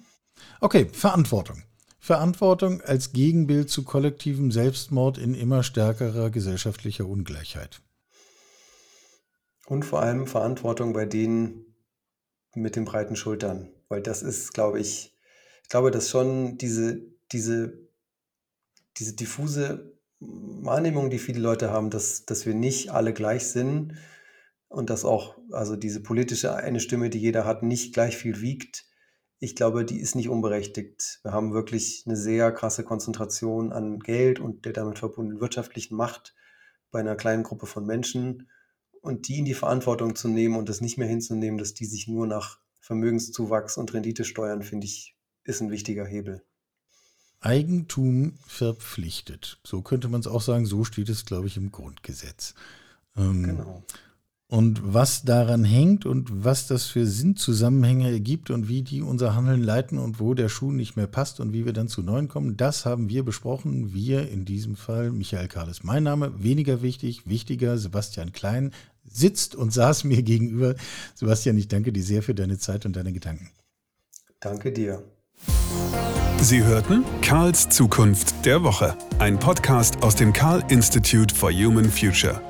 Okay, 0.61 0.87
Verantwortung. 0.91 1.63
Verantwortung 1.99 2.81
als 2.81 3.13
Gegenbild 3.13 3.69
zu 3.69 3.83
kollektivem 3.83 4.51
Selbstmord 4.51 5.17
in 5.17 5.33
immer 5.33 5.63
stärkerer 5.63 6.29
gesellschaftlicher 6.29 7.07
Ungleichheit. 7.07 7.81
Und 9.67 9.83
vor 9.83 10.01
allem 10.01 10.27
Verantwortung 10.27 10.93
bei 10.93 11.05
denen 11.05 11.75
mit 12.53 12.75
den 12.75 12.85
breiten 12.85 13.15
Schultern. 13.15 13.69
Weil 13.89 14.01
das 14.01 14.21
ist, 14.21 14.53
glaube 14.53 14.79
ich, 14.79 15.15
ich 15.63 15.69
glaube, 15.69 15.91
dass 15.91 16.09
schon 16.09 16.57
diese, 16.57 17.01
diese, 17.31 17.87
diese 18.97 19.13
diffuse 19.13 19.97
Wahrnehmung, 20.19 21.09
die 21.09 21.19
viele 21.19 21.39
Leute 21.39 21.71
haben, 21.71 21.89
dass, 21.89 22.25
dass 22.25 22.45
wir 22.45 22.53
nicht 22.53 22.91
alle 22.91 23.13
gleich 23.13 23.47
sind 23.47 23.95
und 24.67 24.89
dass 24.89 25.05
auch, 25.05 25.37
also 25.51 25.75
diese 25.75 26.01
politische 26.01 26.55
eine 26.55 26.79
Stimme, 26.79 27.09
die 27.09 27.19
jeder 27.19 27.45
hat, 27.45 27.63
nicht 27.63 27.93
gleich 27.93 28.17
viel 28.17 28.41
wiegt. 28.41 28.85
Ich 29.39 29.55
glaube, 29.55 29.85
die 29.85 29.99
ist 29.99 30.15
nicht 30.15 30.29
unberechtigt. 30.29 31.19
Wir 31.23 31.31
haben 31.31 31.53
wirklich 31.53 32.03
eine 32.05 32.15
sehr 32.15 32.51
krasse 32.51 32.83
Konzentration 32.83 33.73
an 33.73 33.99
Geld 33.99 34.39
und 34.39 34.65
der 34.65 34.73
damit 34.73 34.99
verbundenen 34.99 35.41
wirtschaftlichen 35.41 35.95
Macht 35.95 36.35
bei 36.91 36.99
einer 36.99 37.15
kleinen 37.15 37.43
Gruppe 37.43 37.65
von 37.65 37.85
Menschen 37.85 38.49
und 39.05 39.27
die 39.27 39.39
in 39.39 39.45
die 39.45 39.53
Verantwortung 39.53 40.15
zu 40.15 40.27
nehmen 40.27 40.55
und 40.55 40.67
das 40.67 40.81
nicht 40.81 40.97
mehr 40.97 41.07
hinzunehmen, 41.07 41.57
dass 41.57 41.73
die 41.73 41.85
sich 41.85 42.07
nur 42.07 42.27
nach 42.27 42.59
Vermögenszuwachs 42.79 43.77
und 43.77 43.93
Rendite 43.93 44.25
steuern, 44.25 44.63
finde 44.63 44.85
ich, 44.85 45.15
ist 45.43 45.61
ein 45.61 45.71
wichtiger 45.71 46.05
Hebel. 46.05 46.43
Eigentum 47.39 48.33
verpflichtet. 48.47 49.59
So 49.63 49.81
könnte 49.81 50.07
man 50.07 50.21
es 50.21 50.27
auch 50.27 50.41
sagen. 50.41 50.65
So 50.65 50.83
steht 50.83 51.09
es, 51.09 51.25
glaube 51.25 51.47
ich, 51.47 51.57
im 51.57 51.71
Grundgesetz. 51.71 52.55
Ähm, 53.15 53.43
genau. 53.43 53.83
Und 54.47 54.93
was 54.93 55.23
daran 55.23 55.63
hängt 55.63 56.05
und 56.05 56.45
was 56.45 56.67
das 56.67 56.85
für 56.85 57.07
Sinnzusammenhänge 57.07 58.11
ergibt 58.11 58.51
und 58.51 58.67
wie 58.67 58.83
die 58.83 59.01
unser 59.01 59.33
Handeln 59.33 59.63
leiten 59.63 59.97
und 59.97 60.19
wo 60.19 60.35
der 60.35 60.49
Schuh 60.49 60.71
nicht 60.71 60.95
mehr 60.95 61.07
passt 61.07 61.39
und 61.39 61.51
wie 61.51 61.65
wir 61.65 61.73
dann 61.73 61.87
zu 61.87 62.03
neuen 62.03 62.27
kommen, 62.27 62.55
das 62.55 62.85
haben 62.85 63.09
wir 63.09 63.25
besprochen. 63.25 63.93
Wir 63.95 64.29
in 64.29 64.45
diesem 64.45 64.75
Fall, 64.75 65.11
Michael 65.11 65.47
Karl 65.47 65.69
ist 65.69 65.83
mein 65.83 66.03
Name, 66.03 66.43
weniger 66.43 66.83
wichtig, 66.83 67.27
wichtiger, 67.27 67.79
Sebastian 67.79 68.33
Klein 68.33 68.71
sitzt 69.09 69.55
und 69.55 69.71
saß 69.71 70.03
mir 70.03 70.21
gegenüber. 70.23 70.75
Sebastian, 71.15 71.57
ich 71.57 71.67
danke 71.67 71.91
dir 71.91 72.03
sehr 72.03 72.23
für 72.23 72.35
deine 72.35 72.57
Zeit 72.57 72.85
und 72.85 72.95
deine 72.95 73.13
Gedanken. 73.13 73.49
Danke 74.39 74.71
dir. 74.71 75.03
Sie 76.41 76.63
hörten 76.63 77.03
Karls 77.21 77.69
Zukunft 77.69 78.45
der 78.45 78.63
Woche, 78.63 78.95
ein 79.19 79.39
Podcast 79.39 80.03
aus 80.03 80.15
dem 80.15 80.31
Karl 80.31 80.63
Institute 80.69 81.33
for 81.33 81.51
Human 81.51 81.89
Future. 81.89 82.41